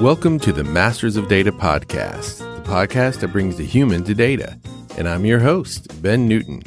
Welcome 0.00 0.38
to 0.40 0.52
the 0.52 0.62
Masters 0.62 1.16
of 1.16 1.26
Data 1.26 1.50
podcast, 1.50 2.40
the 2.40 2.70
podcast 2.70 3.20
that 3.20 3.32
brings 3.32 3.56
the 3.56 3.64
human 3.64 4.04
to 4.04 4.14
data. 4.14 4.60
And 4.98 5.08
I'm 5.08 5.24
your 5.24 5.38
host, 5.38 6.02
Ben 6.02 6.28
Newton. 6.28 6.64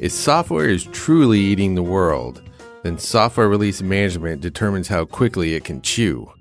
If 0.00 0.10
software 0.10 0.68
is 0.68 0.82
truly 0.86 1.38
eating 1.38 1.76
the 1.76 1.84
world, 1.84 2.42
then 2.82 2.98
software 2.98 3.48
release 3.48 3.82
management 3.82 4.40
determines 4.40 4.88
how 4.88 5.04
quickly 5.04 5.54
it 5.54 5.62
can 5.62 5.80
chew. 5.80 6.32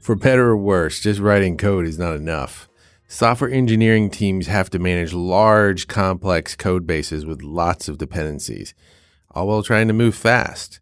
For 0.00 0.14
better 0.14 0.50
or 0.50 0.56
worse, 0.56 1.00
just 1.00 1.18
writing 1.18 1.56
code 1.56 1.86
is 1.86 1.98
not 1.98 2.14
enough. 2.14 2.68
Software 3.08 3.50
engineering 3.50 4.10
teams 4.10 4.46
have 4.46 4.70
to 4.70 4.78
manage 4.78 5.12
large, 5.12 5.88
complex 5.88 6.54
code 6.54 6.86
bases 6.86 7.26
with 7.26 7.42
lots 7.42 7.88
of 7.88 7.98
dependencies, 7.98 8.74
all 9.32 9.48
while 9.48 9.64
trying 9.64 9.88
to 9.88 9.92
move 9.92 10.14
fast. 10.14 10.78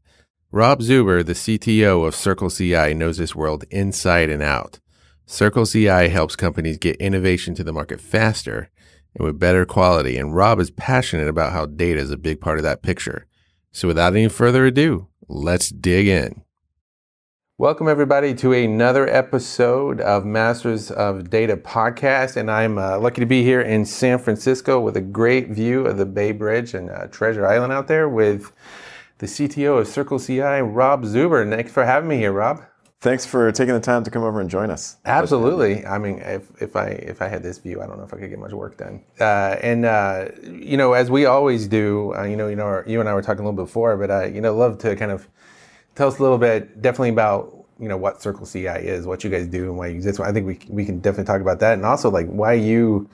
Rob 0.50 0.80
Zuber, 0.80 1.24
the 1.24 1.32
CTO 1.32 2.06
of 2.06 2.14
CircleCI, 2.14 2.94
knows 2.94 3.16
this 3.16 3.34
world 3.34 3.64
inside 3.70 4.28
and 4.28 4.42
out. 4.42 4.80
Circle 5.26 5.66
CI 5.66 6.08
helps 6.08 6.34
companies 6.34 6.78
get 6.78 6.96
innovation 6.96 7.54
to 7.54 7.64
the 7.64 7.72
market 7.72 8.00
faster 8.00 8.70
and 9.14 9.24
with 9.24 9.38
better 9.38 9.64
quality, 9.64 10.16
and 10.16 10.34
Rob 10.34 10.58
is 10.58 10.70
passionate 10.70 11.28
about 11.28 11.52
how 11.52 11.66
data 11.66 12.00
is 12.00 12.10
a 12.10 12.16
big 12.16 12.40
part 12.40 12.58
of 12.58 12.64
that 12.64 12.82
picture. 12.82 13.26
So 13.70 13.86
without 13.86 14.14
any 14.14 14.28
further 14.28 14.66
ado, 14.66 15.08
let's 15.28 15.68
dig 15.68 16.08
in. 16.08 16.42
Welcome, 17.56 17.86
everybody, 17.86 18.34
to 18.36 18.52
another 18.52 19.08
episode 19.08 20.00
of 20.00 20.24
Masters 20.24 20.90
of 20.90 21.30
Data 21.30 21.56
podcast. 21.56 22.36
And 22.36 22.50
I'm 22.50 22.76
uh, 22.76 22.98
lucky 22.98 23.20
to 23.20 23.26
be 23.26 23.44
here 23.44 23.60
in 23.60 23.84
San 23.84 24.18
Francisco 24.18 24.80
with 24.80 24.96
a 24.96 25.00
great 25.00 25.50
view 25.50 25.86
of 25.86 25.98
the 25.98 26.06
Bay 26.06 26.32
Bridge 26.32 26.74
and 26.74 26.90
uh, 26.90 27.06
Treasure 27.06 27.46
Island 27.46 27.72
out 27.72 27.86
there 27.86 28.08
with 28.08 28.50
the 29.18 29.26
CTO 29.26 29.78
of 29.78 29.86
Circle 29.86 30.18
CI, 30.18 30.62
Rob 30.62 31.04
Zuber. 31.04 31.48
Thanks 31.48 31.70
for 31.70 31.84
having 31.84 32.08
me 32.08 32.16
here, 32.16 32.32
Rob. 32.32 32.62
Thanks 33.02 33.26
for 33.26 33.50
taking 33.50 33.74
the 33.74 33.80
time 33.80 34.04
to 34.04 34.12
come 34.12 34.22
over 34.22 34.40
and 34.40 34.48
join 34.48 34.70
us. 34.70 34.96
Absolutely. 35.04 35.84
I 35.84 35.98
mean, 35.98 36.20
if, 36.20 36.44
if 36.62 36.76
I 36.76 36.86
if 36.86 37.20
I 37.20 37.26
had 37.26 37.42
this 37.42 37.58
view, 37.58 37.82
I 37.82 37.86
don't 37.88 37.98
know 37.98 38.04
if 38.04 38.14
I 38.14 38.16
could 38.16 38.30
get 38.30 38.38
much 38.38 38.52
work 38.52 38.76
done. 38.76 39.02
Uh, 39.18 39.56
and 39.60 39.84
uh, 39.84 40.28
you 40.44 40.76
know, 40.76 40.92
as 40.92 41.10
we 41.10 41.26
always 41.26 41.66
do, 41.66 42.14
uh, 42.14 42.22
you 42.22 42.36
know, 42.36 42.46
you 42.46 42.54
know, 42.54 42.80
you 42.86 43.00
and 43.00 43.08
I 43.08 43.14
were 43.14 43.20
talking 43.20 43.44
a 43.44 43.48
little 43.48 43.64
before, 43.64 43.96
but 43.96 44.12
I, 44.12 44.26
you 44.26 44.40
know, 44.40 44.54
love 44.56 44.78
to 44.78 44.94
kind 44.94 45.10
of 45.10 45.26
tell 45.96 46.06
us 46.06 46.20
a 46.20 46.22
little 46.22 46.38
bit, 46.38 46.80
definitely 46.80 47.08
about 47.08 47.66
you 47.80 47.88
know 47.88 47.96
what 47.96 48.22
Circle 48.22 48.46
CI 48.46 48.66
is, 48.68 49.04
what 49.04 49.24
you 49.24 49.30
guys 49.30 49.48
do, 49.48 49.64
and 49.64 49.76
why 49.76 49.88
you 49.88 49.96
exist. 49.96 50.20
I 50.20 50.30
think 50.30 50.46
we 50.46 50.60
we 50.68 50.84
can 50.84 51.00
definitely 51.00 51.24
talk 51.24 51.40
about 51.40 51.58
that, 51.58 51.72
and 51.72 51.84
also 51.84 52.08
like 52.08 52.28
why 52.28 52.52
you 52.52 53.10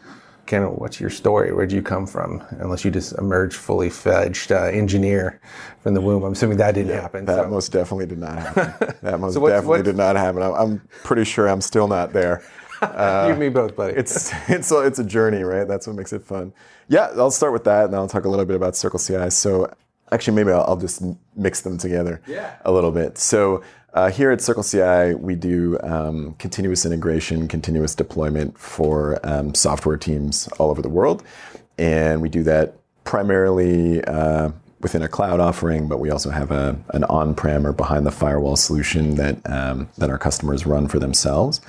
kind 0.49 0.65
of 0.65 0.73
what's 0.73 0.99
your 0.99 1.11
story? 1.11 1.53
Where'd 1.53 1.71
you 1.71 1.83
come 1.83 2.07
from? 2.07 2.43
Unless 2.59 2.85
you 2.85 2.91
just 2.91 3.13
emerged 3.19 3.55
fully 3.55 3.91
fledged 3.91 4.51
uh, 4.51 4.65
engineer 4.65 5.41
from 5.83 5.95
the 5.95 6.01
womb. 6.01 6.25
I'm 6.25 6.33
assuming 6.33 6.57
that 6.59 6.75
didn't 6.75 6.91
yeah, 6.91 7.03
happen. 7.03 7.27
That 7.27 7.45
so. 7.45 7.49
most 7.49 7.71
definitely 7.71 8.07
did 8.07 8.19
not 8.19 8.39
happen. 8.39 8.95
That 9.03 9.21
most 9.21 9.35
so 9.35 9.47
definitely 9.47 9.83
did 9.83 9.97
not 9.97 10.17
happen. 10.17 10.43
I'm, 10.43 10.55
I'm, 10.55 10.79
pretty 11.05 11.25
sure 11.25 11.49
I'm 11.49 11.61
still 11.61 11.87
not 11.87 12.13
there. 12.13 12.43
Uh, 12.81 13.25
you 13.27 13.31
and 13.33 13.41
me 13.41 13.49
both, 13.49 13.75
buddy. 13.75 13.93
It's 13.95 14.33
it's 14.49 14.71
a, 14.71 14.83
it's 14.83 15.01
a 15.01 15.05
journey, 15.05 15.43
right? 15.43 15.67
That's 15.67 15.89
what 15.89 15.97
makes 15.97 16.13
it 16.13 16.23
fun. 16.23 16.53
Yeah, 16.87 17.09
I'll 17.17 17.33
start 17.33 17.53
with 17.53 17.65
that, 17.65 17.87
and 17.87 17.93
then 17.93 17.99
I'll 17.99 18.07
talk 18.07 18.25
a 18.25 18.29
little 18.29 18.45
bit 18.45 18.55
about 18.55 18.77
Circle 18.77 19.01
CI. 19.01 19.31
So 19.31 19.69
actually, 20.13 20.37
maybe 20.37 20.53
I'll, 20.53 20.63
I'll 20.63 20.77
just 20.77 21.03
mix 21.35 21.63
them 21.63 21.77
together 21.77 22.23
yeah. 22.29 22.55
a 22.65 22.71
little 22.71 22.93
bit. 22.93 23.19
So 23.19 23.65
uh, 23.95 24.11
here 24.11 24.31
at 24.31 24.41
Circle 24.41 24.63
CI, 24.63 25.15
we 25.15 25.35
do 25.35 25.79
um, 25.83 26.35
continuous 26.39 26.85
integration, 26.85 27.49
continuous 27.49 27.95
deployment 27.95 28.59
for 28.59 29.19
um, 29.25 29.55
software 29.55 29.97
teams 29.97 30.47
all 30.59 30.71
over 30.71 30.83
the 30.83 30.89
world. 30.89 31.23
And 31.79 32.21
we 32.21 32.29
do 32.29 32.43
that 32.43 32.75
primarily 33.05 34.05
uh, 34.05 34.51
within 34.81 35.03
a 35.03 35.09
cloud 35.09 35.41
offering, 35.41 35.89
but 35.89 36.01
we 36.01 36.11
also 36.11 36.31
have 36.31 36.51
a, 36.51 36.79
an 36.91 37.05
on 37.05 37.35
prem 37.35 37.67
or 37.67 37.73
behind 37.73 38.07
the 38.07 38.11
firewall 38.11 38.57
solution 38.57 39.15
that, 39.15 39.39
um, 39.51 39.89
that 39.97 40.11
our 40.11 40.19
customers 40.19 40.67
run 40.67 40.87
for 40.87 40.99
themselves. 40.99 41.61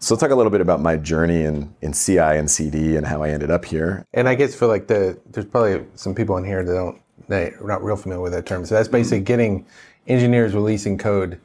So, 0.00 0.14
I'll 0.14 0.18
talk 0.18 0.32
a 0.32 0.34
little 0.34 0.50
bit 0.50 0.60
about 0.60 0.80
my 0.80 0.98
journey 0.98 1.44
in, 1.44 1.74
in 1.80 1.94
CI 1.94 2.18
and 2.18 2.50
CD 2.50 2.96
and 2.96 3.06
how 3.06 3.22
I 3.22 3.30
ended 3.30 3.50
up 3.50 3.64
here. 3.64 4.04
And 4.12 4.28
I 4.28 4.34
guess 4.34 4.54
for 4.54 4.66
like 4.66 4.86
the, 4.86 5.18
there's 5.30 5.46
probably 5.46 5.86
some 5.94 6.14
people 6.14 6.36
in 6.36 6.44
here 6.44 6.62
that 6.62 6.72
don't, 6.72 7.00
that 7.28 7.54
are 7.54 7.66
not 7.66 7.82
real 7.82 7.96
familiar 7.96 8.20
with 8.20 8.32
that 8.32 8.44
term. 8.44 8.66
So, 8.66 8.74
that's 8.74 8.88
basically 8.88 9.20
getting 9.20 9.64
engineers 10.06 10.52
releasing 10.52 10.98
code 10.98 11.40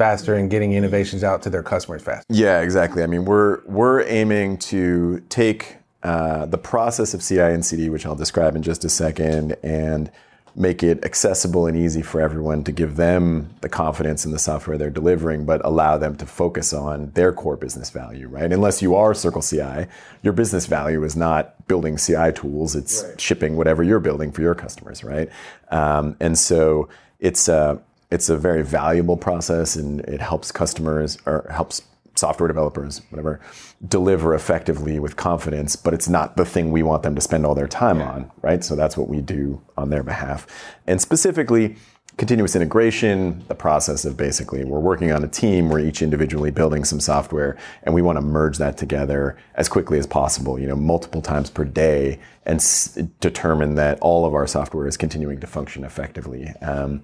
faster 0.00 0.34
and 0.34 0.48
getting 0.48 0.72
innovations 0.72 1.22
out 1.22 1.42
to 1.42 1.50
their 1.50 1.62
customers 1.62 2.02
faster. 2.02 2.24
Yeah, 2.30 2.62
exactly. 2.62 3.02
I 3.02 3.06
mean, 3.06 3.26
we're 3.26 3.60
we're 3.66 4.00
aiming 4.08 4.56
to 4.72 5.22
take 5.28 5.76
uh, 6.02 6.46
the 6.46 6.56
process 6.56 7.12
of 7.12 7.22
CI 7.22 7.40
and 7.40 7.62
CD, 7.62 7.90
which 7.90 8.06
I'll 8.06 8.16
describe 8.16 8.56
in 8.56 8.62
just 8.62 8.82
a 8.86 8.88
second, 8.88 9.56
and 9.62 10.10
make 10.56 10.82
it 10.82 11.04
accessible 11.04 11.66
and 11.66 11.76
easy 11.76 12.00
for 12.00 12.18
everyone 12.18 12.64
to 12.64 12.72
give 12.72 12.96
them 12.96 13.50
the 13.60 13.68
confidence 13.68 14.24
in 14.24 14.32
the 14.32 14.38
software 14.38 14.78
they're 14.78 14.88
delivering, 14.88 15.44
but 15.44 15.60
allow 15.66 15.98
them 15.98 16.16
to 16.16 16.24
focus 16.24 16.72
on 16.72 17.10
their 17.10 17.30
core 17.30 17.58
business 17.58 17.90
value, 17.90 18.26
right? 18.26 18.50
Unless 18.52 18.80
you 18.80 18.94
are 18.94 19.12
Circle 19.12 19.42
CI, 19.42 19.86
your 20.22 20.32
business 20.32 20.64
value 20.64 21.04
is 21.04 21.14
not 21.14 21.68
building 21.68 21.98
CI 21.98 22.32
tools, 22.32 22.74
it's 22.74 23.04
right. 23.04 23.20
shipping 23.20 23.56
whatever 23.56 23.82
you're 23.82 24.00
building 24.00 24.32
for 24.32 24.40
your 24.40 24.54
customers, 24.54 25.04
right? 25.04 25.28
Um, 25.70 26.16
and 26.20 26.38
so 26.38 26.88
it's 27.20 27.48
uh, 27.48 27.78
it's 28.10 28.28
a 28.28 28.36
very 28.36 28.62
valuable 28.62 29.16
process 29.16 29.76
and 29.76 30.00
it 30.02 30.20
helps 30.20 30.50
customers 30.52 31.18
or 31.26 31.46
helps 31.50 31.82
software 32.16 32.48
developers, 32.48 33.00
whatever, 33.10 33.40
deliver 33.86 34.34
effectively 34.34 34.98
with 34.98 35.16
confidence, 35.16 35.76
but 35.76 35.94
it's 35.94 36.08
not 36.08 36.36
the 36.36 36.44
thing 36.44 36.70
we 36.70 36.82
want 36.82 37.02
them 37.02 37.14
to 37.14 37.20
spend 37.20 37.46
all 37.46 37.54
their 37.54 37.68
time 37.68 38.00
yeah. 38.00 38.10
on, 38.10 38.30
right? 38.42 38.62
So 38.64 38.76
that's 38.76 38.96
what 38.96 39.08
we 39.08 39.20
do 39.20 39.60
on 39.76 39.90
their 39.90 40.02
behalf. 40.02 40.46
And 40.86 41.00
specifically, 41.00 41.76
continuous 42.16 42.54
integration, 42.54 43.42
the 43.48 43.54
process 43.54 44.04
of 44.04 44.16
basically 44.16 44.64
we're 44.64 44.80
working 44.80 45.10
on 45.12 45.24
a 45.24 45.28
team, 45.28 45.70
we're 45.70 45.80
each 45.80 46.02
individually 46.02 46.50
building 46.50 46.84
some 46.84 47.00
software, 47.00 47.56
and 47.84 47.94
we 47.94 48.02
want 48.02 48.16
to 48.16 48.20
merge 48.20 48.58
that 48.58 48.76
together 48.76 49.38
as 49.54 49.68
quickly 49.68 49.98
as 49.98 50.06
possible, 50.06 50.58
you 50.58 50.66
know, 50.66 50.76
multiple 50.76 51.22
times 51.22 51.48
per 51.48 51.64
day, 51.64 52.20
and 52.44 52.56
s- 52.56 52.98
determine 53.20 53.76
that 53.76 53.98
all 54.00 54.26
of 54.26 54.34
our 54.34 54.46
software 54.46 54.86
is 54.86 54.98
continuing 54.98 55.40
to 55.40 55.46
function 55.46 55.84
effectively. 55.84 56.48
Um, 56.60 57.02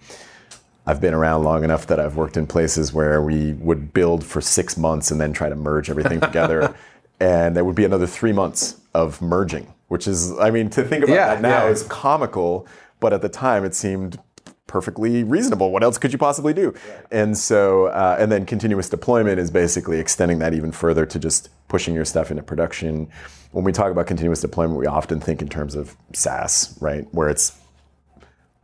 I've 0.87 1.01
been 1.01 1.15
around 1.15 1.43
long 1.43 1.65
enough 1.65 1.87
that 1.89 1.99
I've 1.99 2.17
worked 2.17 2.37
in 2.37 2.47
places 2.47 2.93
where 2.93 3.21
we 3.21 3.55
would 3.55 3.93
build 3.93 4.25
for 4.25 4.41
six 4.41 4.77
months 4.77 5.11
and 5.11 5.21
then 5.21 5.33
try 5.33 5.49
to 5.49 5.57
merge 5.57 5.91
everything 5.91 6.21
together. 6.21 6.75
and 7.21 7.57
there 7.57 7.65
would 7.65 7.75
be 7.75 7.85
another 7.85 8.07
three 8.07 8.33
months 8.33 8.77
of 8.95 9.21
merging, 9.21 9.73
which 9.89 10.07
is, 10.07 10.39
I 10.39 10.51
mean, 10.51 10.71
to 10.71 10.85
think 10.85 11.03
about 11.05 11.15
yeah, 11.15 11.35
that 11.35 11.43
now 11.43 11.65
yeah. 11.65 11.71
is 11.71 11.83
comical, 11.85 12.69
but 13.01 13.13
at 13.13 13.21
the 13.21 13.29
time 13.29 13.65
it 13.65 13.75
seemed 13.75 14.21
perfectly 14.69 15.25
reasonable. 15.25 15.73
What 15.73 15.83
else 15.83 15.99
could 15.99 16.13
you 16.13 16.19
possibly 16.19 16.53
do? 16.53 16.75
And 17.11 17.37
so, 17.37 17.87
uh, 17.87 18.17
and 18.19 18.31
then 18.31 18.47
continuous 18.47 18.89
deployment 18.89 19.41
is 19.41 19.51
basically 19.51 19.99
extending 19.99 20.39
that 20.41 20.55
even 20.55 20.71
further 20.71 21.05
to 21.07 21.19
just 21.19 21.49
pushing 21.69 21.95
your 21.95 22.05
stuff 22.05 22.31
into 22.31 22.43
production. 22.43 23.09
When 23.53 23.65
we 23.65 23.73
talk 23.73 23.91
about 23.91 24.07
continuous 24.07 24.41
deployment, 24.41 24.79
we 24.79 24.87
often 24.87 25.21
think 25.21 25.41
in 25.41 25.49
terms 25.49 25.75
of 25.75 25.97
SaaS, 26.13 26.77
right? 26.81 27.07
Where 27.13 27.29
it's 27.29 27.59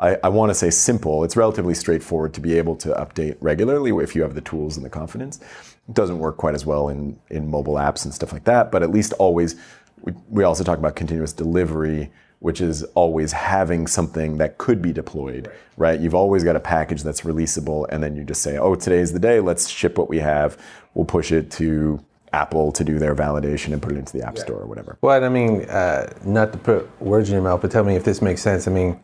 I, 0.03 0.19
I 0.25 0.29
want 0.29 0.51
to 0.51 0.55
say 0.55 0.69
simple. 0.69 1.23
It's 1.23 1.37
relatively 1.37 1.75
straightforward 1.75 2.35
to 2.35 2.41
be 2.41 2.59
able 2.59 2.75
to 2.77 2.89
update 2.89 3.37
regularly 3.41 3.93
if 4.03 4.17
you 4.17 4.23
have 4.23 4.35
the 4.35 4.41
tools 4.41 4.77
and 4.77 4.85
the 4.85 4.91
confidence. 4.91 5.41
It 5.89 5.95
doesn't 5.95 6.19
work 6.19 6.37
quite 6.37 6.57
as 6.57 6.67
well 6.67 6.89
in, 6.89 7.19
in 7.31 7.49
mobile 7.49 7.75
apps 7.75 8.05
and 8.05 8.13
stuff 8.13 8.33
like 8.33 8.45
that, 8.45 8.73
but 8.73 8.83
at 8.83 8.91
least 8.91 9.13
always, 9.15 9.55
we, 10.03 10.13
we 10.29 10.43
also 10.43 10.65
talk 10.65 10.79
about 10.79 10.97
continuous 10.97 11.33
delivery, 11.33 12.11
which 12.41 12.61
is 12.61 12.83
always 12.95 13.31
having 13.31 13.87
something 13.87 14.39
that 14.39 14.59
could 14.59 14.83
be 14.83 14.93
deployed, 14.93 15.47
right. 15.47 15.57
right? 15.77 16.01
You've 16.01 16.17
always 16.17 16.43
got 16.43 16.57
a 16.57 16.61
package 16.61 17.05
that's 17.05 17.21
releasable, 17.21 17.87
and 17.89 18.03
then 18.03 18.17
you 18.17 18.25
just 18.25 18.43
say, 18.43 18.59
oh, 18.59 18.75
today's 18.75 19.13
the 19.13 19.21
day, 19.21 19.39
let's 19.39 19.69
ship 19.69 19.99
what 19.99 20.09
we 20.09 20.19
have. 20.19 20.59
We'll 20.95 21.05
push 21.05 21.31
it 21.31 21.49
to 21.53 22.05
Apple 22.33 22.73
to 22.73 22.83
do 22.83 22.99
their 22.99 23.15
validation 23.15 23.73
and 23.73 23.81
put 23.81 23.93
it 23.93 23.99
into 23.99 24.19
the 24.19 24.27
App 24.27 24.37
yeah. 24.37 24.43
Store 24.43 24.59
or 24.59 24.67
whatever. 24.67 24.99
Well, 25.01 25.23
I 25.23 25.29
mean, 25.29 25.63
uh, 25.67 26.13
not 26.25 26.51
to 26.53 26.59
put 26.59 27.01
words 27.01 27.29
in 27.29 27.35
your 27.35 27.43
mouth, 27.43 27.61
but 27.61 27.71
tell 27.71 27.85
me 27.85 27.95
if 27.95 28.03
this 28.03 28.21
makes 28.21 28.43
sense. 28.43 28.67
I 28.67 28.73
mean, 28.73 28.99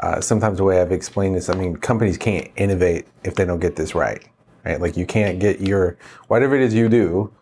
uh, 0.00 0.20
sometimes 0.20 0.58
the 0.58 0.64
way 0.64 0.80
I've 0.80 0.92
explained 0.92 1.36
this, 1.36 1.48
I 1.48 1.54
mean, 1.54 1.76
companies 1.76 2.16
can't 2.16 2.48
innovate 2.56 3.06
if 3.22 3.34
they 3.34 3.44
don't 3.44 3.60
get 3.60 3.76
this 3.76 3.94
right, 3.94 4.26
right? 4.64 4.80
Like 4.80 4.96
you 4.96 5.06
can't 5.06 5.38
get 5.38 5.60
your 5.60 5.98
whatever 6.28 6.56
it 6.56 6.62
is 6.62 6.74
you 6.74 6.88
do. 6.88 7.32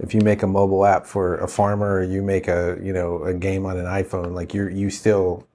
If 0.00 0.14
you 0.14 0.20
make 0.20 0.42
a 0.42 0.46
mobile 0.46 0.84
app 0.84 1.06
for 1.06 1.36
a 1.38 1.48
farmer, 1.48 1.96
or 1.98 2.02
you 2.04 2.22
make 2.22 2.48
a 2.48 2.78
you 2.82 2.92
know 2.92 3.22
a 3.24 3.34
game 3.34 3.66
on 3.66 3.76
an 3.76 3.86
iPhone, 3.86 4.32
like 4.34 4.52
you 4.52 4.68
you 4.68 4.90
still 4.90 5.46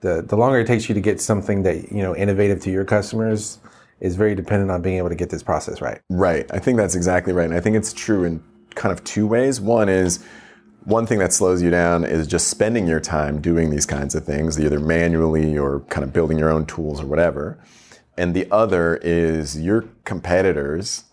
the 0.00 0.22
the 0.22 0.36
longer 0.36 0.58
it 0.58 0.66
takes 0.66 0.88
you 0.88 0.94
to 0.94 1.00
get 1.00 1.20
something 1.20 1.62
that 1.62 1.90
you 1.90 2.02
know 2.02 2.14
innovative 2.14 2.60
to 2.62 2.70
your 2.70 2.84
customers 2.84 3.58
is 4.00 4.16
very 4.16 4.34
dependent 4.34 4.70
on 4.70 4.82
being 4.82 4.98
able 4.98 5.08
to 5.08 5.14
get 5.14 5.30
this 5.30 5.42
process 5.42 5.80
right. 5.80 6.00
Right. 6.10 6.46
I 6.52 6.58
think 6.58 6.76
that's 6.76 6.94
exactly 6.94 7.32
right, 7.32 7.46
and 7.46 7.54
I 7.54 7.60
think 7.60 7.76
it's 7.76 7.92
true 7.92 8.24
in 8.24 8.42
kind 8.74 8.92
of 8.92 9.02
two 9.04 9.26
ways. 9.26 9.60
One 9.60 9.88
is 9.88 10.24
one 10.84 11.06
thing 11.06 11.18
that 11.18 11.32
slows 11.32 11.62
you 11.62 11.70
down 11.70 12.04
is 12.04 12.26
just 12.26 12.48
spending 12.48 12.86
your 12.86 13.00
time 13.00 13.40
doing 13.40 13.70
these 13.70 13.86
kinds 13.86 14.14
of 14.14 14.24
things, 14.24 14.60
either 14.60 14.78
manually 14.78 15.56
or 15.56 15.80
kind 15.88 16.04
of 16.04 16.12
building 16.12 16.38
your 16.38 16.50
own 16.50 16.66
tools 16.66 17.00
or 17.00 17.06
whatever. 17.06 17.58
And 18.16 18.34
the 18.34 18.46
other 18.50 18.96
is 19.02 19.60
your 19.60 19.86
competitors, 20.04 21.04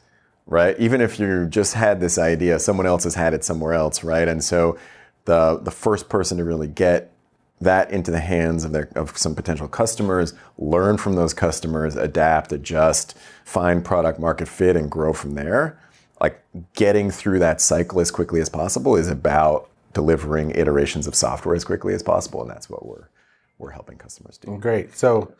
right? 0.45 0.77
Even 0.79 1.01
if 1.01 1.19
you 1.19 1.47
just 1.47 1.73
had 1.73 1.99
this 1.99 2.17
idea, 2.17 2.59
someone 2.59 2.85
else 2.85 3.05
has 3.05 3.15
had 3.15 3.33
it 3.33 3.43
somewhere 3.43 3.73
else, 3.73 4.03
right? 4.03 4.27
And 4.27 4.43
so 4.43 4.77
the 5.25 5.59
the 5.61 5.71
first 5.71 6.09
person 6.09 6.37
to 6.37 6.43
really 6.43 6.67
get 6.67 7.11
that 7.61 7.91
into 7.91 8.11
the 8.11 8.19
hands 8.19 8.63
of 8.63 8.71
their 8.73 8.89
of 8.95 9.17
some 9.17 9.35
potential 9.35 9.67
customers, 9.67 10.33
learn 10.57 10.97
from 10.97 11.15
those 11.15 11.33
customers, 11.33 11.95
adapt, 11.95 12.51
adjust, 12.51 13.17
find 13.45 13.85
product 13.85 14.19
market 14.19 14.47
fit, 14.47 14.75
and 14.75 14.91
grow 14.91 15.13
from 15.13 15.35
there 15.35 15.79
like 16.21 16.41
getting 16.75 17.09
through 17.09 17.39
that 17.39 17.59
cycle 17.59 17.99
as 17.99 18.11
quickly 18.11 18.39
as 18.39 18.47
possible 18.47 18.95
is 18.95 19.07
about 19.07 19.69
delivering 19.93 20.51
iterations 20.51 21.07
of 21.07 21.15
software 21.15 21.55
as 21.55 21.65
quickly 21.65 21.93
as 21.93 22.03
possible, 22.03 22.41
and 22.41 22.49
that's 22.49 22.69
what 22.69 22.85
we're 22.85 23.07
we're 23.57 23.71
helping 23.71 23.97
customers 23.97 24.37
do. 24.37 24.57
Great. 24.57 24.95
So, 24.95 25.33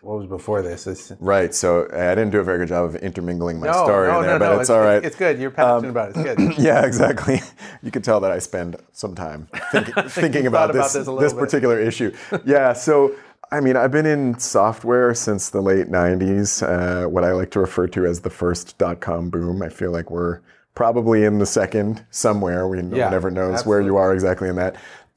what 0.00 0.18
was 0.18 0.26
before 0.26 0.62
this? 0.62 0.86
It's, 0.86 1.12
Right. 1.20 1.54
So 1.54 1.86
I 1.92 2.14
didn't 2.14 2.30
do 2.30 2.40
a 2.40 2.44
very 2.44 2.58
good 2.58 2.68
job 2.68 2.84
of 2.84 2.96
intermingling 2.96 3.60
my 3.60 3.68
no, 3.68 3.84
story 3.84 4.08
no, 4.08 4.20
in 4.20 4.26
there, 4.26 4.38
no, 4.38 4.38
but 4.38 4.54
no. 4.54 4.60
it's, 4.60 4.70
all 4.70 4.80
right. 4.80 5.02
It's 5.02 5.16
good. 5.16 5.38
You're 5.38 5.50
passionate 5.50 5.90
about 5.90 6.10
it. 6.10 6.16
It's 6.16 6.24
good. 6.24 6.38
Um, 6.38 6.54
yeah, 6.58 6.84
exactly. 6.84 7.40
You 7.82 7.90
can 7.90 8.02
tell 8.02 8.20
that 8.20 8.30
I 8.30 8.38
spend 8.38 8.76
some 8.92 9.14
time 9.14 9.48
thinking, 9.70 9.94
thinking 10.08 10.46
about, 10.46 10.70
about 10.70 10.92
this 10.92 11.06
this 11.06 11.06
this 11.06 11.32
particular 11.32 11.78
issue. 11.78 12.14
Yeah. 12.44 12.72
So 12.72 13.14
I 13.52 13.60
mean, 13.60 13.76
I've 13.76 13.92
been 13.92 14.06
in 14.06 14.38
software 14.38 15.14
since 15.14 15.50
the 15.50 15.60
late 15.60 15.88
'90s. 15.88 16.62
Uh, 16.62 17.08
what 17.08 17.22
I 17.22 17.32
like 17.32 17.50
to 17.52 17.60
refer 17.60 17.86
to 17.88 18.06
as 18.06 18.20
the 18.20 18.30
first 18.30 18.78
dot 18.78 19.00
com 19.00 19.28
boom. 19.28 19.62
I 19.62 19.68
feel 19.68 19.92
like 19.92 20.10
we're 20.10 20.40
probably 20.74 21.24
in 21.24 21.38
the 21.38 21.46
second 21.46 22.04
somewhere. 22.10 22.66
We 22.66 22.78
Yeah, 22.82 23.04
one 23.06 23.14
ever 23.14 23.30
knows 23.30 23.66
where 23.66 23.82
you 23.82 23.96
are 23.98 24.14
exactly 24.14 24.48
in 24.48 24.56
that. 24.56 24.76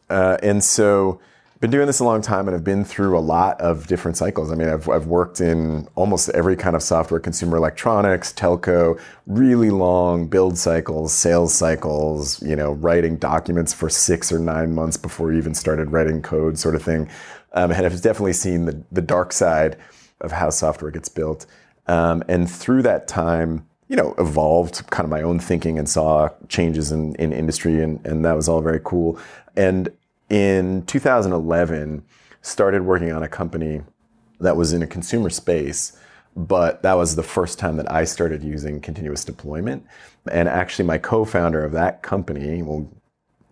Uh, 0.10 0.38
and 0.44 0.64
so 0.64 1.20
been 1.62 1.72
doing 1.72 1.88
this 1.88 2.00
a 2.00 2.04
long 2.04 2.22
time 2.22 2.48
and 2.48 2.56
I've 2.56 2.64
been 2.66 2.84
through 2.84 3.18
a 3.18 3.22
lot 3.22 3.60
of 3.62 3.88
different 3.88 4.18
cycles. 4.18 4.52
I 4.52 4.56
mean, 4.56 4.68
I've, 4.68 4.88
I've 4.90 5.08
worked 5.08 5.40
in 5.40 5.88
almost 5.96 6.30
every 6.30 6.56
kind 6.56 6.76
of 6.76 6.84
software, 6.84 7.20
consumer 7.20 7.58
electronics, 7.58 8.34
telco, 8.34 9.00
really 9.26 9.70
long 9.70 10.28
build 10.28 10.58
cycles, 10.58 11.14
sales 11.14 11.56
cycles, 11.56 12.44
you 12.44 12.56
know, 12.56 12.74
writing 12.74 13.16
documents 13.16 13.74
for 13.74 13.90
six 13.90 14.32
or 14.32 14.38
nine 14.38 14.76
months 14.76 14.98
before 14.98 15.32
you 15.32 15.38
even 15.38 15.56
started 15.56 15.92
writing 15.92 16.22
code 16.22 16.60
sort 16.60 16.76
of 16.76 16.84
thing. 16.84 17.10
Um, 17.56 17.72
and 17.72 17.86
I've 17.86 18.02
definitely 18.02 18.34
seen 18.34 18.66
the, 18.66 18.84
the 18.92 19.02
dark 19.02 19.34
side 19.34 19.78
of 20.22 20.32
how 20.32 20.50
software 20.50 20.92
gets 20.92 21.10
built. 21.10 21.46
Um, 21.88 22.24
and 22.28 22.50
through 22.50 22.84
that 22.84 23.08
time, 23.08 23.66
you 23.88 23.96
know, 23.96 24.14
evolved 24.18 24.88
kind 24.90 25.06
of 25.06 25.10
my 25.10 25.22
own 25.22 25.40
thinking 25.40 25.78
and 25.78 25.88
saw 25.88 26.30
changes 26.50 26.92
in, 26.92 27.16
in 27.16 27.32
industry, 27.32 27.82
and, 27.82 28.06
and 28.06 28.26
that 28.26 28.34
was 28.34 28.50
all 28.50 28.62
very 28.62 28.82
cool. 28.84 29.20
And 29.56 29.90
in 30.30 30.86
2011, 30.86 32.04
started 32.42 32.84
working 32.84 33.12
on 33.12 33.24
a 33.24 33.28
company 33.28 33.82
that 34.40 34.58
was 34.58 34.74
in 34.74 34.82
a 34.82 34.88
consumer 34.88 35.30
space, 35.30 35.98
but 36.36 36.82
that 36.82 36.94
was 36.94 37.16
the 37.16 37.24
first 37.24 37.58
time 37.60 37.78
that 37.78 37.90
I 37.92 38.04
started 38.04 38.44
using 38.44 38.82
continuous 38.82 39.24
deployment. 39.24 39.86
And 40.32 40.50
actually, 40.50 40.86
my 40.86 40.98
co-founder 40.98 41.64
of 41.64 41.72
that 41.74 42.02
company, 42.02 42.62
we'll 42.62 42.90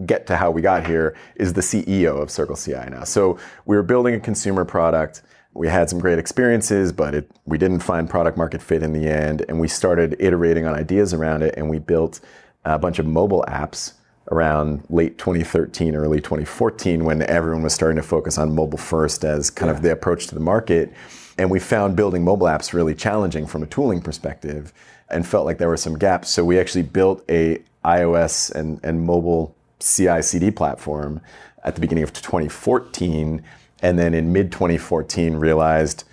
get 0.06 0.28
to 0.28 0.38
how 0.38 0.52
we 0.52 0.62
got 0.62 0.86
here, 0.86 1.16
is 1.36 1.54
the 1.54 1.62
CEO 1.62 2.22
of 2.22 2.30
Circle 2.30 2.56
CI 2.56 2.90
now. 2.90 3.04
So 3.04 3.38
we 3.66 3.76
were 3.76 3.84
building 3.84 4.16
a 4.16 4.20
consumer 4.20 4.66
product. 4.66 5.22
We 5.54 5.68
had 5.68 5.90
some 5.90 6.00
great 6.00 6.20
experiences, 6.20 6.92
but 6.92 7.14
it, 7.14 7.32
we 7.46 7.58
didn't 7.58 7.80
find 7.80 8.10
product 8.10 8.38
market 8.38 8.62
fit 8.62 8.84
in 8.84 8.94
the 8.94 9.08
end. 9.08 9.46
And 9.48 9.60
we 9.60 9.68
started 9.68 10.16
iterating 10.20 10.66
on 10.66 10.74
ideas 10.74 11.14
around 11.14 11.44
it, 11.44 11.54
and 11.58 11.70
we 11.70 11.80
built 11.80 12.20
a 12.66 12.80
bunch 12.80 13.00
of 13.00 13.06
mobile 13.06 13.46
apps 13.48 13.94
around 14.32 14.84
late 14.90 15.18
2013, 15.18 15.96
early 15.96 16.20
2014, 16.20 17.04
when 17.04 17.22
everyone 17.24 17.62
was 17.62 17.74
starting 17.74 17.98
to 17.98 18.04
focus 18.04 18.38
on 18.38 18.56
mobile 18.56 18.78
first 18.78 19.24
as 19.24 19.50
kind 19.50 19.70
of 19.70 19.82
the 19.82 19.92
approach 19.92 20.28
to 20.28 20.34
the 20.34 20.42
market. 20.42 20.92
And 21.38 21.50
we 21.52 21.60
found 21.60 21.96
building 21.96 22.24
mobile 22.24 22.48
apps 22.48 22.74
really 22.74 22.96
challenging 22.96 23.46
from 23.46 23.64
a 23.64 23.66
tooling 23.66 24.02
perspective 24.02 24.74
and 25.10 25.28
felt 25.28 25.46
like 25.46 25.58
there 25.58 25.68
were 25.68 25.78
some 25.78 25.98
gaps. 25.98 26.30
So 26.30 26.46
we 26.46 26.60
actually 26.60 26.84
built 26.84 27.24
a 27.30 27.62
iOS 27.84 28.52
and, 28.52 28.80
and 28.84 29.06
mobile 29.06 29.56
CI 29.84 30.22
CD 30.22 30.52
platform 30.52 31.22
at 31.64 31.76
the 31.76 31.82
beginning 31.82 32.04
of 32.04 32.14
2014. 32.14 33.44
And 33.82 34.00
then 34.00 34.14
in 34.14 34.32
mid 34.32 34.52
2014, 34.52 35.36
realized 35.36 36.06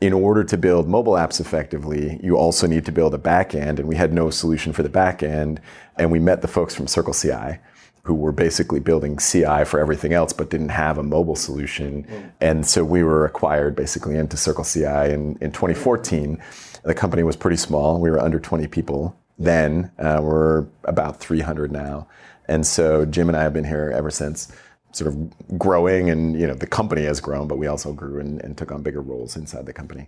in 0.00 0.12
order 0.12 0.42
to 0.42 0.56
build 0.56 0.88
mobile 0.88 1.12
apps 1.12 1.40
effectively, 1.40 2.18
you 2.22 2.36
also 2.36 2.66
need 2.66 2.84
to 2.86 2.92
build 2.92 3.14
a 3.14 3.18
backend, 3.18 3.78
and 3.78 3.86
we 3.86 3.94
had 3.94 4.12
no 4.12 4.30
solution 4.30 4.72
for 4.72 4.82
the 4.82 4.88
backend. 4.88 5.58
And 5.96 6.10
we 6.10 6.18
met 6.18 6.42
the 6.42 6.48
folks 6.48 6.74
from 6.74 6.88
Circle 6.88 7.14
CI, 7.14 7.60
who 8.02 8.14
were 8.14 8.32
basically 8.32 8.80
building 8.80 9.16
CI 9.18 9.64
for 9.64 9.78
everything 9.78 10.12
else, 10.12 10.32
but 10.32 10.50
didn't 10.50 10.70
have 10.70 10.98
a 10.98 11.04
mobile 11.04 11.36
solution. 11.36 12.04
And 12.40 12.66
so 12.66 12.82
we 12.82 13.04
were 13.04 13.24
acquired 13.24 13.76
basically 13.76 14.16
into 14.16 14.36
Circle 14.36 14.64
CI 14.64 15.12
in, 15.12 15.38
in 15.40 15.52
2014. 15.52 16.42
The 16.82 16.94
company 16.94 17.22
was 17.22 17.36
pretty 17.36 17.56
small; 17.56 18.00
we 18.00 18.10
were 18.10 18.18
under 18.18 18.40
20 18.40 18.66
people 18.66 19.16
then. 19.38 19.92
Uh, 20.00 20.18
we're 20.20 20.66
about 20.82 21.20
300 21.20 21.70
now, 21.70 22.08
and 22.52 22.66
so 22.66 23.06
Jim 23.06 23.28
and 23.28 23.36
I 23.36 23.42
have 23.42 23.54
been 23.54 23.64
here 23.64 23.90
ever 23.94 24.10
since 24.10 24.52
sort 24.92 25.08
of 25.08 25.58
growing 25.58 26.10
and 26.10 26.38
you 26.38 26.46
know 26.46 26.52
the 26.52 26.66
company 26.66 27.04
has 27.04 27.18
grown 27.18 27.48
but 27.48 27.56
we 27.56 27.66
also 27.66 27.94
grew 27.94 28.20
and, 28.20 28.42
and, 28.42 28.58
took 28.58 28.70
on 28.70 28.82
bigger 28.82 29.00
roles 29.00 29.36
inside 29.36 29.64
the 29.64 29.72
company. 29.72 30.06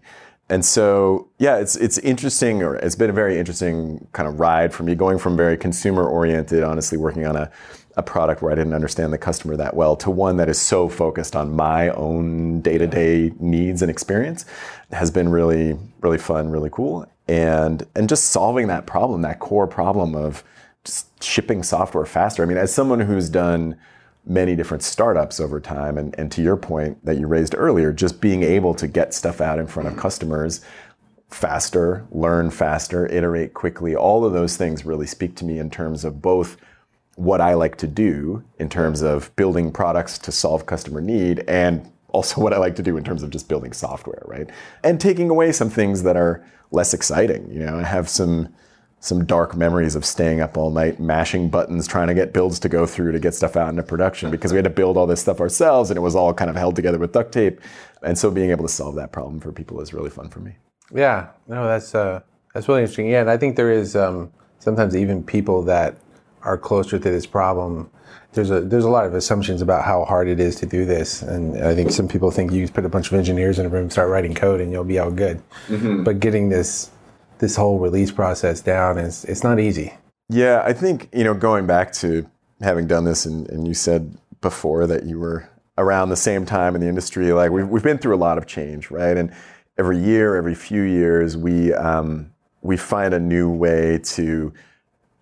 And 0.50 0.62
so 0.62 1.30
yeah 1.38 1.56
it's 1.56 1.74
it's 1.76 1.96
interesting 1.98 2.62
or 2.62 2.76
it's 2.76 2.96
been 2.96 3.08
a 3.08 3.14
very 3.14 3.38
interesting 3.38 4.06
kind 4.12 4.28
of 4.28 4.38
ride 4.38 4.74
for 4.74 4.82
me 4.82 4.94
going 4.94 5.18
from 5.18 5.38
very 5.38 5.56
consumer 5.56 6.06
oriented 6.06 6.62
honestly 6.62 6.98
working 6.98 7.24
on 7.24 7.34
a, 7.34 7.50
a 7.96 8.02
product 8.02 8.42
where 8.42 8.52
i 8.52 8.54
didn't 8.54 8.74
understand 8.74 9.10
the 9.10 9.18
customer 9.18 9.56
that 9.56 9.74
well 9.74 9.96
to 9.96 10.10
one 10.10 10.36
that 10.36 10.50
is 10.50 10.60
so 10.60 10.86
focused 10.88 11.34
on 11.34 11.56
my 11.56 11.88
own 11.90 12.60
day-to-day 12.60 13.32
needs 13.40 13.80
and 13.80 13.90
experience 13.90 14.44
has 14.92 15.10
been 15.10 15.30
really 15.30 15.78
really 16.02 16.18
fun 16.18 16.50
really 16.50 16.70
cool. 16.70 17.10
And 17.26 17.86
and 17.96 18.06
just 18.06 18.24
solving 18.24 18.66
that 18.66 18.84
problem 18.84 19.22
that 19.22 19.38
core 19.38 19.66
problem 19.66 20.14
of 20.14 20.44
shipping 21.20 21.62
software 21.62 22.04
faster 22.04 22.42
i 22.42 22.46
mean 22.46 22.58
as 22.58 22.72
someone 22.72 23.00
who's 23.00 23.28
done 23.28 23.76
many 24.26 24.56
different 24.56 24.82
startups 24.82 25.40
over 25.40 25.60
time. 25.60 25.98
And, 25.98 26.14
and 26.18 26.30
to 26.32 26.42
your 26.42 26.56
point 26.56 27.04
that 27.04 27.18
you 27.18 27.26
raised 27.26 27.54
earlier, 27.56 27.92
just 27.92 28.20
being 28.20 28.42
able 28.42 28.74
to 28.74 28.88
get 28.88 29.14
stuff 29.14 29.40
out 29.40 29.58
in 29.58 29.66
front 29.66 29.88
of 29.88 29.96
customers 29.96 30.60
faster, 31.28 32.06
learn 32.10 32.50
faster, 32.50 33.06
iterate 33.06 33.54
quickly, 33.54 33.94
all 33.94 34.24
of 34.24 34.32
those 34.32 34.56
things 34.56 34.86
really 34.86 35.06
speak 35.06 35.34
to 35.36 35.44
me 35.44 35.58
in 35.58 35.68
terms 35.68 36.04
of 36.04 36.22
both 36.22 36.56
what 37.16 37.40
I 37.40 37.54
like 37.54 37.76
to 37.78 37.86
do 37.86 38.42
in 38.58 38.68
terms 38.68 39.02
of 39.02 39.34
building 39.36 39.70
products 39.70 40.18
to 40.18 40.32
solve 40.32 40.66
customer 40.66 41.00
need 41.00 41.40
and 41.48 41.90
also 42.08 42.40
what 42.40 42.52
I 42.52 42.58
like 42.58 42.76
to 42.76 42.82
do 42.82 42.96
in 42.96 43.04
terms 43.04 43.22
of 43.22 43.30
just 43.30 43.48
building 43.48 43.72
software, 43.72 44.22
right? 44.26 44.48
And 44.82 45.00
taking 45.00 45.28
away 45.28 45.52
some 45.52 45.70
things 45.70 46.02
that 46.04 46.16
are 46.16 46.44
less 46.70 46.94
exciting. 46.94 47.50
You 47.52 47.60
know, 47.60 47.78
I 47.78 47.82
have 47.82 48.08
some 48.08 48.54
some 49.04 49.24
dark 49.26 49.54
memories 49.54 49.94
of 49.94 50.04
staying 50.04 50.40
up 50.40 50.56
all 50.56 50.70
night 50.70 50.98
mashing 50.98 51.50
buttons 51.50 51.86
trying 51.86 52.08
to 52.08 52.14
get 52.14 52.32
builds 52.32 52.58
to 52.58 52.68
go 52.68 52.86
through 52.86 53.12
to 53.12 53.18
get 53.18 53.34
stuff 53.34 53.54
out 53.54 53.68
into 53.68 53.82
production 53.82 54.30
because 54.30 54.50
we 54.50 54.56
had 54.56 54.64
to 54.64 54.70
build 54.70 54.96
all 54.96 55.06
this 55.06 55.20
stuff 55.20 55.40
ourselves 55.40 55.90
and 55.90 55.98
it 55.98 56.00
was 56.00 56.16
all 56.16 56.32
kind 56.32 56.48
of 56.48 56.56
held 56.56 56.74
together 56.74 56.98
with 56.98 57.12
duct 57.12 57.30
tape 57.30 57.60
and 58.02 58.16
so 58.16 58.30
being 58.30 58.50
able 58.50 58.64
to 58.64 58.72
solve 58.72 58.94
that 58.94 59.12
problem 59.12 59.38
for 59.40 59.52
people 59.52 59.80
is 59.80 59.92
really 59.92 60.10
fun 60.10 60.28
for 60.28 60.40
me 60.40 60.52
Yeah, 60.92 61.28
no, 61.48 61.66
that's 61.66 61.94
uh, 61.94 62.20
that's 62.52 62.68
really 62.68 62.82
interesting. 62.82 63.08
Yeah, 63.08 63.20
and 63.20 63.30
I 63.30 63.36
think 63.36 63.56
there 63.56 63.72
is 63.72 63.96
um, 63.96 64.30
sometimes 64.58 64.94
even 64.94 65.22
people 65.22 65.62
that 65.64 65.96
are 66.42 66.58
closer 66.58 66.98
to 66.98 67.10
this 67.10 67.26
problem. 67.26 67.90
There's 68.32 68.50
a 68.50 68.60
there's 68.60 68.84
a 68.84 68.90
lot 68.90 69.06
of 69.06 69.14
assumptions 69.14 69.62
about 69.62 69.84
how 69.84 70.04
hard 70.04 70.28
it 70.28 70.40
is 70.40 70.56
to 70.56 70.66
do 70.66 70.84
this, 70.84 71.22
and 71.22 71.56
I 71.64 71.74
think 71.74 71.90
some 71.90 72.06
people 72.06 72.30
think 72.30 72.52
you 72.52 72.60
just 72.60 72.74
put 72.74 72.84
a 72.84 72.88
bunch 72.88 73.08
of 73.08 73.14
engineers 73.14 73.58
in 73.58 73.66
a 73.66 73.68
room, 73.68 73.90
start 73.90 74.08
writing 74.10 74.34
code, 74.34 74.60
and 74.60 74.70
you'll 74.70 74.84
be 74.84 74.98
all 74.98 75.10
good. 75.10 75.42
But 76.04 76.20
getting 76.20 76.48
this 76.48 76.90
this 77.44 77.56
whole 77.56 77.78
release 77.78 78.10
process 78.10 78.62
down 78.62 78.96
is 78.96 79.24
it's 79.26 79.44
not 79.44 79.60
easy. 79.60 79.92
yeah 80.30 80.62
i 80.64 80.72
think 80.72 81.10
you 81.12 81.22
know 81.22 81.34
going 81.34 81.66
back 81.66 81.92
to 81.92 82.26
having 82.62 82.86
done 82.86 83.04
this 83.04 83.26
and, 83.26 83.46
and 83.50 83.68
you 83.68 83.74
said 83.74 84.16
before 84.40 84.86
that 84.86 85.04
you 85.04 85.18
were 85.18 85.46
around 85.76 86.08
the 86.08 86.16
same 86.16 86.46
time 86.46 86.74
in 86.74 86.80
the 86.80 86.88
industry 86.88 87.32
like 87.32 87.50
we've, 87.50 87.68
we've 87.68 87.82
been 87.82 87.98
through 87.98 88.14
a 88.14 88.22
lot 88.28 88.38
of 88.38 88.46
change 88.46 88.90
right 88.90 89.18
and 89.18 89.30
every 89.76 89.98
year 89.98 90.36
every 90.36 90.54
few 90.54 90.82
years 90.82 91.36
we 91.36 91.74
um, 91.74 92.32
we 92.62 92.78
find 92.78 93.12
a 93.12 93.20
new 93.20 93.50
way 93.50 93.98
to 93.98 94.50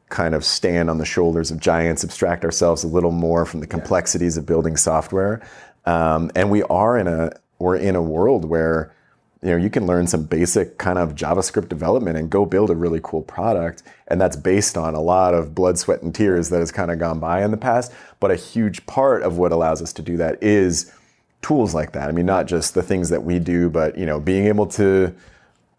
kind 0.08 0.34
of 0.34 0.44
stand 0.44 0.90
on 0.90 0.98
the 0.98 1.06
shoulders 1.06 1.50
of 1.50 1.58
giants, 1.58 2.04
abstract 2.04 2.44
ourselves 2.44 2.84
a 2.84 2.86
little 2.86 3.10
more 3.10 3.46
from 3.46 3.60
the 3.60 3.66
complexities 3.66 4.36
of 4.36 4.44
building 4.44 4.76
software. 4.76 5.40
Um, 5.86 6.30
and 6.36 6.50
we 6.50 6.62
are 6.64 6.98
in 6.98 7.08
a 7.08 7.32
we're 7.58 7.76
in 7.76 7.96
a 7.96 8.02
world 8.02 8.44
where 8.44 8.94
you 9.42 9.50
know 9.50 9.56
you 9.56 9.70
can 9.70 9.86
learn 9.86 10.06
some 10.06 10.24
basic 10.24 10.78
kind 10.78 10.98
of 10.98 11.14
JavaScript 11.14 11.68
development 11.68 12.16
and 12.16 12.30
go 12.30 12.46
build 12.46 12.70
a 12.70 12.76
really 12.76 13.00
cool 13.02 13.22
product. 13.22 13.82
And 14.06 14.20
that's 14.20 14.36
based 14.36 14.76
on 14.76 14.94
a 14.94 15.00
lot 15.00 15.34
of 15.34 15.54
blood, 15.54 15.78
sweat, 15.78 16.02
and 16.02 16.14
tears 16.14 16.48
that 16.50 16.58
has 16.58 16.70
kind 16.70 16.90
of 16.90 16.98
gone 16.98 17.18
by 17.18 17.42
in 17.42 17.50
the 17.50 17.56
past. 17.56 17.92
But 18.20 18.30
a 18.30 18.36
huge 18.36 18.86
part 18.86 19.22
of 19.22 19.38
what 19.38 19.50
allows 19.50 19.82
us 19.82 19.92
to 19.94 20.02
do 20.02 20.16
that 20.18 20.42
is 20.42 20.92
tools 21.40 21.74
like 21.74 21.92
that. 21.92 22.08
I 22.08 22.12
mean, 22.12 22.26
not 22.26 22.46
just 22.46 22.74
the 22.74 22.82
things 22.82 23.08
that 23.08 23.24
we 23.24 23.38
do, 23.38 23.68
but 23.68 23.98
you 23.98 24.06
know, 24.06 24.20
being 24.20 24.46
able 24.46 24.66
to 24.66 25.14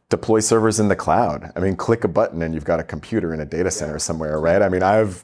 deploy 0.10 0.41
servers 0.41 0.79
in 0.79 0.89
the 0.89 0.96
cloud. 0.96 1.51
I 1.55 1.60
mean, 1.60 1.75
click 1.75 2.03
a 2.03 2.08
button 2.08 2.41
and 2.41 2.53
you've 2.53 2.65
got 2.65 2.79
a 2.79 2.84
computer 2.84 3.34
in 3.34 3.39
a 3.39 3.46
data 3.46 3.72
center 3.72 3.98
somewhere, 3.98 4.39
right? 4.39 4.62
I 4.62 4.70
mean, 4.70 4.84
I've 4.84 5.24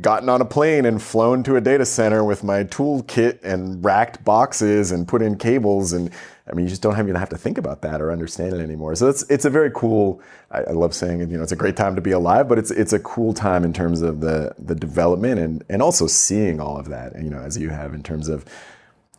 gotten 0.00 0.28
on 0.28 0.40
a 0.40 0.44
plane 0.44 0.84
and 0.84 1.02
flown 1.02 1.42
to 1.42 1.56
a 1.56 1.60
data 1.60 1.86
center 1.86 2.22
with 2.22 2.44
my 2.44 2.64
toolkit 2.64 3.42
and 3.42 3.82
racked 3.84 4.24
boxes 4.24 4.92
and 4.92 5.08
put 5.08 5.22
in 5.22 5.36
cables 5.36 5.92
and 5.92 6.10
I 6.48 6.54
mean, 6.54 6.66
you 6.66 6.70
just 6.70 6.82
don't 6.82 6.96
even 6.96 7.16
have 7.16 7.30
to 7.30 7.36
think 7.36 7.58
about 7.58 7.82
that 7.82 8.00
or 8.00 8.12
understand 8.12 8.54
it 8.54 8.60
anymore. 8.60 8.94
So 8.94 9.08
it's 9.08 9.24
it's 9.28 9.44
a 9.44 9.50
very 9.50 9.70
cool. 9.74 10.20
I, 10.52 10.60
I 10.60 10.70
love 10.70 10.94
saying 10.94 11.20
it. 11.20 11.28
You 11.28 11.38
know, 11.38 11.42
it's 11.42 11.52
a 11.52 11.56
great 11.56 11.76
time 11.76 11.96
to 11.96 12.00
be 12.00 12.12
alive, 12.12 12.48
but 12.48 12.56
it's 12.56 12.70
it's 12.70 12.92
a 12.92 13.00
cool 13.00 13.34
time 13.34 13.64
in 13.64 13.72
terms 13.72 14.00
of 14.00 14.20
the 14.20 14.54
the 14.58 14.76
development 14.76 15.40
and 15.40 15.64
and 15.68 15.82
also 15.82 16.06
seeing 16.06 16.60
all 16.60 16.78
of 16.78 16.88
that. 16.88 17.20
You 17.20 17.30
know, 17.30 17.40
as 17.40 17.58
you 17.58 17.70
have 17.70 17.94
in 17.94 18.04
terms 18.04 18.28
of 18.28 18.44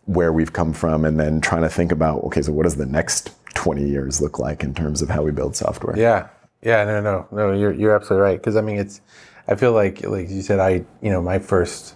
where 0.06 0.32
we've 0.32 0.54
come 0.54 0.72
from, 0.72 1.04
and 1.04 1.20
then 1.20 1.42
trying 1.42 1.64
to 1.64 1.70
think 1.70 1.92
about 1.92 2.24
okay, 2.26 2.42
so 2.42 2.54
what 2.54 2.64
does 2.64 2.78
the 2.78 2.86
next 2.86 3.32
20 3.56 3.86
years 3.86 4.22
look 4.22 4.40
like 4.40 4.64
in 4.64 4.74
terms 4.74 5.02
of 5.02 5.10
how 5.10 5.22
we 5.22 5.32
build 5.32 5.54
software? 5.54 5.98
Yeah, 5.98 6.30
Yeah, 6.62 6.86
no, 6.86 7.02
no, 7.02 7.28
no. 7.34 7.52
You're 7.52 7.74
you're 7.74 7.94
absolutely 7.94 8.24
right. 8.24 8.40
Because 8.40 8.56
I 8.56 8.62
mean, 8.62 8.78
it's. 8.78 9.02
I 9.48 9.56
feel 9.56 9.72
like, 9.72 10.04
like 10.04 10.30
you 10.30 10.42
said, 10.42 10.60
I 10.60 10.86
you 11.02 11.12
know 11.12 11.22
my 11.22 11.40
first 11.40 11.96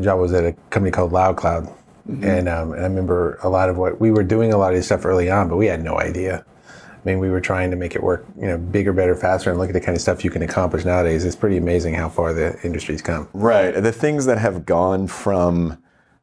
job 0.00 0.20
was 0.20 0.32
at 0.32 0.44
a 0.44 0.52
company 0.70 0.90
called 0.90 1.12
Loud 1.12 1.36
Cloud, 1.36 1.64
mm-hmm. 2.08 2.24
and 2.24 2.48
um, 2.48 2.72
and 2.72 2.80
I 2.80 2.86
remember 2.86 3.38
a 3.42 3.48
lot 3.48 3.68
of 3.68 3.76
what 3.76 4.00
we 4.00 4.10
were 4.10 4.24
doing 4.24 4.52
a 4.52 4.56
lot 4.56 4.72
of 4.72 4.76
this 4.76 4.86
stuff 4.86 5.04
early 5.04 5.30
on, 5.30 5.48
but 5.48 5.56
we 5.56 5.66
had 5.66 5.82
no 5.82 5.98
idea. 5.98 6.44
I 7.04 7.10
mean, 7.10 7.18
we 7.18 7.28
were 7.28 7.40
trying 7.40 7.70
to 7.70 7.76
make 7.76 7.94
it 7.94 8.02
work, 8.02 8.24
you 8.40 8.46
know, 8.46 8.56
bigger, 8.56 8.92
better, 8.94 9.14
faster, 9.14 9.50
and 9.50 9.58
look 9.58 9.68
at 9.68 9.74
the 9.74 9.80
kind 9.80 9.94
of 9.94 10.00
stuff 10.00 10.24
you 10.24 10.30
can 10.30 10.40
accomplish 10.40 10.86
nowadays. 10.86 11.26
It's 11.26 11.36
pretty 11.36 11.58
amazing 11.58 11.92
how 11.94 12.08
far 12.08 12.32
the 12.32 12.58
industry's 12.64 13.02
come. 13.02 13.28
Right. 13.34 13.72
The 13.72 13.92
things 13.92 14.24
that 14.24 14.38
have 14.38 14.64
gone 14.64 15.06
from 15.06 15.82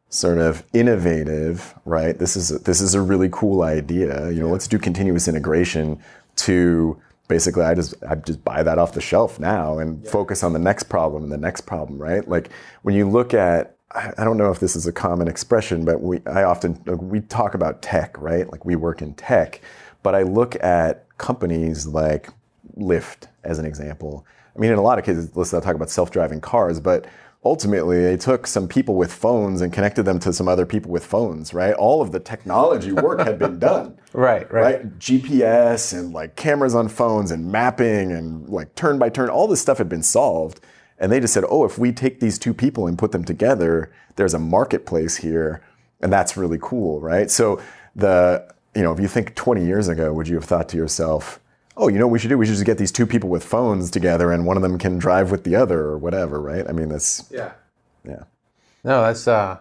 sort 0.09 0.39
of 0.39 0.63
innovative, 0.73 1.75
right? 1.85 2.17
This 2.17 2.35
is 2.35 2.51
a, 2.51 2.57
this 2.57 2.81
is 2.81 2.95
a 2.95 3.01
really 3.01 3.29
cool 3.31 3.61
idea. 3.61 4.31
You 4.31 4.41
know, 4.41 4.49
let's 4.49 4.67
do 4.67 4.79
continuous 4.79 5.27
integration 5.27 6.01
to 6.37 6.99
basically 7.31 7.63
I 7.63 7.73
just 7.73 7.93
I 8.03 8.15
just 8.15 8.43
buy 8.43 8.61
that 8.61 8.77
off 8.77 8.91
the 8.91 8.99
shelf 8.99 9.39
now 9.39 9.79
and 9.79 10.03
yeah. 10.03 10.11
focus 10.11 10.43
on 10.43 10.51
the 10.51 10.59
next 10.59 10.83
problem 10.83 11.23
and 11.23 11.31
the 11.31 11.37
next 11.37 11.61
problem, 11.61 11.97
right? 11.97 12.27
Like 12.27 12.49
when 12.81 12.93
you 12.93 13.09
look 13.09 13.33
at 13.33 13.77
I 13.93 14.23
don't 14.25 14.37
know 14.37 14.51
if 14.51 14.59
this 14.59 14.75
is 14.75 14.85
a 14.85 14.91
common 14.91 15.29
expression, 15.29 15.85
but 15.85 16.01
we 16.01 16.19
I 16.25 16.43
often 16.43 16.83
we 16.85 17.21
talk 17.21 17.53
about 17.53 17.81
tech, 17.81 18.19
right? 18.21 18.51
Like 18.51 18.65
we 18.65 18.75
work 18.75 19.01
in 19.01 19.13
tech, 19.13 19.61
but 20.03 20.13
I 20.13 20.23
look 20.23 20.61
at 20.61 21.05
companies 21.17 21.87
like 21.87 22.27
Lyft 22.77 23.27
as 23.45 23.59
an 23.59 23.65
example. 23.65 24.25
I 24.53 24.59
mean, 24.59 24.71
in 24.71 24.77
a 24.77 24.81
lot 24.81 24.99
of 24.99 25.05
cases, 25.05 25.33
let's 25.33 25.53
not 25.53 25.63
talk 25.63 25.75
about 25.75 25.89
self-driving 25.89 26.41
cars, 26.41 26.81
but 26.81 27.05
ultimately 27.43 28.01
they 28.01 28.17
took 28.17 28.45
some 28.45 28.67
people 28.67 28.95
with 28.95 29.11
phones 29.11 29.61
and 29.61 29.73
connected 29.73 30.03
them 30.03 30.19
to 30.19 30.31
some 30.31 30.47
other 30.47 30.65
people 30.65 30.91
with 30.91 31.05
phones 31.05 31.53
right? 31.53 31.73
All 31.73 32.01
of 32.01 32.11
the 32.11 32.19
technology 32.19 32.91
work 32.91 33.19
had 33.19 33.39
been 33.39 33.59
done. 33.59 33.97
Right, 34.13 34.51
right. 34.51 34.83
Right? 34.83 34.99
Gps 34.99 35.97
and 35.97 36.11
like 36.11 36.35
cameras 36.35 36.75
on 36.75 36.89
phones 36.89 37.31
and 37.31 37.49
mapping 37.49 38.11
and 38.11 38.49
like 38.49 38.75
turn 38.75 38.99
by 38.99 39.07
turn 39.07 39.29
all 39.29 39.47
this 39.47 39.61
stuff 39.61 39.77
had 39.77 39.87
been 39.87 40.03
solved. 40.03 40.59
And 40.99 41.09
they 41.09 41.21
just 41.21 41.33
said 41.33 41.45
oh 41.47 41.63
if 41.63 41.77
we 41.77 41.93
take 41.93 42.19
these 42.19 42.37
two 42.37 42.53
people 42.53 42.87
and 42.87 42.97
put 42.97 43.13
them 43.13 43.23
together 43.23 43.89
there's 44.17 44.33
a 44.33 44.39
marketplace 44.39 45.15
here. 45.15 45.63
And 46.01 46.11
that's 46.11 46.35
really 46.35 46.59
cool 46.61 46.99
right? 46.99 47.31
So 47.31 47.61
the 47.95 48.53
you 48.75 48.81
know 48.81 48.91
if 48.91 48.99
you 48.99 49.07
think 49.07 49.33
20 49.35 49.65
years 49.65 49.87
ago 49.87 50.11
would 50.13 50.27
you 50.27 50.35
have 50.35 50.45
thought 50.45 50.67
to 50.69 50.77
yourself 50.77 51.39
oh, 51.77 51.87
you 51.87 51.97
know 51.97 52.07
what 52.07 52.13
we 52.13 52.19
should 52.19 52.29
do? 52.29 52.37
We 52.37 52.45
should 52.45 52.55
just 52.55 52.65
get 52.65 52.77
these 52.77 52.91
two 52.91 53.05
people 53.05 53.29
with 53.29 53.43
phones 53.43 53.89
together 53.91 54.31
and 54.31 54.45
one 54.45 54.57
of 54.57 54.63
them 54.63 54.77
can 54.77 54.97
drive 54.97 55.31
with 55.31 55.43
the 55.43 55.55
other 55.55 55.79
or 55.79 55.97
whatever, 55.97 56.39
right? 56.39 56.67
I 56.67 56.71
mean, 56.71 56.89
that's 56.89 57.29
yeah, 57.31 57.53
yeah. 58.03 58.23
No, 58.83 59.01
that's 59.01 59.27
uh, 59.27 59.59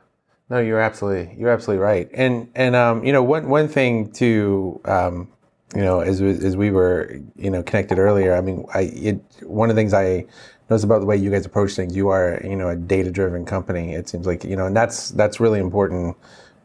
no, 0.48 0.58
you're 0.58 0.80
absolutely 0.80 1.34
you're 1.38 1.50
absolutely 1.50 1.82
right. 1.82 2.08
And 2.12 2.50
and 2.54 2.74
um, 2.74 3.04
you 3.04 3.12
know, 3.12 3.22
one 3.22 3.48
one 3.48 3.68
thing 3.68 4.10
to 4.12 4.80
um, 4.84 5.28
you 5.74 5.82
know, 5.82 6.00
as 6.00 6.20
as 6.20 6.56
we 6.56 6.70
were 6.70 7.20
you 7.36 7.50
know 7.50 7.62
connected 7.62 7.98
earlier, 7.98 8.34
I 8.34 8.40
mean, 8.40 8.66
I 8.74 8.80
it, 8.80 9.20
one 9.42 9.70
of 9.70 9.76
the 9.76 9.80
things 9.80 9.94
I 9.94 10.26
noticed 10.68 10.84
about 10.84 11.00
the 11.00 11.06
way 11.06 11.16
you 11.16 11.30
guys 11.30 11.46
approach 11.46 11.72
things, 11.74 11.94
you 11.94 12.08
are 12.08 12.40
you 12.44 12.56
know 12.56 12.68
a 12.68 12.76
data 12.76 13.10
driven 13.10 13.44
company. 13.44 13.94
It 13.94 14.08
seems 14.08 14.26
like 14.26 14.44
you 14.44 14.56
know, 14.56 14.66
and 14.66 14.76
that's 14.76 15.10
that's 15.10 15.38
really 15.38 15.60
important 15.60 16.16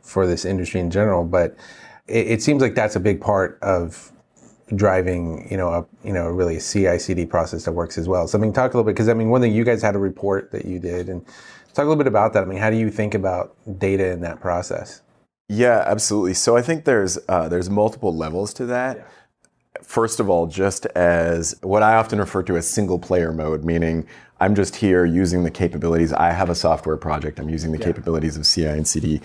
for 0.02 0.26
this 0.28 0.46
industry 0.46 0.80
in 0.80 0.90
general, 0.92 1.24
but. 1.24 1.56
It, 2.08 2.28
it 2.28 2.44
seems 2.44 2.62
like 2.62 2.76
that's 2.76 2.96
a 2.96 3.00
big 3.00 3.20
part 3.20 3.58
of 3.64 4.12
driving, 4.74 5.48
you 5.52 5.58
know, 5.58 5.70
a 5.70 5.86
you 6.04 6.14
know 6.14 6.28
really 6.28 6.60
CI/CD 6.60 7.26
process 7.26 7.66
that 7.66 7.74
works 7.74 7.98
as 7.98 8.08
well. 8.08 8.28
So 8.28 8.38
I 8.38 8.42
mean, 8.42 8.54
talk 8.54 8.74
a 8.74 8.78
little 8.78 8.84
bit 8.84 8.96
because 8.96 9.10
I 9.10 9.14
mean, 9.14 9.30
one 9.30 9.42
thing 9.42 9.54
you 9.54 9.64
guys 9.64 9.82
had 9.82 9.96
a 9.96 10.00
report 10.00 10.52
that 10.52 10.66
you 10.66 10.80
did, 10.80 11.10
and 11.10 11.26
talk 11.74 11.84
a 11.86 11.88
little 11.88 11.98
bit 11.98 12.08
about 12.08 12.34
that. 12.34 12.44
I 12.44 12.46
mean, 12.46 12.58
how 12.58 12.70
do 12.70 12.78
you 12.78 12.90
think 12.90 13.14
about 13.14 13.56
data 13.80 14.12
in 14.12 14.22
that 14.22 14.42
process? 14.42 15.02
Yeah, 15.48 15.84
absolutely. 15.86 16.34
So 16.34 16.58
I 16.58 16.62
think 16.62 16.86
there's 16.86 17.20
uh, 17.30 17.48
there's 17.50 17.70
multiple 17.70 18.16
levels 18.16 18.54
to 18.56 18.66
that. 18.68 18.98
Yeah. 18.98 19.04
First 19.84 20.20
of 20.20 20.30
all, 20.30 20.48
just 20.48 20.86
as 20.88 21.56
what 21.62 21.84
I 21.84 21.96
often 21.96 22.18
refer 22.18 22.42
to 22.44 22.58
as 22.58 22.68
single 22.68 22.98
player 22.98 23.32
mode, 23.32 23.64
meaning 23.64 24.08
I'm 24.40 24.56
just 24.56 24.76
here 24.76 25.06
using 25.06 25.44
the 25.44 25.52
capabilities. 25.52 26.12
I 26.12 26.32
have 26.32 26.50
a 26.50 26.56
software 26.56 26.98
project. 26.98 27.40
I'm 27.40 27.50
using 27.50 27.72
the 27.72 27.78
yeah. 27.78 27.86
capabilities 27.86 28.38
of 28.38 28.48
CI 28.48 28.66
and 28.66 28.88
CD. 28.88 29.22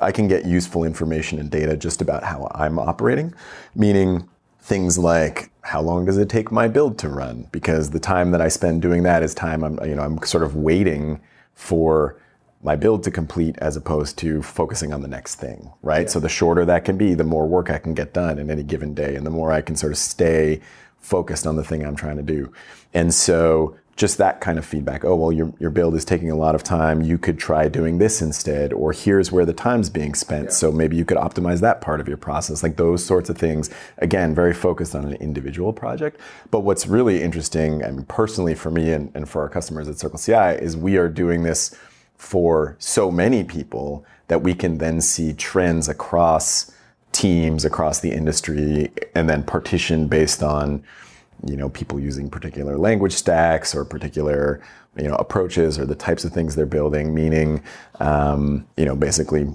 I 0.00 0.12
can 0.12 0.28
get 0.28 0.44
useful 0.44 0.84
information 0.84 1.38
and 1.38 1.50
data 1.50 1.76
just 1.76 2.00
about 2.00 2.24
how 2.24 2.50
I'm 2.54 2.78
operating, 2.78 3.32
meaning 3.74 4.28
things 4.64 4.98
like 4.98 5.50
how 5.60 5.82
long 5.82 6.06
does 6.06 6.16
it 6.16 6.30
take 6.30 6.50
my 6.50 6.66
build 6.66 6.98
to 6.98 7.08
run? 7.08 7.46
Because 7.52 7.90
the 7.90 8.00
time 8.00 8.30
that 8.30 8.40
I 8.40 8.48
spend 8.48 8.80
doing 8.80 9.02
that 9.02 9.22
is 9.22 9.34
time 9.34 9.62
I'm 9.62 9.78
you 9.86 9.94
know 9.94 10.02
I'm 10.02 10.18
sort 10.22 10.42
of 10.42 10.56
waiting 10.56 11.20
for 11.54 12.18
my 12.62 12.74
build 12.74 13.02
to 13.04 13.10
complete 13.10 13.56
as 13.58 13.76
opposed 13.76 14.16
to 14.18 14.42
focusing 14.42 14.94
on 14.94 15.02
the 15.02 15.08
next 15.08 15.34
thing, 15.34 15.70
right? 15.82 16.06
Yeah. 16.06 16.08
So 16.08 16.18
the 16.18 16.30
shorter 16.30 16.64
that 16.64 16.86
can 16.86 16.96
be, 16.96 17.12
the 17.12 17.24
more 17.24 17.46
work 17.46 17.68
I 17.68 17.76
can 17.76 17.92
get 17.92 18.14
done 18.14 18.38
in 18.38 18.50
any 18.50 18.62
given 18.62 18.94
day 18.94 19.14
and 19.16 19.26
the 19.26 19.30
more 19.30 19.52
I 19.52 19.60
can 19.60 19.76
sort 19.76 19.92
of 19.92 19.98
stay 19.98 20.62
focused 20.98 21.46
on 21.46 21.56
the 21.56 21.62
thing 21.62 21.84
I'm 21.84 21.94
trying 21.94 22.16
to 22.16 22.22
do. 22.22 22.50
And 22.94 23.12
so 23.12 23.76
just 23.96 24.18
that 24.18 24.40
kind 24.40 24.58
of 24.58 24.64
feedback. 24.64 25.04
Oh, 25.04 25.14
well, 25.14 25.30
your, 25.30 25.52
your 25.60 25.70
build 25.70 25.94
is 25.94 26.04
taking 26.04 26.30
a 26.30 26.36
lot 26.36 26.54
of 26.54 26.64
time. 26.64 27.00
You 27.00 27.16
could 27.16 27.38
try 27.38 27.68
doing 27.68 27.98
this 27.98 28.20
instead, 28.20 28.72
or 28.72 28.92
here's 28.92 29.30
where 29.30 29.44
the 29.44 29.52
time's 29.52 29.88
being 29.88 30.14
spent. 30.14 30.46
Yeah. 30.46 30.50
So 30.50 30.72
maybe 30.72 30.96
you 30.96 31.04
could 31.04 31.16
optimize 31.16 31.60
that 31.60 31.80
part 31.80 32.00
of 32.00 32.08
your 32.08 32.16
process. 32.16 32.62
Like 32.62 32.76
those 32.76 33.04
sorts 33.04 33.30
of 33.30 33.38
things. 33.38 33.70
Again, 33.98 34.34
very 34.34 34.52
focused 34.52 34.94
on 34.94 35.04
an 35.04 35.14
individual 35.14 35.72
project. 35.72 36.20
But 36.50 36.60
what's 36.60 36.86
really 36.86 37.22
interesting, 37.22 37.84
I 37.84 37.90
mean, 37.90 38.04
personally 38.04 38.54
for 38.54 38.70
me 38.70 38.92
and, 38.92 39.12
and 39.14 39.28
for 39.28 39.42
our 39.42 39.48
customers 39.48 39.88
at 39.88 39.98
Circle 39.98 40.18
CI, 40.18 40.62
is 40.64 40.76
we 40.76 40.96
are 40.96 41.08
doing 41.08 41.44
this 41.44 41.76
for 42.16 42.76
so 42.78 43.10
many 43.10 43.44
people 43.44 44.04
that 44.28 44.42
we 44.42 44.54
can 44.54 44.78
then 44.78 45.00
see 45.00 45.32
trends 45.32 45.88
across 45.88 46.72
teams, 47.12 47.64
across 47.64 48.00
the 48.00 48.10
industry, 48.10 48.90
and 49.14 49.28
then 49.28 49.44
partition 49.44 50.08
based 50.08 50.42
on 50.42 50.82
you 51.46 51.56
know 51.56 51.68
people 51.68 51.98
using 52.00 52.28
particular 52.28 52.76
language 52.76 53.12
stacks 53.12 53.74
or 53.74 53.84
particular 53.84 54.60
you 54.96 55.08
know 55.08 55.14
approaches 55.16 55.78
or 55.78 55.86
the 55.86 55.94
types 55.94 56.24
of 56.24 56.32
things 56.32 56.54
they're 56.54 56.66
building 56.66 57.14
meaning 57.14 57.62
um, 58.00 58.66
you 58.76 58.84
know 58.84 58.94
basically 58.94 59.46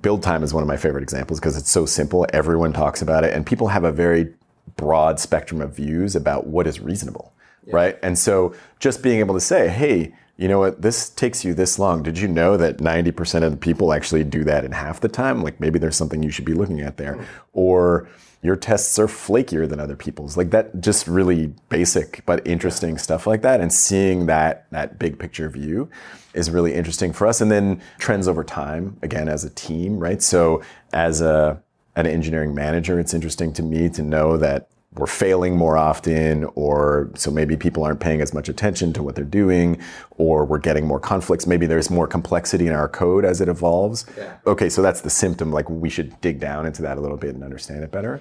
build 0.00 0.22
time 0.22 0.42
is 0.42 0.52
one 0.52 0.62
of 0.62 0.68
my 0.68 0.76
favorite 0.76 1.02
examples 1.02 1.38
because 1.38 1.56
it's 1.56 1.70
so 1.70 1.86
simple 1.86 2.26
everyone 2.32 2.72
talks 2.72 3.02
about 3.02 3.24
it 3.24 3.32
and 3.32 3.46
people 3.46 3.68
have 3.68 3.84
a 3.84 3.92
very 3.92 4.32
broad 4.76 5.20
spectrum 5.20 5.60
of 5.60 5.74
views 5.74 6.16
about 6.16 6.46
what 6.46 6.66
is 6.66 6.80
reasonable 6.80 7.32
yeah. 7.66 7.74
right? 7.74 7.98
And 8.02 8.18
so 8.18 8.54
just 8.78 9.02
being 9.02 9.20
able 9.20 9.34
to 9.34 9.40
say 9.40 9.68
hey 9.68 10.14
you 10.40 10.48
know 10.48 10.58
what? 10.58 10.80
This 10.80 11.10
takes 11.10 11.44
you 11.44 11.52
this 11.52 11.78
long. 11.78 12.02
Did 12.02 12.18
you 12.18 12.26
know 12.26 12.56
that 12.56 12.78
90% 12.78 13.42
of 13.42 13.50
the 13.50 13.58
people 13.58 13.92
actually 13.92 14.24
do 14.24 14.42
that 14.44 14.64
in 14.64 14.72
half 14.72 14.98
the 14.98 15.08
time? 15.08 15.42
Like 15.42 15.60
maybe 15.60 15.78
there's 15.78 15.96
something 15.96 16.22
you 16.22 16.30
should 16.30 16.46
be 16.46 16.54
looking 16.54 16.80
at 16.80 16.96
there. 16.96 17.16
Mm. 17.16 17.24
or 17.52 18.08
your 18.42 18.56
tests 18.56 18.98
are 18.98 19.06
flakier 19.06 19.68
than 19.68 19.80
other 19.80 19.96
people's. 19.96 20.36
Like 20.36 20.50
that, 20.50 20.80
just 20.80 21.06
really 21.06 21.48
basic 21.68 22.22
but 22.26 22.46
interesting 22.46 22.96
stuff 22.96 23.26
like 23.26 23.42
that. 23.42 23.60
And 23.60 23.72
seeing 23.72 24.26
that 24.26 24.66
that 24.70 24.98
big 24.98 25.18
picture 25.18 25.48
view 25.48 25.90
is 26.32 26.50
really 26.50 26.74
interesting 26.74 27.12
for 27.12 27.26
us. 27.26 27.40
And 27.40 27.50
then 27.50 27.82
trends 27.98 28.28
over 28.28 28.44
time, 28.44 28.96
again 29.02 29.28
as 29.28 29.44
a 29.44 29.50
team, 29.50 29.98
right? 29.98 30.22
So 30.22 30.62
as 30.92 31.20
a 31.20 31.62
an 31.96 32.06
engineering 32.06 32.54
manager, 32.54 32.98
it's 32.98 33.12
interesting 33.12 33.52
to 33.52 33.62
me 33.62 33.88
to 33.90 34.02
know 34.02 34.36
that 34.36 34.68
we're 34.94 35.06
failing 35.06 35.56
more 35.56 35.76
often, 35.76 36.44
or 36.56 37.10
so 37.14 37.30
maybe 37.30 37.56
people 37.56 37.84
aren't 37.84 38.00
paying 38.00 38.20
as 38.20 38.34
much 38.34 38.48
attention 38.48 38.92
to 38.94 39.02
what 39.04 39.14
they're 39.14 39.24
doing, 39.24 39.80
or 40.18 40.44
we're 40.44 40.58
getting 40.58 40.84
more 40.84 40.98
conflicts. 40.98 41.46
Maybe 41.46 41.66
there's 41.66 41.90
more 41.90 42.08
complexity 42.08 42.66
in 42.66 42.72
our 42.72 42.88
code 42.88 43.24
as 43.24 43.40
it 43.40 43.48
evolves. 43.48 44.04
Yeah. 44.16 44.36
Okay, 44.48 44.68
so 44.68 44.82
that's 44.82 45.02
the 45.02 45.10
symptom. 45.10 45.52
Like 45.52 45.70
we 45.70 45.88
should 45.90 46.20
dig 46.20 46.40
down 46.40 46.66
into 46.66 46.82
that 46.82 46.98
a 46.98 47.00
little 47.00 47.16
bit 47.16 47.34
and 47.36 47.44
understand 47.44 47.84
it 47.84 47.92
better. 47.92 48.20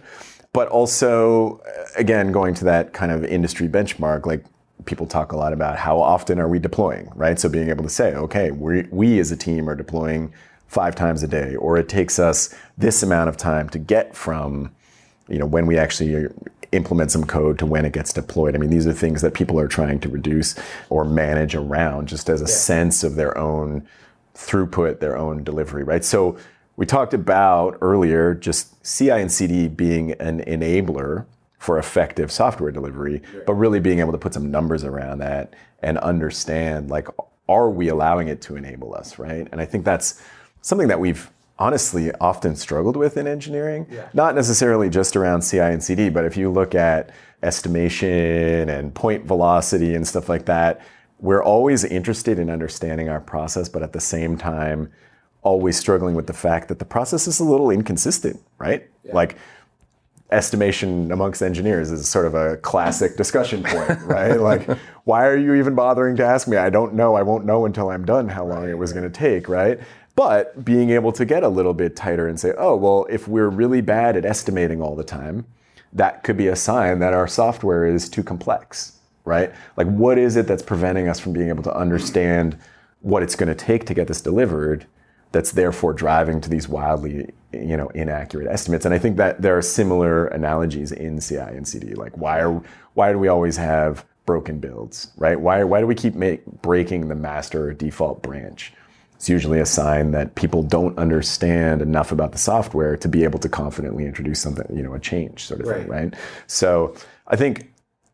But 0.54 0.68
also, 0.68 1.60
uh, 1.60 1.86
again, 1.96 2.32
going 2.32 2.54
to 2.56 2.66
that 2.66 2.94
kind 2.94 3.12
of 3.12 3.24
industry 3.24 3.68
benchmark, 3.68 4.28
like 4.28 4.46
people 4.86 5.08
talk 5.08 5.32
a 5.32 5.38
lot 5.38 5.54
about 5.54 5.76
how 5.78 6.00
often 6.00 6.40
are 6.40 6.48
we 6.48 6.60
deploying, 6.60 7.10
right? 7.16 7.40
So 7.40 7.50
being 7.50 7.70
able 7.70 7.84
to 7.84 7.90
say, 7.90 8.14
okay, 8.14 8.52
we, 8.52 8.84
we 8.92 9.20
as 9.20 9.32
a 9.32 9.38
team 9.38 9.68
are 9.70 9.76
deploying 9.76 10.34
five 10.68 10.96
times 10.96 11.24
a 11.24 11.28
day, 11.28 11.56
or 11.56 11.78
it 11.78 11.90
takes 11.90 12.20
us 12.20 12.54
this 12.78 13.02
amount 13.02 13.30
of 13.30 13.38
time 13.38 13.70
to 13.70 13.80
get 13.80 14.16
from 14.16 14.72
you 15.30 15.40
know 15.40 15.46
when 15.46 15.66
we 15.66 15.78
actually 15.78 16.26
uh, 16.26 16.30
implement 16.72 17.12
some 17.12 17.26
code 17.26 17.58
to 17.60 17.66
when 17.66 17.86
it 17.86 17.94
gets 17.94 18.14
deployed. 18.14 18.56
I 18.56 18.60
mean, 18.60 18.70
these 18.70 18.86
are 18.86 18.94
things 18.94 19.22
that 19.22 19.34
people 19.34 19.60
are 19.60 19.68
trying 19.68 20.00
to 20.02 20.10
reduce 20.10 20.56
or 20.90 21.04
manage 21.04 21.56
around 21.56 22.08
just 22.08 22.30
as 22.30 22.42
a 22.42 22.46
yeah. 22.46 22.54
sense 22.54 23.04
of 23.04 23.16
their 23.16 23.38
own 23.38 23.88
throughput, 24.36 25.00
their 25.00 25.18
own 25.18 25.44
delivery, 25.44 25.84
right? 25.84 26.06
So 26.06 26.38
we 26.76 26.86
talked 26.86 27.14
about 27.14 27.78
earlier 27.82 28.34
just 28.34 28.74
CI 28.86 29.12
and 29.12 29.32
CD 29.32 29.68
being 29.68 30.14
an 30.14 30.44
enabler 30.46 31.26
for 31.58 31.78
effective 31.78 32.32
software 32.32 32.72
delivery, 32.72 33.22
yeah. 33.34 33.42
but 33.46 33.54
really 33.56 33.80
being 33.80 34.00
able 34.00 34.14
to 34.14 34.18
put 34.18 34.34
some 34.34 34.50
numbers 34.50 34.84
around 34.84 35.18
that 35.20 35.54
and 35.82 35.98
understand 35.98 36.90
like, 36.90 37.08
are 37.50 37.70
we 37.70 37.90
allowing 37.90 38.28
it 38.28 38.42
to 38.44 38.56
enable 38.56 38.96
us, 38.96 39.20
right? 39.20 39.48
And 39.52 39.60
I 39.60 39.66
think 39.66 39.84
that's 39.84 40.22
something 40.62 40.88
that 40.88 41.00
we've 41.00 41.30
honestly 41.60 42.12
often 42.14 42.56
struggled 42.56 42.96
with 42.96 43.18
in 43.18 43.28
engineering. 43.28 43.86
Yeah. 43.92 44.08
Not 44.14 44.34
necessarily 44.34 44.90
just 44.90 45.16
around 45.16 45.42
CI 45.42 45.60
and 45.60 45.84
CD, 45.84 46.10
but 46.10 46.26
if 46.26 46.38
you 46.38 46.50
look 46.50 46.74
at 46.74 47.12
estimation 47.44 48.70
and 48.70 48.94
point 48.96 49.26
velocity 49.26 49.94
and 49.94 50.08
stuff 50.08 50.30
like 50.30 50.46
that, 50.46 50.82
we're 51.20 51.44
always 51.44 51.84
interested 51.84 52.40
in 52.40 52.50
understanding 52.50 53.10
our 53.10 53.20
process, 53.20 53.68
but 53.68 53.84
at 53.84 53.92
the 53.92 54.00
same 54.00 54.38
time, 54.38 54.90
always 55.42 55.78
struggling 55.78 56.16
with 56.16 56.28
the 56.28 56.34
fact 56.34 56.70
that 56.70 56.80
the 56.80 56.86
process 56.86 57.28
is 57.28 57.40
a 57.40 57.44
little 57.44 57.70
inconsistent, 57.70 58.42
right? 58.58 58.88
Yeah. 59.04 59.14
Like 59.14 59.38
estimation 60.32 61.12
amongst 61.12 61.42
engineers 61.42 61.92
is 61.92 62.08
sort 62.08 62.26
of 62.26 62.36
a 62.36 62.58
classic 62.58 63.18
discussion 63.18 63.64
point, 63.64 64.00
right? 64.04 64.40
Like, 64.40 64.70
why 65.04 65.26
are 65.26 65.38
you 65.38 65.56
even 65.56 65.76
bothering 65.76 66.16
to 66.18 66.26
ask 66.26 66.48
me? 66.48 66.56
I 66.56 66.70
don't 66.70 66.94
know. 66.94 67.16
I 67.16 67.24
won't 67.24 67.46
know 67.46 67.66
until 67.66 67.90
I'm 67.90 68.06
done 68.06 68.30
how 68.30 68.46
long 68.46 68.70
it 68.70 68.78
was 68.78 68.94
going 68.94 69.10
to 69.10 69.18
take, 69.18 69.50
right? 69.50 69.80
But 70.16 70.66
being 70.66 70.90
able 70.90 71.12
to 71.14 71.26
get 71.26 71.44
a 71.44 71.48
little 71.48 71.74
bit 71.74 71.96
tighter 71.96 72.28
and 72.28 72.40
say, 72.40 72.54
oh, 72.58 72.76
well, 72.76 73.06
if 73.10 73.28
we're 73.28 73.50
really 73.50 73.82
bad 73.82 74.18
at 74.18 74.26
estimating 74.26 74.82
all 74.82 74.96
the 74.96 75.04
time, 75.04 75.46
that 75.94 76.24
could 76.24 76.38
be 76.38 76.48
a 76.48 76.56
sign 76.56 77.00
that 77.00 77.14
our 77.14 77.28
software 77.28 77.86
is 77.86 78.10
too 78.10 78.24
complex, 78.24 79.00
right? 79.26 79.52
Like, 79.76 79.88
what 79.88 80.18
is 80.18 80.36
it 80.36 80.48
that's 80.48 80.64
preventing 80.64 81.08
us 81.08 81.20
from 81.20 81.34
being 81.34 81.50
able 81.50 81.64
to 81.64 81.76
understand 81.76 82.58
what 83.02 83.24
it's 83.24 83.36
going 83.36 83.50
to 83.50 83.56
take 83.56 83.86
to 83.86 83.94
get 83.94 84.08
this 84.08 84.22
delivered? 84.22 84.86
That's 85.32 85.52
therefore 85.52 85.94
driving 85.94 86.42
to 86.42 86.50
these 86.50 86.68
wildly, 86.68 87.32
you 87.54 87.78
know, 87.78 87.90
inaccurate 87.90 88.48
estimates. 88.48 88.84
And 88.86 88.94
I 88.94 89.00
think 89.00 89.18
that 89.18 89.42
there 89.42 89.58
are 89.58 89.62
similar 89.62 90.26
analogies 90.28 90.92
in 90.92 91.20
CI 91.22 91.38
and 91.38 91.68
CD. 91.68 91.94
Like, 91.94 92.18
why 92.18 92.42
are 92.42 92.62
why 92.96 93.12
do 93.12 93.20
we 93.20 93.28
always 93.28 93.56
have 93.58 94.06
broken 94.26 94.60
builds, 94.60 95.12
right? 95.18 95.40
Why 95.40 95.64
why 95.64 95.82
do 95.82 95.88
we 95.88 95.94
keep 95.94 96.16
make, 96.16 96.44
breaking 96.46 97.10
the 97.10 97.16
master 97.16 97.74
default 97.74 98.24
branch? 98.24 98.74
It's 99.20 99.28
usually 99.28 99.60
a 99.60 99.66
sign 99.66 100.12
that 100.12 100.36
people 100.36 100.64
don't 100.64 100.98
understand 100.98 101.82
enough 101.82 102.14
about 102.14 102.32
the 102.32 102.38
software 102.38 102.96
to 102.96 103.10
be 103.10 103.26
able 103.26 103.38
to 103.40 103.50
confidently 103.50 104.06
introduce 104.06 104.40
something, 104.40 104.66
you 104.74 104.82
know, 104.82 104.94
a 104.94 105.00
change 105.00 105.44
sort 105.44 105.60
of 105.60 105.68
thing, 105.68 105.88
right? 105.90 106.14
So 106.48 106.96
I 107.28 107.36
think 107.36 107.70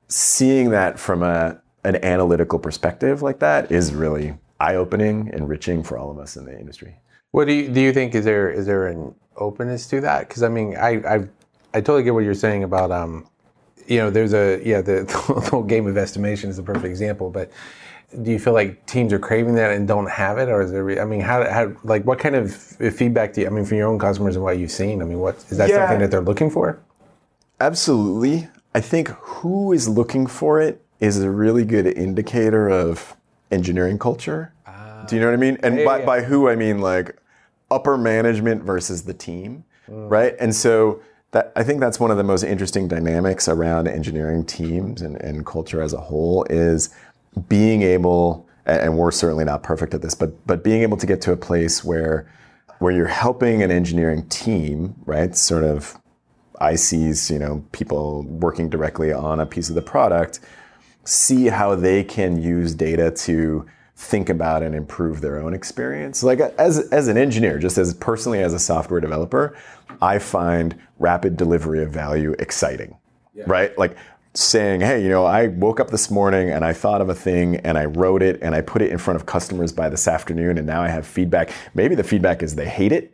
seeing 0.08 0.72
that 0.72 0.98
from 0.98 1.22
a 1.22 1.62
an 1.84 2.04
analytical 2.04 2.58
perspective 2.58 3.22
like 3.22 3.38
that 3.38 3.72
is 3.72 3.94
really 3.94 4.34
eye-opening, 4.60 5.30
enriching 5.32 5.84
for 5.84 6.00
all 6.00 6.10
of 6.10 6.18
us 6.18 6.38
in 6.38 6.46
the 6.46 6.60
industry. 6.60 6.96
What 7.30 7.46
do 7.46 7.54
you 7.54 7.70
do? 7.70 7.82
You 7.82 7.94
think 7.94 8.16
is 8.16 8.26
there 8.26 8.50
is 8.50 8.66
there 8.66 8.88
an 8.88 9.14
openness 9.38 9.86
to 9.90 10.02
that? 10.02 10.28
Because 10.28 10.42
I 10.42 10.50
mean, 10.50 10.76
I, 10.76 10.90
I 11.08 11.16
I 11.76 11.82
totally 11.82 12.02
get 12.02 12.16
what 12.16 12.24
you're 12.24 12.34
saying 12.34 12.64
about 12.64 12.92
um, 12.92 13.28
you 13.86 14.00
know, 14.00 14.10
there's 14.10 14.34
a 14.34 14.60
yeah 14.66 14.82
the, 14.82 15.04
the 15.28 15.50
whole 15.52 15.62
game 15.62 15.86
of 15.86 15.98
estimation 15.98 16.50
is 16.50 16.58
a 16.58 16.64
perfect 16.64 16.86
example, 16.86 17.30
but 17.30 17.52
do 18.24 18.32
you 18.32 18.40
feel 18.40 18.54
like 18.54 18.86
teams 18.86 19.12
are 19.14 19.20
craving 19.20 19.56
that 19.56 19.72
and 19.72 19.88
don't 19.88 20.10
have 20.10 20.38
it, 20.38 20.50
or 20.50 20.62
is 20.62 20.72
there? 20.72 21.02
I 21.02 21.06
mean, 21.06 21.22
how, 21.22 21.50
how 21.50 21.74
like 21.84 22.06
what 22.06 22.20
kind 22.20 22.36
of 22.36 22.54
feedback 22.54 23.34
do 23.34 23.42
you? 23.42 23.48
I 23.48 23.50
mean, 23.50 23.66
from 23.66 23.78
your 23.78 23.88
own 23.88 24.00
customers 24.00 24.36
and 24.36 24.44
what 24.44 24.58
you've 24.58 24.72
seen, 24.72 25.02
I 25.02 25.06
mean, 25.06 25.20
what 25.20 25.36
is 25.50 25.58
that 25.58 25.70
yeah, 25.70 25.78
something 25.78 26.00
that 26.00 26.12
they're 26.12 26.22
looking 26.22 26.50
for? 26.50 26.80
Absolutely. 27.60 28.48
I 28.74 28.82
think 28.82 29.08
who 29.08 29.72
is 29.72 29.88
looking 29.88 30.28
for 30.28 30.62
it 30.62 30.82
is 31.00 31.22
a 31.22 31.30
really 31.30 31.66
good 31.66 31.88
indicator 31.88 32.70
of 32.70 33.16
engineering 33.52 33.98
culture. 33.98 34.54
Uh, 34.66 35.06
do 35.06 35.16
you 35.16 35.22
know 35.22 35.28
what 35.28 35.34
I 35.34 35.38
mean? 35.38 35.58
And 35.64 35.80
yeah, 35.80 35.86
by, 35.86 36.00
yeah. 36.00 36.06
by 36.06 36.22
who 36.22 36.50
I 36.50 36.56
mean 36.56 36.80
like 36.80 37.16
upper 37.72 37.98
management 37.98 38.64
versus 38.64 39.04
the 39.04 39.14
team, 39.14 39.64
mm. 39.90 40.10
right? 40.10 40.36
And 40.40 40.56
so 40.56 41.02
that 41.32 41.52
I 41.56 41.64
think 41.64 41.80
that's 41.80 42.00
one 42.00 42.12
of 42.12 42.18
the 42.18 42.24
most 42.24 42.44
interesting 42.44 42.88
dynamics 42.88 43.48
around 43.48 43.88
engineering 43.88 44.46
teams 44.46 45.02
and, 45.02 45.16
and 45.18 45.46
culture 45.46 45.82
as 45.82 45.94
a 45.94 46.00
whole 46.00 46.46
is 46.50 46.90
being 47.48 47.82
able, 47.82 48.48
and 48.66 48.98
we're 48.98 49.12
certainly 49.12 49.46
not 49.46 49.64
perfect 49.64 49.94
at 49.94 50.02
this, 50.02 50.16
but 50.16 50.46
but 50.48 50.64
being 50.64 50.82
able 50.82 50.98
to 50.98 51.06
get 51.06 51.22
to 51.22 51.32
a 51.32 51.38
place 51.38 51.84
where 51.84 52.32
where 52.80 52.92
you're 52.92 53.08
helping 53.08 53.64
an 53.64 53.72
engineering 53.72 54.28
team, 54.30 54.96
right? 55.06 55.36
Sort 55.36 55.64
of 55.64 56.00
ICs, 56.62 57.32
you 57.32 57.40
know, 57.40 57.64
people 57.72 58.24
working 58.24 58.70
directly 58.70 59.12
on 59.12 59.40
a 59.40 59.46
piece 59.46 59.70
of 59.70 59.76
the 59.76 59.82
product, 59.82 60.40
see 61.04 61.48
how 61.48 61.76
they 61.76 62.04
can 62.04 62.42
use 62.42 62.74
data 62.74 63.12
to 63.12 63.66
think 63.98 64.30
about 64.30 64.62
and 64.62 64.76
improve 64.76 65.22
their 65.22 65.40
own 65.40 65.54
experience. 65.54 66.24
Like 66.24 66.40
as, 66.40 66.80
as 66.90 67.08
an 67.08 67.18
engineer, 67.18 67.60
just 67.60 67.78
as 67.78 67.94
personally 67.94 68.42
as 68.42 68.54
a 68.54 68.60
software 68.60 69.00
developer, 69.00 69.58
I 70.02 70.20
find 70.20 70.76
rapid 71.00 71.38
delivery 71.38 71.82
of 71.82 71.92
value 71.92 72.36
exciting, 72.40 72.98
yeah. 73.34 73.46
right? 73.48 73.78
Like 73.78 73.98
saying, 74.38 74.82
hey, 74.82 75.02
you 75.02 75.10
know, 75.10 75.26
I 75.26 75.48
woke 75.48 75.80
up 75.80 75.90
this 75.90 76.12
morning 76.12 76.50
and 76.50 76.66
I 76.66 76.74
thought 76.74 77.02
of 77.02 77.10
a 77.10 77.16
thing 77.16 77.58
and 77.58 77.78
I 77.78 77.86
wrote 77.86 78.22
it 78.22 78.40
and 78.42 78.54
I 78.54 78.62
put 78.62 78.82
it 78.82 78.92
in 78.92 78.98
front 78.98 79.20
of 79.20 79.26
customers 79.26 79.72
by 79.72 79.90
this 79.90 80.08
afternoon 80.08 80.58
and 80.58 80.68
now 80.68 80.82
I 80.82 80.90
have 80.90 81.08
feedback. 81.08 81.52
Maybe 81.74 81.96
the 81.96 82.04
feedback 82.04 82.44
is 82.44 82.56
they 82.56 82.68
hate 82.68 82.92
it, 82.92 83.14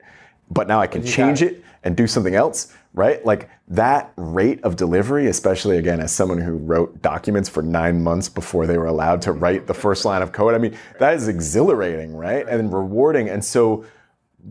but 0.49 0.67
now 0.67 0.79
I 0.79 0.87
can 0.87 1.05
change 1.05 1.41
it 1.41 1.63
and 1.83 1.95
do 1.95 2.07
something 2.07 2.35
else, 2.35 2.73
right? 2.93 3.23
Like 3.25 3.49
that 3.67 4.13
rate 4.15 4.63
of 4.63 4.75
delivery, 4.75 5.27
especially 5.27 5.77
again 5.77 5.99
as 5.99 6.11
someone 6.11 6.39
who 6.39 6.53
wrote 6.53 7.01
documents 7.01 7.49
for 7.49 7.63
nine 7.63 8.03
months 8.03 8.29
before 8.29 8.67
they 8.67 8.77
were 8.77 8.87
allowed 8.87 9.21
to 9.23 9.31
write 9.31 9.67
the 9.67 9.73
first 9.73 10.05
line 10.05 10.21
of 10.21 10.31
code. 10.31 10.53
I 10.53 10.57
mean, 10.57 10.77
that 10.99 11.13
is 11.13 11.27
exhilarating, 11.27 12.15
right? 12.15 12.47
And 12.47 12.73
rewarding. 12.73 13.29
And 13.29 13.43
so 13.43 13.85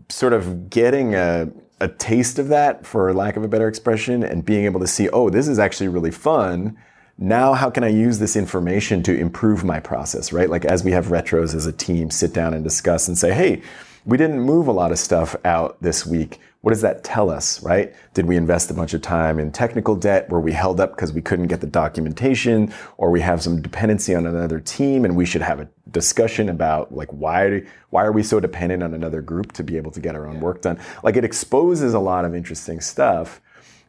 sort 0.09 0.33
of 0.33 0.69
getting 0.69 1.15
a 1.15 1.51
a 1.81 1.87
taste 1.87 2.39
of 2.39 2.47
that, 2.49 2.85
for 2.85 3.13
lack 3.13 3.35
of 3.35 3.43
a 3.43 3.47
better 3.47 3.67
expression, 3.67 4.23
and 4.23 4.45
being 4.45 4.65
able 4.65 4.79
to 4.79 4.87
see, 4.87 5.09
oh, 5.09 5.29
this 5.29 5.47
is 5.47 5.59
actually 5.59 5.89
really 5.89 6.11
fun. 6.11 6.77
Now, 7.17 7.53
how 7.53 7.69
can 7.69 7.83
I 7.83 7.89
use 7.89 8.19
this 8.19 8.35
information 8.35 9.03
to 9.03 9.17
improve 9.17 9.63
my 9.63 9.79
process, 9.79 10.31
right? 10.31 10.49
Like 10.49 10.65
as 10.65 10.83
we 10.83 10.91
have 10.91 11.07
retros 11.07 11.53
as 11.53 11.65
a 11.65 11.71
team 11.71 12.09
sit 12.09 12.33
down 12.33 12.53
and 12.53 12.63
discuss 12.63 13.07
and 13.07 13.17
say, 13.17 13.33
hey, 13.33 13.61
we 14.05 14.17
didn't 14.17 14.39
move 14.39 14.67
a 14.67 14.71
lot 14.71 14.91
of 14.91 14.99
stuff 14.99 15.35
out 15.45 15.77
this 15.81 16.05
week. 16.05 16.39
What 16.61 16.71
does 16.71 16.81
that 16.81 17.03
tell 17.03 17.31
us, 17.31 17.61
right? 17.63 17.93
Did 18.13 18.27
we 18.27 18.37
invest 18.37 18.69
a 18.69 18.75
bunch 18.75 18.93
of 18.93 19.01
time 19.01 19.39
in 19.39 19.51
technical 19.51 19.95
debt? 19.95 20.29
Were 20.29 20.39
we 20.39 20.51
held 20.51 20.79
up 20.79 20.91
because 20.91 21.11
we 21.11 21.21
couldn't 21.21 21.47
get 21.47 21.59
the 21.59 21.67
documentation 21.67 22.71
or 22.97 23.09
we 23.09 23.19
have 23.21 23.41
some 23.41 23.63
dependency 23.63 24.13
on 24.13 24.27
another 24.27 24.59
team 24.59 25.03
and 25.03 25.15
we 25.15 25.25
should 25.25 25.41
have 25.41 25.59
a 25.59 25.67
discussion 25.89 26.49
about 26.49 26.93
like 26.93 27.09
why 27.09 27.63
why 27.89 28.05
are 28.05 28.11
we 28.11 28.21
so 28.21 28.39
dependent 28.39 28.83
on 28.83 28.93
another 28.93 29.21
group 29.21 29.53
to 29.53 29.63
be 29.63 29.75
able 29.75 29.89
to 29.91 29.99
get 29.99 30.13
our 30.15 30.27
own 30.27 30.39
work 30.39 30.61
done? 30.61 30.79
Like 31.03 31.15
it 31.15 31.23
exposes 31.23 31.95
a 31.95 31.99
lot 31.99 32.25
of 32.25 32.35
interesting 32.35 32.79
stuff 32.79 33.41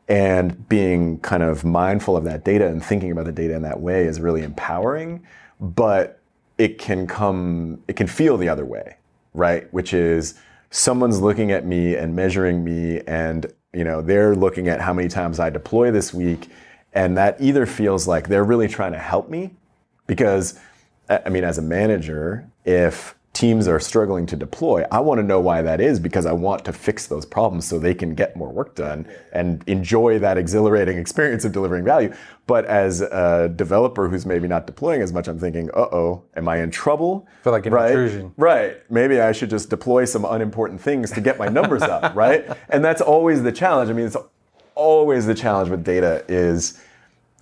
and 0.09 0.67
being 0.69 1.19
kind 1.21 1.43
of 1.43 1.65
mindful 1.65 2.17
of 2.17 2.25
that 2.25 2.43
data 2.43 2.67
and 2.67 2.83
thinking 2.83 3.13
about 3.13 3.27
the 3.27 3.33
data 3.33 3.55
in 3.55 3.63
that 3.63 3.81
way 3.81 4.05
is 4.05 4.19
really 4.19 4.43
empowering, 4.43 5.23
but 5.61 6.21
it 6.57 6.79
can 6.79 7.07
come 7.07 7.83
it 7.87 7.97
can 7.97 8.07
feel 8.07 8.39
the 8.39 8.49
other 8.49 8.65
way, 8.65 8.97
right? 9.35 9.73
Which 9.75 9.93
is 9.93 10.35
someone's 10.73 11.21
looking 11.21 11.53
at 11.53 11.67
me 11.67 11.95
and 11.95 12.17
measuring 12.17 12.65
me 12.65 13.03
and 13.07 13.53
you 13.75 13.85
know 13.85 14.01
they're 14.01 14.35
looking 14.35 14.69
at 14.69 14.81
how 14.81 14.93
many 14.93 15.07
times 15.07 15.39
I 15.39 15.51
deploy 15.51 15.91
this 15.93 16.13
week. 16.13 16.49
And 16.95 17.17
that 17.17 17.37
either 17.41 17.65
feels 17.65 18.09
like 18.09 18.29
they're 18.29 18.45
really 18.45 18.69
trying 18.69 18.93
to 18.93 18.99
help 18.99 19.29
me 19.29 19.51
because 20.07 20.59
I 21.09 21.29
mean 21.29 21.45
as 21.45 21.59
a 21.59 21.63
manager 21.63 22.51
if 22.65 23.15
teams 23.33 23.67
are 23.67 23.81
struggling 23.81 24.27
to 24.27 24.37
deploy, 24.37 24.85
I 24.91 25.01
want 25.01 25.19
to 25.19 25.23
know 25.23 25.41
why 25.41 25.63
that 25.63 25.81
is 25.81 25.99
because 25.99 26.27
I 26.27 26.33
want 26.33 26.65
to 26.67 26.73
fix 26.73 27.07
those 27.07 27.25
problems 27.25 27.67
so 27.67 27.79
they 27.79 27.95
can 27.95 28.15
get 28.15 28.37
more 28.37 28.53
work 28.53 28.75
done 28.75 29.07
and 29.33 29.65
enjoy 29.67 30.19
that 30.19 30.37
exhilarating 30.37 30.99
experience 31.05 31.45
of 31.45 31.53
delivering 31.53 31.85
value. 31.85 32.13
But 32.47 32.67
as 32.67 33.01
a 33.01 33.51
developer 33.57 34.09
who's 34.09 34.27
maybe 34.27 34.49
not 34.49 34.67
deploying 34.67 35.01
as 35.01 35.13
much, 35.13 35.29
I'm 35.29 35.39
thinking, 35.39 35.71
uh 35.71 35.89
oh, 35.93 36.25
am 36.37 36.47
I 36.49 36.59
in 36.59 36.71
trouble? 36.71 37.27
I 37.41 37.45
feel 37.45 37.53
like 37.53 37.67
an 37.67 37.73
right? 37.73 37.91
intrusion. 37.91 38.35
Right. 38.37 38.79
Maybe 38.91 39.21
I 39.21 39.33
should 39.33 39.49
just 39.49 39.71
deploy 39.71 40.05
some 40.05 40.27
unimportant 40.27 40.81
things 40.81 41.11
to 41.13 41.21
get 41.23 41.39
my 41.39 41.49
numbers 41.49 41.83
up, 41.83 42.15
right? 42.15 42.47
And 42.69 42.85
that's 42.85 43.01
always 43.01 43.43
the 43.43 43.53
challenge. 43.53 43.89
I 43.89 43.95
mean, 43.95 44.07
it's 44.07 44.17
always 44.75 45.27
the 45.27 45.35
challenge 45.35 45.71
with 45.71 45.85
data 45.85 46.25
is 46.29 46.83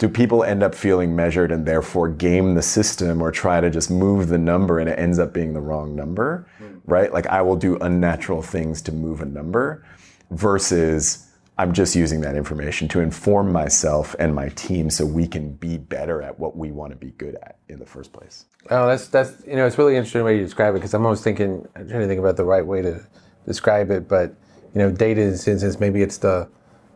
do 0.01 0.09
people 0.09 0.43
end 0.43 0.63
up 0.63 0.75
feeling 0.75 1.15
measured 1.15 1.53
and 1.53 1.67
therefore 1.67 2.09
game 2.09 2.55
the 2.55 2.63
system 2.63 3.21
or 3.21 3.31
try 3.31 3.61
to 3.61 3.69
just 3.69 3.91
move 3.91 4.29
the 4.29 4.39
number 4.39 4.79
and 4.79 4.89
it 4.89 4.99
ends 4.99 5.19
up 5.19 5.35
being 5.35 5.53
the 5.53 5.61
wrong 5.61 5.95
number, 5.95 6.47
mm. 6.59 6.81
right? 6.87 7.13
Like 7.13 7.27
I 7.27 7.43
will 7.43 7.55
do 7.55 7.77
unnatural 7.77 8.41
things 8.41 8.81
to 8.83 8.93
move 8.93 9.21
a 9.21 9.27
number 9.27 9.85
versus 10.31 11.31
I'm 11.59 11.75
just 11.75 11.95
using 11.95 12.23
that 12.23 12.35
information 12.35 12.89
to 12.89 13.01
inform 13.01 13.53
myself 13.53 14.17
and 14.19 14.35
my 14.35 14.49
team 14.49 14.89
so 14.89 15.05
we 15.05 15.27
can 15.27 15.53
be 15.53 15.77
better 15.77 16.23
at 16.23 16.39
what 16.39 16.57
we 16.57 16.73
want 16.73 16.93
to 16.93 16.97
be 16.97 17.11
good 17.11 17.35
at 17.35 17.59
in 17.69 17.79
the 17.79 17.85
first 17.85 18.11
place. 18.11 18.47
Oh, 18.71 18.87
that's 18.87 19.09
that's 19.09 19.47
you 19.47 19.57
know 19.57 19.67
it's 19.67 19.77
really 19.77 19.97
interesting 19.97 20.25
way 20.25 20.39
you 20.39 20.43
describe 20.43 20.75
it 20.75 20.79
because 20.79 20.95
I'm 20.95 21.05
always 21.05 21.21
thinking 21.21 21.69
I'm 21.77 21.87
trying 21.87 22.01
to 22.01 22.07
think 22.07 22.21
about 22.21 22.39
the 22.39 22.47
right 22.47 22.65
way 22.65 22.81
to 22.81 23.07
describe 23.45 23.91
it, 23.91 24.09
but 24.09 24.35
you 24.75 24.79
know, 24.79 24.91
data 24.91 25.21
in 25.21 25.33
instance 25.33 25.79
maybe 25.79 26.01
it's 26.01 26.17
the 26.17 26.49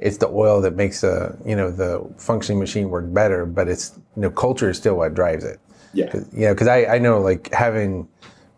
it's 0.05 0.19
the 0.19 0.29
oil 0.29 0.61
that 0.61 0.77
makes 0.77 1.01
the 1.01 1.37
you 1.45 1.57
know 1.57 1.71
the 1.71 2.07
functioning 2.19 2.61
machine 2.61 2.91
work 2.91 3.13
better, 3.13 3.47
but 3.47 3.69
it's 3.69 3.99
you 4.15 4.23
know 4.23 4.31
culture 4.31 4.71
is 4.71 4.77
still 4.77 4.97
what 4.97 5.15
drives 5.15 5.45
it. 5.45 5.59
Yeah. 5.95 6.15
You 6.33 6.47
know, 6.47 6.55
because 6.55 6.69
I, 6.69 6.85
I 6.85 6.99
know 6.99 7.21
like 7.21 7.53
having 7.53 8.07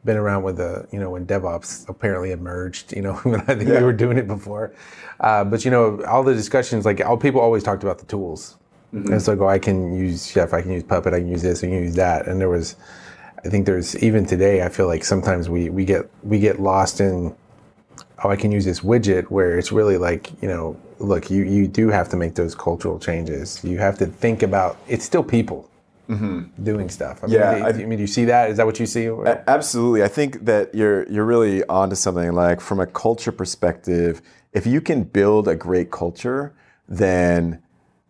been 0.05 0.17
around 0.17 0.43
with 0.43 0.57
the 0.57 0.87
you 0.91 0.99
know 0.99 1.11
when 1.11 1.25
DevOps 1.25 1.89
apparently 1.89 2.33
emerged. 2.33 2.95
You 2.95 3.03
know, 3.03 3.15
when 3.23 3.41
I 3.43 3.55
think 3.55 3.69
yeah. 3.69 3.79
we 3.79 3.85
were 3.85 3.93
doing 3.93 4.19
it 4.19 4.27
before, 4.27 4.75
uh, 5.21 5.45
but 5.45 5.65
you 5.65 5.71
know 5.71 6.03
all 6.05 6.25
the 6.25 6.35
discussions 6.35 6.85
like 6.85 7.01
all 7.01 7.17
people 7.17 7.41
always 7.41 7.63
talked 7.63 7.85
about 7.85 7.99
the 7.99 8.07
tools. 8.07 8.59
Mm-hmm. 8.93 9.13
And 9.13 9.23
so 9.23 9.33
I 9.33 9.37
go, 9.37 9.49
I 9.49 9.59
can 9.59 9.97
use 9.97 10.27
Chef, 10.31 10.53
I 10.53 10.63
can 10.63 10.73
use 10.73 10.83
Puppet, 10.83 11.13
I 11.13 11.19
can 11.19 11.29
use 11.29 11.43
this, 11.43 11.63
I 11.63 11.67
can 11.67 11.83
use 11.83 11.97
that. 11.97 12.29
And 12.29 12.41
there 12.41 12.49
was, 12.49 12.77
I 13.45 13.49
think 13.49 13.67
there's 13.67 13.97
even 14.01 14.25
today, 14.25 14.63
I 14.63 14.69
feel 14.69 14.87
like 14.87 15.05
sometimes 15.05 15.49
we 15.49 15.71
we 15.71 15.85
get 15.85 16.11
we 16.23 16.41
get 16.41 16.61
lost 16.61 17.01
in 17.01 17.37
oh, 18.25 18.31
I 18.31 18.37
can 18.37 18.51
use 18.51 18.65
this 18.65 18.81
widget 18.81 19.25
where 19.25 19.59
it's 19.59 19.73
really 19.73 19.99
like, 19.99 20.31
you 20.43 20.49
know, 20.49 20.77
look, 20.99 21.31
you, 21.31 21.45
you 21.45 21.69
do 21.69 21.89
have 21.89 22.09
to 22.11 22.17
make 22.17 22.35
those 22.35 22.55
cultural 22.55 22.99
changes. 22.99 23.63
You 23.65 23.79
have 23.79 23.99
to 23.99 24.07
think 24.07 24.43
about 24.43 24.79
it's 24.89 25.05
still 25.05 25.23
people 25.23 25.71
mm-hmm. 26.09 26.63
doing 26.63 26.89
stuff. 26.89 27.23
I 27.23 27.29
yeah, 27.29 27.55
mean, 27.55 27.63
I, 27.63 27.69
I, 27.69 27.73
mean, 27.73 27.99
do 27.99 28.03
you 28.03 28.07
see 28.07 28.25
that? 28.27 28.51
Is 28.51 28.57
that 28.57 28.67
what 28.67 28.81
you 28.81 28.87
see? 28.87 29.09
Absolutely. 29.47 30.03
I 30.03 30.09
think 30.09 30.45
that 30.45 30.75
you're 30.75 31.09
you're 31.09 31.25
really 31.25 31.65
onto 31.65 31.97
something. 31.97 32.33
Like 32.33 32.61
from 32.61 32.81
a 32.81 32.87
culture 32.87 33.33
perspective, 33.33 34.23
if 34.53 34.67
you 34.67 34.81
can 34.81 35.05
build 35.05 35.49
a 35.49 35.55
great 35.55 35.91
culture, 35.91 36.55
then 36.89 37.63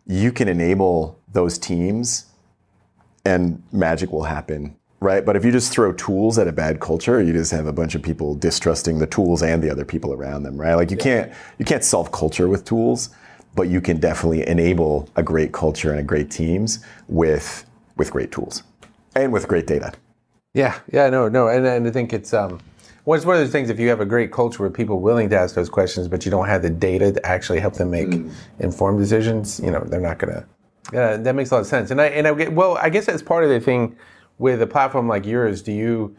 you 0.07 0.33
can 0.33 0.49
enable 0.49 1.19
those 1.33 1.59
teams 1.59 2.27
and 3.25 3.63
magic 3.73 4.13
will 4.13 4.25
happen 4.25 4.77
right 5.01 5.25
but 5.25 5.37
if 5.37 5.45
you 5.45 5.53
just 5.53 5.73
throw 5.73 5.93
tools 5.93 6.39
at 6.39 6.49
a 6.49 6.53
bad 6.53 6.81
culture 6.81 7.23
you 7.23 7.33
just 7.33 7.53
have 7.53 7.67
a 7.67 7.73
bunch 7.73 7.95
of 7.95 8.03
people 8.03 8.35
distrusting 8.35 8.99
the 8.99 9.07
tools 9.07 9.43
and 9.43 9.63
the 9.63 9.71
other 9.71 9.85
people 9.85 10.13
around 10.13 10.43
them 10.43 10.57
right 10.57 10.75
like 10.75 10.91
you 10.91 10.97
can't 10.97 11.33
you 11.59 11.65
can't 11.65 11.85
solve 11.85 12.11
culture 12.13 12.49
with 12.49 12.65
tools 12.65 13.11
but 13.55 13.69
you 13.69 13.81
can 13.81 13.99
definitely 13.99 14.47
enable 14.47 15.09
a 15.17 15.23
great 15.23 15.53
culture 15.53 15.91
and 15.91 16.01
a 16.01 16.03
great 16.03 16.31
teams 16.31 16.85
with 17.09 17.65
with 17.97 18.11
great 18.11 18.33
tools 18.33 18.63
and 19.15 19.33
with 19.33 19.47
great 19.49 19.67
data 19.67 19.93
yeah 20.55 20.79
yeah 20.93 21.11
no 21.11 21.29
no 21.29 21.49
and, 21.49 21.67
and 21.67 21.87
i 21.87 21.91
think 21.91 22.13
it's 22.13 22.33
um 22.33 22.61
well, 23.07 23.17
it's 23.17 23.25
one 23.25 23.37
of 23.37 23.41
those 23.41 23.53
things. 23.53 23.71
If 23.71 23.79
you 23.79 23.89
have 23.89 24.01
a 24.01 24.05
great 24.05 24.33
culture 24.33 24.65
with 24.65 24.75
people 24.75 25.01
willing 25.01 25.31
to 25.31 25.39
ask 25.39 25.55
those 25.55 25.69
questions, 25.69 26.09
but 26.09 26.25
you 26.25 26.31
don't 26.31 26.49
have 26.49 26.63
the 26.63 26.71
data 26.71 27.13
to 27.13 27.25
actually 27.25 27.61
help 27.61 27.75
them 27.75 27.89
make 27.89 28.09
mm. 28.09 28.33
informed 28.59 28.99
decisions, 28.99 29.61
you 29.61 29.71
know, 29.71 29.79
they're 29.79 30.01
not 30.01 30.19
going 30.19 30.35
to. 30.35 30.45
Yeah, 30.93 31.17
that 31.17 31.35
makes 31.37 31.53
a 31.53 31.55
lot 31.55 31.61
of 31.61 31.67
sense. 31.69 31.93
And 31.93 32.01
I 32.01 32.07
and 32.07 32.27
I 32.27 32.35
get 32.35 32.53
well. 32.53 32.77
I 32.79 32.91
guess 32.91 33.07
that's 33.07 33.23
part 33.23 33.45
of 33.45 33.51
the 33.51 33.61
thing 33.61 33.97
with 34.39 34.61
a 34.63 34.67
platform 34.67 35.09
like 35.09 35.27
yours. 35.27 35.63
Do 35.63 35.73
you 35.73 36.17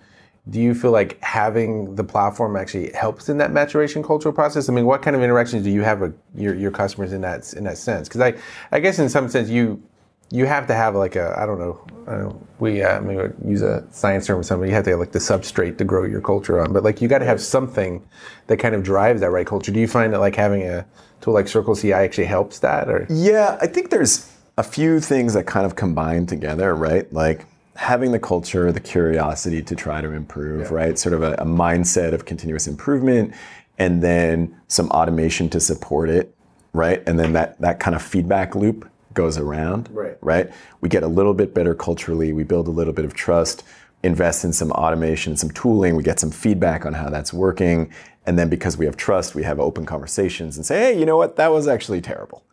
do 0.49 0.61
you 0.61 0.73
feel 0.73 0.91
like 0.91 1.21
having 1.21 1.95
the 1.95 2.03
platform 2.03 2.55
actually 2.55 2.91
helps 2.93 3.27
in 3.27 3.37
that 3.37 3.51
maturation 3.51 4.01
cultural 4.01 4.33
process? 4.33 4.69
I 4.69 4.73
mean, 4.73 4.85
what 4.85 5.01
kind 5.01 5.15
of 5.15 5.21
interactions 5.21 5.63
do 5.63 5.69
you 5.69 5.81
have 5.81 5.99
with 5.99 6.17
your, 6.35 6.55
your 6.55 6.71
customers 6.71 7.11
in 7.11 7.21
that 7.21 7.53
in 7.53 7.65
that 7.65 7.77
sense? 7.77 8.07
Because 8.07 8.21
I 8.21 8.33
I 8.71 8.79
guess 8.79 8.99
in 8.99 9.09
some 9.09 9.27
sense 9.29 9.49
you 9.49 9.81
you 10.29 10.45
have 10.45 10.67
to 10.67 10.73
have 10.73 10.95
like 10.95 11.15
a 11.15 11.37
I 11.37 11.45
don't 11.45 11.59
know, 11.59 11.85
I 12.07 12.17
don't 12.17 12.47
we 12.59 12.81
uh, 12.81 13.01
maybe 13.01 13.33
use 13.45 13.61
a 13.61 13.85
science 13.91 14.27
term 14.27 14.39
or 14.39 14.43
something. 14.43 14.67
You 14.67 14.75
have 14.75 14.85
to 14.85 14.91
have 14.91 14.99
like 14.99 15.11
the 15.11 15.19
substrate 15.19 15.77
to 15.79 15.83
grow 15.83 16.05
your 16.05 16.21
culture 16.21 16.59
on, 16.59 16.73
but 16.73 16.83
like 16.83 17.01
you 17.01 17.07
got 17.07 17.19
to 17.19 17.25
have 17.25 17.41
something 17.41 18.05
that 18.47 18.57
kind 18.57 18.73
of 18.73 18.83
drives 18.83 19.21
that 19.21 19.29
right 19.29 19.45
culture. 19.45 19.71
Do 19.71 19.79
you 19.79 19.87
find 19.87 20.13
that 20.13 20.19
like 20.19 20.35
having 20.35 20.63
a 20.63 20.85
tool 21.21 21.33
like 21.33 21.47
Circle 21.47 21.75
CI 21.75 21.93
actually 21.93 22.25
helps 22.25 22.59
that? 22.59 22.89
Or 22.89 23.05
yeah, 23.09 23.57
I 23.61 23.67
think 23.67 23.89
there's 23.89 24.31
a 24.57 24.63
few 24.63 24.99
things 24.99 25.33
that 25.33 25.45
kind 25.45 25.65
of 25.65 25.75
combine 25.75 26.25
together, 26.25 26.73
right? 26.73 27.11
Like 27.13 27.45
having 27.77 28.11
the 28.11 28.19
culture, 28.19 28.71
the 28.71 28.79
curiosity 28.79 29.61
to 29.61 29.75
try 29.75 30.01
to 30.01 30.11
improve, 30.11 30.61
yeah. 30.61 30.73
right? 30.73 30.99
Sort 30.99 31.13
of 31.13 31.21
a, 31.21 31.33
a 31.33 31.45
mindset 31.45 32.11
of 32.11 32.25
continuous 32.25 32.67
improvement, 32.67 33.33
and 33.77 34.01
then 34.01 34.59
some 34.67 34.89
automation 34.89 35.47
to 35.49 35.59
support 35.59 36.09
it, 36.09 36.35
right? 36.73 37.03
And 37.07 37.19
then 37.19 37.33
that 37.33 37.61
that 37.61 37.79
kind 37.79 37.95
of 37.95 38.01
feedback 38.01 38.55
loop 38.55 38.89
goes 39.13 39.37
around, 39.37 39.89
right. 39.91 40.17
right? 40.21 40.51
We 40.81 40.89
get 40.89 41.03
a 41.03 41.07
little 41.07 41.35
bit 41.35 41.53
better 41.53 41.75
culturally, 41.75 42.33
we 42.33 42.43
build 42.43 42.67
a 42.67 42.71
little 42.71 42.93
bit 42.93 43.05
of 43.05 43.13
trust, 43.13 43.63
invest 44.03 44.43
in 44.43 44.53
some 44.53 44.71
automation, 44.71 45.37
some 45.37 45.51
tooling, 45.51 45.95
we 45.95 46.03
get 46.03 46.19
some 46.19 46.31
feedback 46.31 46.85
on 46.85 46.93
how 46.93 47.09
that's 47.09 47.31
working, 47.31 47.93
and 48.25 48.39
then 48.39 48.49
because 48.49 48.75
we 48.75 48.85
have 48.85 48.97
trust, 48.97 49.35
we 49.35 49.43
have 49.43 49.59
open 49.59 49.85
conversations 49.85 50.57
and 50.57 50.65
say, 50.65 50.79
"Hey, 50.79 50.99
you 50.99 51.05
know 51.05 51.17
what? 51.17 51.35
That 51.35 51.51
was 51.51 51.67
actually 51.67 52.01
terrible." 52.01 52.43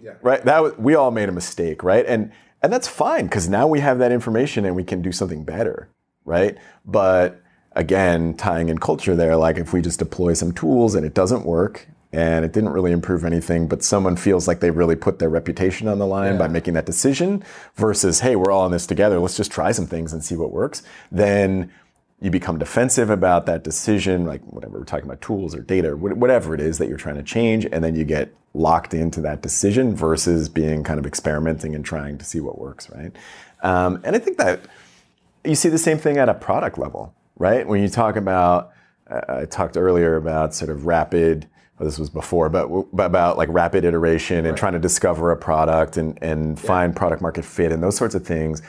Yeah. 0.00 0.12
Right? 0.22 0.44
That 0.44 0.62
was, 0.62 0.78
we 0.78 0.94
all 0.94 1.10
made 1.10 1.28
a 1.28 1.32
mistake, 1.32 1.82
right? 1.82 2.06
And 2.06 2.30
and 2.62 2.72
that's 2.72 2.88
fine 2.88 3.26
because 3.26 3.48
now 3.48 3.66
we 3.66 3.80
have 3.80 3.98
that 3.98 4.12
information 4.12 4.64
and 4.64 4.74
we 4.74 4.84
can 4.84 5.02
do 5.02 5.12
something 5.12 5.44
better, 5.44 5.88
right? 6.24 6.56
But 6.84 7.40
again, 7.72 8.34
tying 8.34 8.68
in 8.68 8.78
culture 8.78 9.14
there, 9.14 9.36
like 9.36 9.56
if 9.56 9.72
we 9.72 9.80
just 9.80 9.98
deploy 9.98 10.32
some 10.32 10.52
tools 10.52 10.94
and 10.94 11.06
it 11.06 11.14
doesn't 11.14 11.44
work 11.44 11.88
and 12.12 12.44
it 12.44 12.52
didn't 12.52 12.70
really 12.70 12.90
improve 12.90 13.24
anything, 13.24 13.68
but 13.68 13.82
someone 13.82 14.16
feels 14.16 14.48
like 14.48 14.60
they 14.60 14.70
really 14.70 14.96
put 14.96 15.18
their 15.18 15.28
reputation 15.28 15.86
on 15.88 15.98
the 15.98 16.06
line 16.06 16.32
yeah. 16.32 16.38
by 16.38 16.48
making 16.48 16.74
that 16.74 16.86
decision 16.86 17.44
versus, 17.76 18.20
hey, 18.20 18.34
we're 18.34 18.50
all 18.50 18.66
in 18.66 18.72
this 18.72 18.86
together, 18.86 19.18
let's 19.20 19.36
just 19.36 19.52
try 19.52 19.70
some 19.70 19.86
things 19.86 20.12
and 20.12 20.24
see 20.24 20.34
what 20.34 20.50
works, 20.50 20.82
then 21.12 21.70
you 22.20 22.30
become 22.30 22.58
defensive 22.58 23.10
about 23.10 23.46
that 23.46 23.62
decision, 23.62 24.26
like 24.26 24.42
whatever 24.42 24.78
we're 24.78 24.84
talking 24.84 25.04
about 25.04 25.20
tools 25.20 25.54
or 25.54 25.60
data 25.60 25.90
or 25.90 25.96
whatever 25.96 26.52
it 26.52 26.60
is 26.60 26.78
that 26.78 26.88
you're 26.88 26.98
trying 26.98 27.14
to 27.14 27.22
change, 27.22 27.64
and 27.70 27.84
then 27.84 27.94
you 27.94 28.04
get 28.04 28.34
locked 28.54 28.92
into 28.92 29.20
that 29.20 29.40
decision 29.40 29.94
versus 29.94 30.48
being 30.48 30.82
kind 30.82 30.98
of 30.98 31.06
experimenting 31.06 31.74
and 31.74 31.84
trying 31.84 32.18
to 32.18 32.24
see 32.24 32.40
what 32.40 32.58
works, 32.58 32.90
right? 32.90 33.14
Um, 33.62 34.00
and 34.04 34.16
I 34.16 34.18
think 34.18 34.38
that 34.38 34.60
you 35.44 35.54
see 35.54 35.68
the 35.68 35.78
same 35.78 35.98
thing 35.98 36.16
at 36.16 36.28
a 36.28 36.34
product 36.34 36.76
level, 36.76 37.14
right? 37.36 37.66
When 37.66 37.80
you 37.80 37.88
talk 37.88 38.16
about, 38.16 38.72
uh, 39.08 39.20
I 39.28 39.44
talked 39.44 39.76
earlier 39.76 40.16
about 40.16 40.54
sort 40.54 40.70
of 40.70 40.86
rapid 40.86 41.48
well, 41.78 41.88
this 41.88 41.98
was 41.98 42.10
before, 42.10 42.48
but, 42.48 42.68
about 42.98 43.38
like 43.38 43.48
rapid 43.50 43.84
iteration 43.84 44.38
and 44.38 44.48
right. 44.48 44.56
trying 44.56 44.72
to 44.72 44.80
discover 44.80 45.30
a 45.30 45.36
product 45.36 45.96
and, 45.96 46.18
and 46.20 46.58
yeah. 46.58 46.66
find 46.66 46.96
product 46.96 47.22
market 47.22 47.44
fit 47.44 47.70
and 47.70 47.80
those 47.82 47.96
sorts 47.96 48.16
of 48.16 48.26
things. 48.26 48.62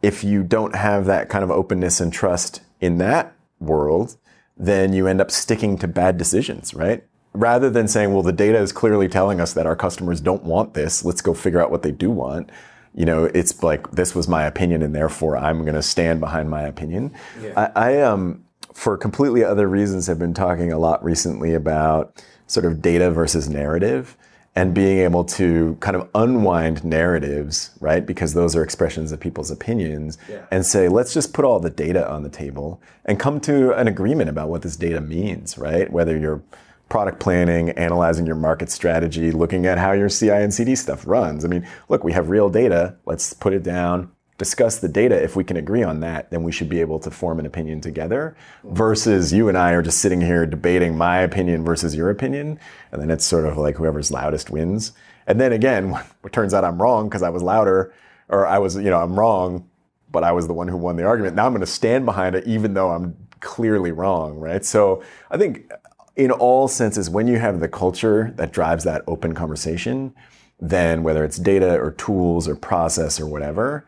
If 0.00 0.24
you 0.24 0.42
don't 0.42 0.74
have 0.74 1.04
that 1.04 1.28
kind 1.28 1.44
of 1.44 1.50
openness 1.50 2.00
and 2.00 2.10
trust 2.10 2.62
in 2.80 2.98
that 2.98 3.34
world, 3.58 4.16
then 4.56 4.92
you 4.92 5.06
end 5.06 5.20
up 5.20 5.30
sticking 5.30 5.78
to 5.78 5.88
bad 5.88 6.18
decisions, 6.18 6.74
right? 6.74 7.04
Rather 7.32 7.70
than 7.70 7.86
saying, 7.86 8.12
well, 8.12 8.22
the 8.22 8.32
data 8.32 8.58
is 8.58 8.72
clearly 8.72 9.08
telling 9.08 9.40
us 9.40 9.52
that 9.52 9.66
our 9.66 9.76
customers 9.76 10.20
don't 10.20 10.42
want 10.42 10.74
this, 10.74 11.04
let's 11.04 11.22
go 11.22 11.32
figure 11.32 11.62
out 11.62 11.70
what 11.70 11.82
they 11.82 11.92
do 11.92 12.10
want. 12.10 12.50
You 12.94 13.04
know, 13.04 13.24
it's 13.24 13.62
like, 13.62 13.90
this 13.92 14.14
was 14.14 14.26
my 14.26 14.44
opinion 14.44 14.82
and 14.82 14.94
therefore 14.94 15.36
I'm 15.36 15.62
going 15.62 15.74
to 15.74 15.82
stand 15.82 16.18
behind 16.18 16.50
my 16.50 16.62
opinion. 16.62 17.14
Yeah. 17.40 17.70
I, 17.74 17.90
I 17.90 18.00
um, 18.00 18.44
for 18.74 18.96
completely 18.96 19.44
other 19.44 19.68
reasons, 19.68 20.06
have 20.06 20.18
been 20.18 20.34
talking 20.34 20.72
a 20.72 20.78
lot 20.78 21.02
recently 21.04 21.54
about 21.54 22.22
sort 22.46 22.66
of 22.66 22.82
data 22.82 23.10
versus 23.10 23.48
narrative 23.48 24.16
and 24.56 24.74
being 24.74 24.98
able 24.98 25.24
to 25.24 25.76
kind 25.80 25.96
of 25.96 26.08
unwind 26.14 26.84
narratives, 26.84 27.70
right? 27.80 28.04
Because 28.04 28.34
those 28.34 28.56
are 28.56 28.62
expressions 28.62 29.12
of 29.12 29.20
people's 29.20 29.50
opinions, 29.50 30.18
yeah. 30.28 30.44
and 30.50 30.66
say, 30.66 30.88
let's 30.88 31.14
just 31.14 31.32
put 31.32 31.44
all 31.44 31.60
the 31.60 31.70
data 31.70 32.08
on 32.10 32.24
the 32.24 32.28
table 32.28 32.82
and 33.04 33.20
come 33.20 33.40
to 33.40 33.72
an 33.72 33.86
agreement 33.86 34.28
about 34.28 34.48
what 34.48 34.62
this 34.62 34.76
data 34.76 35.00
means, 35.00 35.56
right? 35.56 35.90
Whether 35.92 36.18
you're 36.18 36.42
product 36.88 37.20
planning, 37.20 37.70
analyzing 37.70 38.26
your 38.26 38.34
market 38.34 38.70
strategy, 38.70 39.30
looking 39.30 39.64
at 39.64 39.78
how 39.78 39.92
your 39.92 40.08
CI 40.08 40.30
and 40.30 40.52
CD 40.52 40.74
stuff 40.74 41.06
runs. 41.06 41.44
I 41.44 41.48
mean, 41.48 41.66
look, 41.88 42.02
we 42.02 42.12
have 42.12 42.28
real 42.28 42.50
data. 42.50 42.96
Let's 43.06 43.32
put 43.32 43.54
it 43.54 43.62
down, 43.62 44.10
discuss 44.40 44.78
the 44.78 44.88
data. 44.88 45.22
If 45.22 45.36
we 45.36 45.44
can 45.44 45.58
agree 45.58 45.82
on 45.82 46.00
that, 46.00 46.30
then 46.30 46.42
we 46.42 46.50
should 46.50 46.70
be 46.70 46.80
able 46.80 46.98
to 47.00 47.10
form 47.10 47.38
an 47.38 47.44
opinion 47.44 47.82
together 47.82 48.34
versus 48.64 49.34
you 49.34 49.50
and 49.50 49.58
I 49.58 49.72
are 49.72 49.82
just 49.82 49.98
sitting 49.98 50.22
here 50.22 50.46
debating 50.46 50.96
my 50.96 51.18
opinion 51.18 51.62
versus 51.62 51.94
your 51.94 52.08
opinion. 52.08 52.58
And 52.90 53.02
then 53.02 53.10
it's 53.10 53.26
sort 53.26 53.44
of 53.44 53.58
like 53.58 53.76
whoever's 53.76 54.10
loudest 54.10 54.48
wins. 54.48 54.92
And 55.26 55.38
then 55.38 55.52
again, 55.52 55.94
it 56.24 56.32
turns 56.32 56.54
out 56.54 56.64
I'm 56.64 56.80
wrong 56.80 57.10
because 57.10 57.22
I 57.22 57.28
was 57.28 57.42
louder 57.42 57.92
or 58.30 58.46
I 58.46 58.56
was, 58.56 58.76
you 58.76 58.88
know, 58.88 58.98
I'm 58.98 59.18
wrong, 59.18 59.68
but 60.10 60.24
I 60.24 60.32
was 60.32 60.46
the 60.46 60.54
one 60.54 60.68
who 60.68 60.78
won 60.78 60.96
the 60.96 61.04
argument. 61.04 61.36
Now 61.36 61.44
I'm 61.44 61.52
going 61.52 61.60
to 61.60 61.66
stand 61.66 62.06
behind 62.06 62.34
it 62.34 62.46
even 62.46 62.72
though 62.72 62.92
I'm 62.92 63.14
clearly 63.40 63.92
wrong, 63.92 64.38
right? 64.38 64.64
So 64.64 65.02
I 65.30 65.36
think 65.36 65.70
in 66.16 66.30
all 66.30 66.66
senses, 66.66 67.10
when 67.10 67.28
you 67.28 67.38
have 67.38 67.60
the 67.60 67.68
culture 67.68 68.32
that 68.36 68.54
drives 68.54 68.84
that 68.84 69.02
open 69.06 69.34
conversation, 69.34 70.14
then 70.58 71.02
whether 71.02 71.24
it's 71.24 71.36
data 71.36 71.78
or 71.78 71.90
tools 71.90 72.48
or 72.48 72.56
process 72.56 73.20
or 73.20 73.26
whatever, 73.26 73.84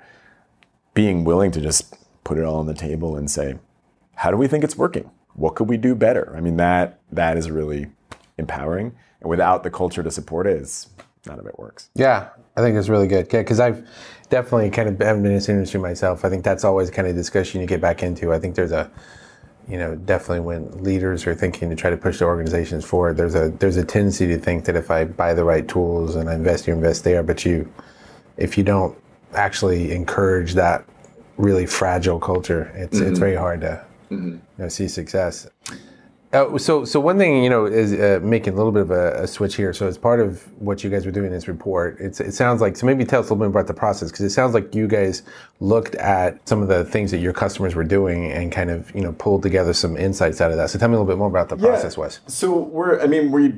being 0.94 1.24
willing 1.24 1.50
to 1.52 1.60
just 1.60 1.96
put 2.24 2.38
it 2.38 2.44
all 2.44 2.56
on 2.56 2.66
the 2.66 2.74
table 2.74 3.16
and 3.16 3.30
say, 3.30 3.56
how 4.16 4.30
do 4.30 4.36
we 4.36 4.46
think 4.46 4.64
it's 4.64 4.76
working? 4.76 5.10
What 5.34 5.54
could 5.54 5.68
we 5.68 5.76
do 5.76 5.94
better? 5.94 6.34
I 6.36 6.40
mean, 6.40 6.56
that 6.58 7.00
that 7.10 7.36
is 7.36 7.50
really 7.50 7.86
empowering. 8.38 8.94
And 9.20 9.30
without 9.30 9.62
the 9.62 9.70
culture 9.70 10.02
to 10.02 10.10
support 10.10 10.46
it, 10.46 10.58
it's, 10.58 10.90
none 11.26 11.38
of 11.38 11.46
it 11.46 11.58
works. 11.58 11.88
Yeah, 11.94 12.28
I 12.56 12.60
think 12.60 12.76
it's 12.76 12.88
really 12.88 13.06
good. 13.06 13.28
Because 13.28 13.60
I've 13.60 13.88
definitely 14.28 14.70
kind 14.70 14.88
of 14.88 14.98
been 14.98 15.16
in 15.16 15.22
this 15.22 15.48
industry 15.48 15.80
myself. 15.80 16.24
I 16.24 16.28
think 16.28 16.44
that's 16.44 16.64
always 16.64 16.90
kind 16.90 17.08
of 17.08 17.14
discussion 17.14 17.60
you 17.60 17.66
get 17.66 17.80
back 17.80 18.02
into. 18.02 18.32
I 18.32 18.38
think 18.38 18.54
there's 18.54 18.72
a, 18.72 18.90
you 19.68 19.78
know, 19.78 19.94
definitely 19.94 20.40
when 20.40 20.82
leaders 20.82 21.26
are 21.26 21.34
thinking 21.34 21.70
to 21.70 21.76
try 21.76 21.90
to 21.90 21.96
push 21.96 22.18
the 22.18 22.24
organizations 22.24 22.84
forward, 22.84 23.16
there's 23.16 23.34
a 23.34 23.50
there's 23.50 23.76
a 23.76 23.84
tendency 23.84 24.26
to 24.26 24.38
think 24.38 24.64
that 24.64 24.76
if 24.76 24.90
I 24.90 25.04
buy 25.04 25.34
the 25.34 25.44
right 25.44 25.66
tools 25.66 26.16
and 26.16 26.28
I 26.28 26.34
invest 26.34 26.66
you 26.66 26.74
invest 26.74 27.04
there, 27.04 27.22
but 27.22 27.44
you, 27.44 27.72
if 28.36 28.58
you 28.58 28.64
don't 28.64 28.98
actually 29.34 29.92
encourage 29.92 30.54
that 30.54 30.84
really 31.36 31.66
fragile 31.66 32.20
culture, 32.20 32.70
it's 32.74 32.98
mm-hmm. 32.98 33.10
it's 33.10 33.18
very 33.18 33.36
hard 33.36 33.60
to 33.62 33.84
mm-hmm. 34.10 34.30
you 34.30 34.40
know, 34.58 34.68
see 34.68 34.88
success. 34.88 35.48
Uh, 36.32 36.56
so, 36.56 36.82
so 36.82 36.98
one 36.98 37.18
thing 37.18 37.44
you 37.44 37.50
know 37.50 37.66
is 37.66 37.92
uh, 37.92 38.18
making 38.22 38.54
a 38.54 38.56
little 38.56 38.72
bit 38.72 38.82
of 38.82 38.90
a, 38.90 39.24
a, 39.24 39.26
switch 39.26 39.54
here. 39.54 39.74
So, 39.74 39.86
as 39.86 39.98
part 39.98 40.18
of 40.18 40.42
what 40.62 40.82
you 40.82 40.88
guys 40.88 41.04
were 41.04 41.12
doing 41.12 41.26
in 41.26 41.32
this 41.32 41.46
report, 41.46 42.00
it 42.00 42.14
sounds 42.32 42.62
like 42.62 42.74
so. 42.74 42.86
Maybe 42.86 43.04
tell 43.04 43.20
us 43.20 43.28
a 43.28 43.34
little 43.34 43.46
bit 43.46 43.50
about 43.50 43.66
the 43.66 43.74
process 43.74 44.10
because 44.10 44.24
it 44.24 44.30
sounds 44.30 44.54
like 44.54 44.74
you 44.74 44.88
guys 44.88 45.24
looked 45.60 45.94
at 45.96 46.48
some 46.48 46.62
of 46.62 46.68
the 46.68 46.86
things 46.86 47.10
that 47.10 47.18
your 47.18 47.34
customers 47.34 47.74
were 47.74 47.84
doing 47.84 48.32
and 48.32 48.50
kind 48.50 48.70
of 48.70 48.94
you 48.94 49.02
know 49.02 49.12
pulled 49.12 49.42
together 49.42 49.74
some 49.74 49.94
insights 49.94 50.40
out 50.40 50.50
of 50.50 50.56
that. 50.56 50.70
So, 50.70 50.78
tell 50.78 50.88
me 50.88 50.94
a 50.94 50.98
little 50.98 51.12
bit 51.12 51.18
more 51.18 51.28
about 51.28 51.50
the 51.50 51.56
process, 51.58 51.96
yeah. 51.98 52.00
Wes. 52.00 52.20
So, 52.28 52.60
we're 52.60 52.98
I 53.02 53.06
mean 53.06 53.30
we 53.30 53.52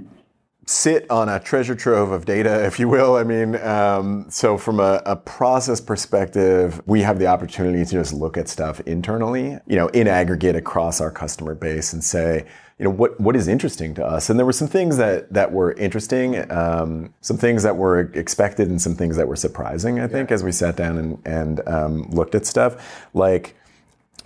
sit 0.67 1.11
on 1.11 1.29
a 1.29 1.41
treasure 1.41 1.75
trove 1.75 2.11
of 2.11 2.25
data, 2.25 2.65
if 2.67 2.79
you 2.79 2.89
will. 2.89 3.17
I 3.17 3.25
mean, 3.25 3.57
um, 3.57 4.27
so 4.31 4.57
from 4.57 4.81
a, 4.81 5.03
a, 5.07 5.17
process 5.17 5.81
perspective, 5.81 6.81
we 6.87 7.01
have 7.03 7.19
the 7.19 7.27
opportunity 7.27 7.85
to 7.85 7.91
just 7.91 8.13
look 8.13 8.37
at 8.37 8.49
stuff 8.49 8.81
internally, 8.81 9.59
you 9.67 9.77
know, 9.77 9.89
in 9.89 10.07
aggregate 10.09 10.57
across 10.57 11.01
our 11.01 11.11
customer 11.11 11.55
base 11.55 11.93
and 11.93 12.03
say, 12.03 12.47
you 12.79 12.85
know, 12.85 12.91
what, 12.91 13.19
what 13.21 13.37
is 13.37 13.47
interesting 13.47 13.95
to 13.95 14.05
us? 14.05 14.29
And 14.29 14.39
there 14.39 14.47
were 14.47 14.53
some 14.53 14.69
things 14.69 14.97
that, 14.97 15.33
that 15.33 15.53
were 15.53 15.73
interesting, 15.75 16.51
um, 16.51 17.15
some 17.21 17.37
things 17.37 17.63
that 17.63 17.77
were 17.77 18.01
expected 18.15 18.69
and 18.69 18.83
some 18.83 18.97
things 18.97 19.17
that 19.17 19.29
were 19.29 19.37
surprising, 19.37 20.01
I 20.01 20.09
think, 20.09 20.31
yeah. 20.31 20.35
as 20.35 20.43
we 20.43 20.51
sat 20.51 20.77
down 20.77 20.99
and, 20.99 21.23
and 21.25 21.69
um, 21.69 22.11
looked 22.11 22.35
at 22.35 22.47
stuff. 22.47 23.07
Like, 23.15 23.57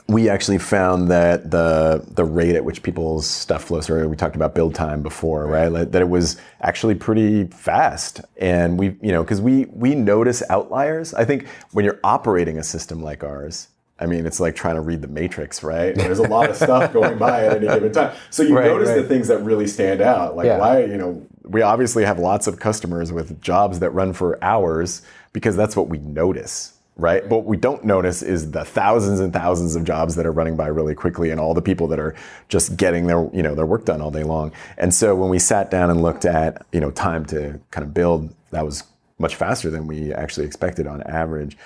we 0.09 0.31
actually 0.31 0.59
found 0.59 1.11
that 1.11 1.51
the 1.51 2.03
the 2.15 2.25
rate 2.25 2.57
at 2.57 2.65
which 2.65 2.83
people's 2.83 3.27
stuff 3.27 3.65
flows 3.65 3.87
through, 3.87 4.09
we 4.09 4.17
talked 4.17 4.37
about 4.37 4.55
build 4.55 4.75
time 4.75 5.03
before, 5.03 5.47
right? 5.47 5.71
Like, 5.71 5.91
that 5.93 6.01
it 6.01 6.09
was 6.09 6.39
actually 6.63 6.95
pretty 6.95 7.45
fast. 7.45 8.23
And 8.39 8.79
we, 8.79 8.97
you 9.03 9.13
know, 9.13 9.23
because 9.23 9.41
we 9.43 9.67
we 9.67 9.95
notice 9.95 10.43
outliers. 10.49 11.13
I 11.13 11.25
think 11.27 11.47
when 11.73 11.85
you're 11.85 12.01
operating 12.05 12.57
a 12.59 12.63
system 12.65 13.03
like 13.03 13.23
ours, 13.23 13.69
I 14.01 14.07
mean, 14.07 14.25
it's 14.27 14.41
like 14.41 14.57
trying 14.57 14.77
to 14.77 14.81
read 14.81 15.03
the 15.03 15.09
matrix, 15.09 15.63
right? 15.63 15.95
There's 16.03 16.21
a 16.21 16.27
lot 16.29 16.49
of 16.49 16.57
stuff 16.57 16.91
going 16.93 17.19
by 17.19 17.45
at 17.45 17.57
any 17.57 17.67
given 17.67 17.93
time. 17.93 18.17
So 18.31 18.43
you 18.43 18.57
Right, 18.57 18.67
notice 18.67 18.89
the 18.95 19.03
things 19.03 19.29
that 19.29 19.39
really 19.45 19.67
stand 19.67 20.01
out. 20.01 20.37
Like 20.37 20.47
Yeah. 20.47 20.59
why, 20.59 20.85
you 20.85 20.97
know, 20.97 21.27
we 21.45 21.61
obviously 21.61 22.05
have 22.05 22.19
lots 22.19 22.47
of 22.47 22.59
customers 22.59 23.13
with 23.13 23.43
jobs 23.43 23.81
that 23.81 23.91
run 23.91 24.15
for 24.15 24.43
hours 24.43 25.03
because 25.35 25.55
that's 25.57 25.77
what 25.77 25.89
we 25.89 25.99
notice. 25.99 26.75
Right? 27.01 27.23
But 27.29 27.37
what 27.37 27.45
we 27.47 27.57
don't 27.57 27.85
notice 27.85 28.23
is 28.23 28.51
the 28.51 28.65
thousands 28.65 29.21
and 29.21 29.33
thousands 29.33 29.77
of 29.77 29.85
jobs 29.85 30.17
that 30.17 30.27
are 30.27 30.33
running 30.33 30.57
by 30.57 30.67
really 30.67 30.97
quickly 30.97 31.31
and 31.31 31.39
all 31.39 31.55
the 31.55 31.63
people 31.63 31.87
that 31.89 32.01
are 32.01 32.15
just 32.49 32.77
getting 32.77 33.07
their, 33.07 33.31
you 33.33 33.43
know, 33.43 33.55
their 33.55 33.67
work 33.67 33.85
done 33.85 34.01
all 34.01 34.11
day 34.11 34.25
long. 34.25 34.51
And 34.79 34.93
so 34.93 35.15
when 35.15 35.31
we 35.31 35.39
sat 35.39 35.71
down 35.71 35.91
and 35.91 36.03
looked 36.03 36.25
at, 36.25 36.67
you 36.73 36.81
know, 36.81 36.91
time 36.91 37.25
to 37.27 37.61
kind 37.71 37.87
of 37.87 37.95
build, 37.95 38.35
that 38.51 38.65
was 38.65 38.83
much 39.21 39.37
faster 39.37 39.71
than 39.71 39.87
we 39.87 40.13
actually 40.13 40.45
expected 40.45 40.89
on 40.89 41.03
average 41.05 41.57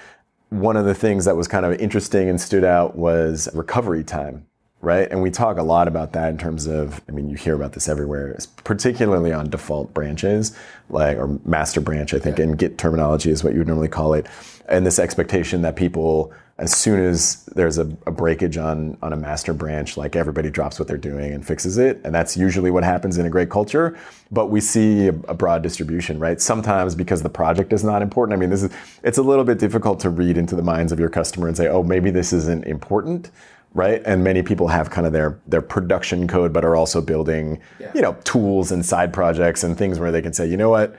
one 0.53 0.77
of 0.77 0.85
the 0.85 0.95
things 0.95 1.25
that 1.25 1.35
was 1.35 1.49
kind 1.49 1.65
of 1.65 1.73
interesting 1.81 2.29
and 2.29 2.39
stood 2.39 2.63
out 2.63 2.95
was 2.95 3.49
recovery 3.55 4.05
time, 4.05 4.47
right? 4.83 5.09
And 5.11 5.23
we 5.23 5.31
talk 5.31 5.59
a 5.59 5.63
lot 5.63 5.87
about 5.87 6.13
that 6.13 6.29
in 6.31 6.39
terms 6.39 6.67
of, 6.67 7.01
I 7.09 7.13
mean, 7.13 7.31
you 7.31 7.37
hear 7.37 7.55
about 7.55 7.73
this 7.73 7.89
everywhere, 7.89 8.37
particularly 8.65 9.33
on 9.33 9.49
default 9.49 9.95
branches, 9.95 10.57
like, 10.91 11.17
or 11.17 11.39
master 11.45 11.81
branch, 11.81 12.13
I 12.13 12.19
think, 12.19 12.41
in 12.41 12.57
Git 12.57 12.79
terminology 12.79 13.31
is 13.31 13.45
what 13.45 13.53
you 13.53 13.61
would 13.61 13.69
normally 13.69 13.89
call 13.89 14.13
it. 14.13 14.27
And 14.69 14.85
this 14.85 14.99
expectation 14.99 15.63
that 15.63 15.77
people, 15.77 16.33
as 16.59 16.77
soon 16.77 16.99
as 16.99 17.45
there's 17.55 17.79
a, 17.79 17.83
a 18.07 18.11
breakage 18.11 18.57
on, 18.57 18.99
on 19.03 19.13
a 19.13 19.17
master 19.17 19.55
branch, 19.55 19.97
like 19.97 20.17
everybody 20.17 20.51
drops 20.51 20.81
what 20.81 20.89
they're 20.89 20.97
doing 20.97 21.33
and 21.33 21.47
fixes 21.47 21.79
it. 21.79 22.01
And 22.03 22.13
that's 22.13 22.37
usually 22.37 22.73
what 22.73 22.83
happens 22.83 23.19
in 23.19 23.27
a 23.27 23.31
great 23.31 23.51
culture. 23.51 23.97
But 24.33 24.47
we 24.47 24.61
see 24.61 25.07
a, 25.07 25.15
a 25.29 25.35
broad 25.35 25.63
distribution, 25.63 26.19
right? 26.19 26.41
Sometimes 26.41 26.97
because 26.97 27.23
the 27.23 27.31
project 27.31 27.73
is 27.73 27.85
not 27.85 28.03
important. 28.03 28.37
I 28.37 28.41
mean, 28.41 28.51
this 28.51 28.65
is, 28.65 28.73
it's 29.05 29.19
a 29.19 29.23
little 29.23 29.45
bit 29.45 29.61
difficult 29.61 30.01
to 30.01 30.11
read 30.11 30.37
into 30.37 30.57
the 30.57 30.63
minds 30.63 30.91
of 30.91 30.99
your 30.99 31.09
customer 31.09 31.47
and 31.47 31.57
say, 31.57 31.69
oh, 31.69 31.85
maybe 31.85 32.11
this 32.11 32.33
isn't 32.33 32.65
important. 32.67 33.31
Right, 33.75 34.03
and 34.05 34.23
many 34.23 34.43
people 34.43 34.69
have 34.69 34.91
kind 34.91 35.07
of 35.07 35.15
their 35.15 35.41
their 35.47 35.63
production 35.63 36.29
code, 36.29 36.53
but 36.53 36.63
are 36.63 36.77
also 36.77 37.01
building, 37.01 37.59
you 37.95 38.03
know, 38.03 38.15
tools 38.25 38.71
and 38.71 38.85
side 38.85 39.15
projects 39.15 39.65
and 39.65 39.79
things 39.79 39.99
where 39.99 40.13
they 40.13 40.21
can 40.21 40.35
say, 40.35 40.47
you 40.47 40.59
know 40.59 40.69
what, 40.69 40.95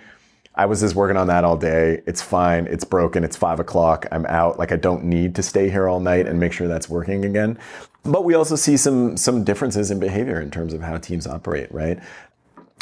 I 0.56 0.66
was 0.66 0.82
just 0.82 0.96
working 0.96 1.18
on 1.18 1.28
that 1.28 1.44
all 1.44 1.58
day. 1.58 2.02
It's 2.06 2.22
fine. 2.22 2.68
It's 2.68 2.84
broken. 2.84 3.24
It's 3.24 3.36
five 3.36 3.60
o'clock. 3.60 4.06
I'm 4.12 4.26
out. 4.28 4.60
Like 4.60 4.72
I 4.72 4.76
don't 4.76 5.04
need 5.04 5.36
to 5.36 5.44
stay 5.44 5.70
here 5.70 5.88
all 5.88 6.00
night 6.00 6.28
and 6.28 6.40
make 6.40 6.54
sure 6.54 6.68
that's 6.68 6.90
working 6.90 7.26
again. 7.26 7.58
But 8.04 8.24
we 8.24 8.34
also 8.34 8.56
see 8.56 8.78
some 8.78 9.18
some 9.18 9.44
differences 9.44 9.90
in 9.90 10.00
behavior 10.00 10.40
in 10.42 10.52
terms 10.52 10.74
of 10.74 10.82
how 10.82 10.98
teams 10.98 11.26
operate, 11.26 11.72
right? 11.72 12.00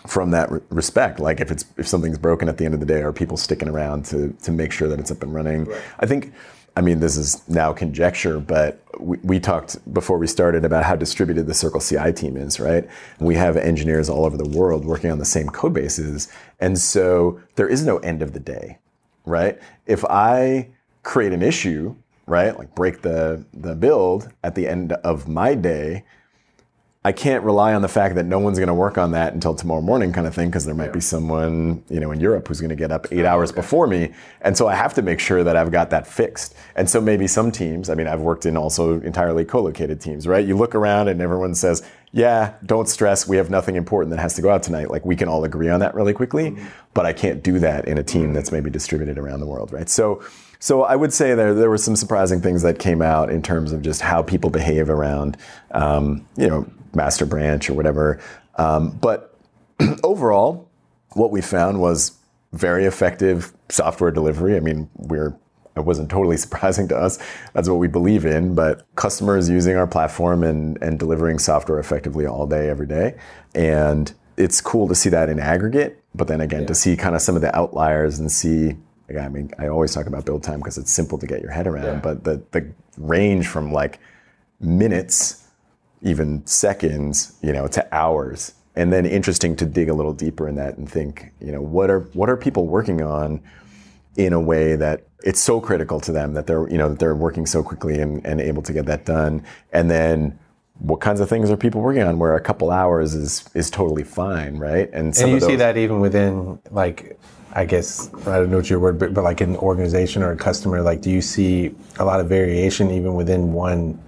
From 0.07 0.31
that 0.31 0.51
re- 0.51 0.61
respect, 0.69 1.19
like 1.19 1.39
if 1.39 1.51
it's 1.51 1.63
if 1.77 1.87
something's 1.87 2.17
broken 2.17 2.49
at 2.49 2.57
the 2.57 2.65
end 2.65 2.73
of 2.73 2.79
the 2.79 2.85
day, 2.85 3.01
are 3.03 3.13
people 3.13 3.37
sticking 3.37 3.69
around 3.69 4.05
to 4.05 4.35
to 4.43 4.51
make 4.51 4.71
sure 4.71 4.87
that 4.89 4.99
it's 4.99 5.11
up 5.11 5.23
and 5.23 5.33
running? 5.33 5.67
I 5.99 6.05
think. 6.05 6.33
I 6.75 6.81
mean, 6.81 6.99
this 6.99 7.17
is 7.17 7.47
now 7.49 7.73
conjecture, 7.73 8.39
but 8.39 8.81
we, 8.99 9.17
we 9.23 9.39
talked 9.39 9.93
before 9.93 10.17
we 10.17 10.27
started 10.27 10.63
about 10.63 10.83
how 10.83 10.95
distributed 10.95 11.45
the 11.45 11.53
Circle 11.53 11.81
CI 11.81 12.13
team 12.13 12.37
is, 12.37 12.59
right? 12.59 12.87
We 13.19 13.35
have 13.35 13.57
engineers 13.57 14.09
all 14.09 14.25
over 14.25 14.37
the 14.37 14.47
world 14.47 14.85
working 14.85 15.11
on 15.11 15.19
the 15.19 15.25
same 15.25 15.49
code 15.49 15.73
bases. 15.73 16.31
And 16.59 16.79
so 16.79 17.41
there 17.55 17.67
is 17.67 17.85
no 17.85 17.97
end 17.99 18.21
of 18.21 18.31
the 18.31 18.39
day, 18.39 18.77
right? 19.25 19.59
If 19.85 20.05
I 20.05 20.69
create 21.03 21.33
an 21.33 21.41
issue, 21.41 21.95
right, 22.25 22.57
like 22.57 22.73
break 22.73 23.01
the, 23.01 23.43
the 23.53 23.75
build 23.75 24.31
at 24.43 24.55
the 24.55 24.67
end 24.67 24.93
of 24.93 25.27
my 25.27 25.55
day, 25.55 26.05
I 27.03 27.11
can't 27.11 27.43
rely 27.43 27.73
on 27.73 27.81
the 27.81 27.87
fact 27.87 28.13
that 28.13 28.27
no 28.27 28.37
one's 28.37 28.59
going 28.59 28.67
to 28.67 28.75
work 28.75 28.95
on 28.95 29.09
that 29.13 29.33
until 29.33 29.55
tomorrow 29.55 29.81
morning, 29.81 30.13
kind 30.13 30.27
of 30.27 30.35
thing, 30.35 30.49
because 30.49 30.65
there 30.65 30.75
might 30.75 30.93
be 30.93 30.99
someone, 30.99 31.83
you 31.89 31.99
know, 31.99 32.11
in 32.11 32.19
Europe 32.19 32.47
who's 32.47 32.61
going 32.61 32.69
to 32.69 32.75
get 32.75 32.91
up 32.91 33.07
eight 33.11 33.25
hours 33.25 33.51
before 33.51 33.87
me, 33.87 34.13
and 34.41 34.55
so 34.55 34.67
I 34.67 34.75
have 34.75 34.93
to 34.93 35.01
make 35.01 35.19
sure 35.19 35.43
that 35.43 35.57
I've 35.57 35.71
got 35.71 35.89
that 35.89 36.05
fixed. 36.05 36.53
And 36.75 36.87
so 36.87 37.01
maybe 37.01 37.25
some 37.25 37.51
teams, 37.51 37.89
I 37.89 37.95
mean, 37.95 38.05
I've 38.05 38.21
worked 38.21 38.45
in 38.45 38.55
also 38.55 39.01
entirely 39.01 39.45
co-located 39.45 39.99
teams, 39.99 40.27
right? 40.27 40.45
You 40.45 40.55
look 40.55 40.75
around 40.75 41.07
and 41.07 41.21
everyone 41.23 41.55
says, 41.55 41.81
"Yeah, 42.11 42.53
don't 42.63 42.87
stress, 42.87 43.27
we 43.27 43.37
have 43.37 43.49
nothing 43.49 43.77
important 43.77 44.11
that 44.11 44.21
has 44.21 44.35
to 44.35 44.43
go 44.43 44.51
out 44.51 44.61
tonight." 44.61 44.91
Like 44.91 45.03
we 45.03 45.15
can 45.15 45.27
all 45.27 45.43
agree 45.43 45.69
on 45.69 45.79
that 45.79 45.95
really 45.95 46.13
quickly, 46.13 46.55
but 46.93 47.07
I 47.07 47.13
can't 47.13 47.41
do 47.41 47.57
that 47.57 47.87
in 47.87 47.97
a 47.97 48.03
team 48.03 48.31
that's 48.33 48.51
maybe 48.51 48.69
distributed 48.69 49.17
around 49.17 49.39
the 49.39 49.47
world, 49.47 49.73
right? 49.73 49.89
So. 49.89 50.21
So 50.63 50.83
I 50.83 50.95
would 50.95 51.11
say 51.11 51.33
there 51.33 51.55
there 51.55 51.71
were 51.71 51.77
some 51.79 51.95
surprising 51.95 52.39
things 52.39 52.61
that 52.61 52.77
came 52.77 53.01
out 53.01 53.31
in 53.31 53.41
terms 53.41 53.71
of 53.71 53.81
just 53.81 53.99
how 53.99 54.21
people 54.21 54.51
behave 54.51 54.91
around, 54.91 55.35
um, 55.71 56.23
you 56.37 56.47
know, 56.47 56.67
master 56.93 57.25
branch 57.25 57.69
or 57.69 57.73
whatever. 57.73 58.19
Um, 58.55 58.91
but 58.91 59.37
overall, 60.03 60.69
what 61.13 61.31
we 61.31 61.41
found 61.41 61.79
was 61.79 62.17
very 62.53 62.85
effective 62.85 63.53
software 63.69 64.11
delivery. 64.11 64.55
I 64.55 64.59
mean, 64.59 64.89
we're 64.95 65.35
it 65.75 65.85
wasn't 65.85 66.09
totally 66.09 66.37
surprising 66.45 66.87
to 66.89 66.97
us. 66.97 67.17
That's 67.53 67.69
what 67.69 67.75
we 67.75 67.87
believe 67.87 68.25
in. 68.25 68.55
But 68.55 68.85
customers 68.95 69.49
using 69.49 69.75
our 69.75 69.87
platform 69.87 70.43
and 70.43 70.81
and 70.81 70.99
delivering 70.99 71.39
software 71.39 71.79
effectively 71.79 72.25
all 72.25 72.47
day, 72.47 72.69
every 72.69 72.87
day, 72.87 73.17
and 73.55 74.11
it's 74.37 74.61
cool 74.61 74.87
to 74.87 74.95
see 74.95 75.09
that 75.09 75.29
in 75.29 75.39
aggregate. 75.39 76.03
But 76.13 76.27
then 76.27 76.41
again, 76.41 76.65
to 76.65 76.75
see 76.75 76.97
kind 76.97 77.15
of 77.15 77.21
some 77.21 77.35
of 77.35 77.41
the 77.41 77.55
outliers 77.55 78.19
and 78.19 78.31
see. 78.31 78.75
I 79.19 79.27
mean, 79.27 79.51
I 79.59 79.67
always 79.67 79.93
talk 79.93 80.05
about 80.05 80.23
build 80.23 80.41
time 80.41 80.59
because 80.59 80.77
it's 80.77 80.89
simple 80.89 81.17
to 81.17 81.27
get 81.27 81.41
your 81.41 81.51
head 81.51 81.67
around. 81.67 82.01
But 82.01 82.23
the 82.23 82.41
the 82.51 82.71
range 82.97 83.45
from 83.45 83.73
like 83.73 83.99
minutes 84.61 85.40
even 86.01 86.45
seconds, 86.45 87.33
you 87.41 87.51
know, 87.51 87.67
to 87.67 87.95
hours. 87.95 88.53
And 88.75 88.91
then 88.91 89.05
interesting 89.05 89.55
to 89.57 89.65
dig 89.65 89.89
a 89.89 89.93
little 89.93 90.13
deeper 90.13 90.47
in 90.47 90.55
that 90.55 90.77
and 90.77 90.89
think, 90.89 91.31
you 91.39 91.51
know, 91.51 91.61
what 91.61 91.89
are 91.89 92.01
what 92.13 92.29
are 92.29 92.37
people 92.37 92.67
working 92.67 93.01
on 93.01 93.41
in 94.15 94.33
a 94.33 94.39
way 94.39 94.75
that 94.75 95.07
it's 95.23 95.39
so 95.39 95.59
critical 95.59 95.99
to 95.99 96.11
them 96.11 96.33
that 96.33 96.47
they're, 96.47 96.67
you 96.69 96.77
know, 96.77 96.89
that 96.89 96.99
they're 96.99 97.15
working 97.15 97.45
so 97.45 97.61
quickly 97.61 97.99
and, 97.99 98.25
and 98.25 98.41
able 98.41 98.61
to 98.63 98.73
get 98.73 98.85
that 98.85 99.05
done. 99.05 99.43
And 99.71 99.91
then 99.91 100.39
what 100.79 100.99
kinds 100.99 101.19
of 101.19 101.29
things 101.29 101.51
are 101.51 101.57
people 101.57 101.81
working 101.81 102.01
on 102.01 102.17
where 102.17 102.35
a 102.35 102.41
couple 102.41 102.71
hours 102.71 103.13
is 103.13 103.47
is 103.53 103.69
totally 103.69 104.03
fine, 104.03 104.57
right? 104.57 104.89
And 104.93 105.15
some 105.15 105.25
and 105.25 105.31
you 105.31 105.37
of 105.37 105.43
see 105.43 105.55
that 105.57 105.77
even 105.77 105.99
within 105.99 106.59
like 106.71 107.19
i 107.53 107.65
guess 107.65 108.13
i 108.27 108.37
don't 108.37 108.49
know 108.49 108.57
what 108.57 108.69
your 108.69 108.79
word 108.79 108.97
but, 108.97 109.13
but 109.13 109.23
like 109.23 109.41
an 109.41 109.57
organization 109.57 110.23
or 110.23 110.31
a 110.31 110.37
customer 110.37 110.81
like 110.81 111.01
do 111.01 111.09
you 111.09 111.21
see 111.21 111.75
a 111.99 112.05
lot 112.05 112.19
of 112.19 112.29
variation 112.29 112.89
even 112.91 113.13
within 113.13 113.51
one 113.51 113.99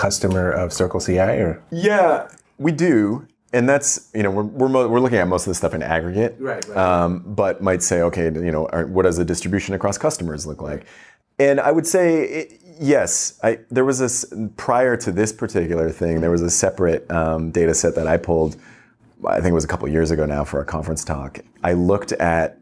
customer 0.00 0.50
of 0.50 0.72
circle 0.72 0.98
ci 0.98 1.18
or 1.18 1.62
Yeah, 1.70 2.28
we 2.58 2.72
do. 2.72 3.26
And 3.52 3.68
that's, 3.68 4.10
you 4.14 4.22
know, 4.22 4.30
we're, 4.30 4.44
we're, 4.44 4.68
mo- 4.68 4.88
we're 4.88 5.00
looking 5.00 5.18
at 5.18 5.26
most 5.28 5.44
of 5.46 5.50
the 5.50 5.54
stuff 5.56 5.74
in 5.74 5.82
aggregate. 5.82 6.36
Right, 6.38 6.66
right. 6.68 6.76
Um, 6.76 7.24
but 7.26 7.60
might 7.62 7.82
say, 7.82 8.00
okay, 8.02 8.24
you 8.24 8.52
know, 8.52 8.66
are- 8.68 8.86
what 8.86 9.02
does 9.02 9.16
the 9.16 9.24
distribution 9.24 9.74
across 9.74 9.98
customers 9.98 10.46
look 10.46 10.62
like? 10.62 10.86
And 11.38 11.58
I 11.60 11.72
would 11.72 11.86
say, 11.86 12.22
it, 12.24 12.60
yes, 12.80 13.38
I, 13.42 13.58
there 13.70 13.84
was 13.84 13.98
this, 13.98 14.24
prior 14.56 14.96
to 14.98 15.10
this 15.10 15.32
particular 15.32 15.90
thing, 15.90 16.20
there 16.20 16.30
was 16.30 16.42
a 16.42 16.50
separate 16.50 17.10
um, 17.10 17.50
data 17.50 17.74
set 17.74 17.94
that 17.96 18.06
I 18.06 18.16
pulled, 18.18 18.56
I 19.26 19.40
think 19.40 19.48
it 19.48 19.54
was 19.54 19.64
a 19.64 19.68
couple 19.68 19.88
years 19.88 20.10
ago 20.12 20.24
now 20.26 20.44
for 20.44 20.60
a 20.60 20.64
conference 20.64 21.04
talk. 21.04 21.40
I 21.64 21.72
looked 21.72 22.12
at 22.12 22.59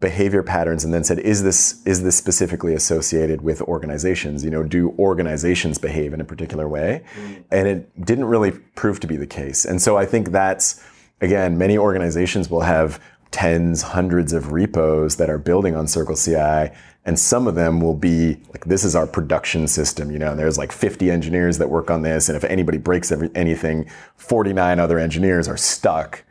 behavior 0.00 0.42
patterns 0.42 0.84
and 0.84 0.94
then 0.94 1.02
said 1.02 1.18
is 1.18 1.42
this 1.42 1.84
is 1.84 2.02
this 2.02 2.16
specifically 2.16 2.74
associated 2.74 3.42
with 3.42 3.60
organizations? 3.62 4.44
You 4.44 4.50
know 4.50 4.62
do 4.62 4.94
organizations 4.98 5.78
behave 5.78 6.12
in 6.12 6.20
a 6.20 6.24
particular 6.24 6.68
way? 6.68 7.02
Mm. 7.16 7.44
And 7.50 7.68
it 7.68 8.04
didn't 8.04 8.26
really 8.26 8.52
prove 8.52 9.00
to 9.00 9.06
be 9.06 9.16
the 9.16 9.26
case. 9.26 9.64
And 9.64 9.80
so 9.82 9.96
i 9.96 10.06
think 10.06 10.30
that's 10.30 10.82
again 11.20 11.58
many 11.58 11.76
organizations 11.76 12.48
will 12.50 12.62
have 12.62 13.02
tens 13.30 13.82
hundreds 13.82 14.32
of 14.32 14.52
repos 14.52 15.16
that 15.16 15.28
are 15.28 15.38
building 15.38 15.76
on 15.76 15.86
circle 15.86 16.16
ci 16.16 16.34
and 17.04 17.18
some 17.18 17.46
of 17.46 17.54
them 17.54 17.78
will 17.78 17.94
be 17.94 18.38
like 18.48 18.64
this 18.64 18.84
is 18.84 18.96
our 18.96 19.06
production 19.06 19.68
system 19.68 20.10
you 20.10 20.18
know 20.18 20.30
and 20.30 20.38
there's 20.38 20.56
like 20.56 20.72
50 20.72 21.10
engineers 21.10 21.58
that 21.58 21.68
work 21.68 21.90
on 21.90 22.00
this 22.00 22.30
and 22.30 22.36
if 22.36 22.44
anybody 22.44 22.78
breaks 22.78 23.12
every, 23.12 23.30
anything 23.34 23.86
49 24.28 24.78
other 24.78 24.98
engineers 24.98 25.48
are 25.48 25.56
stuck. 25.56 26.22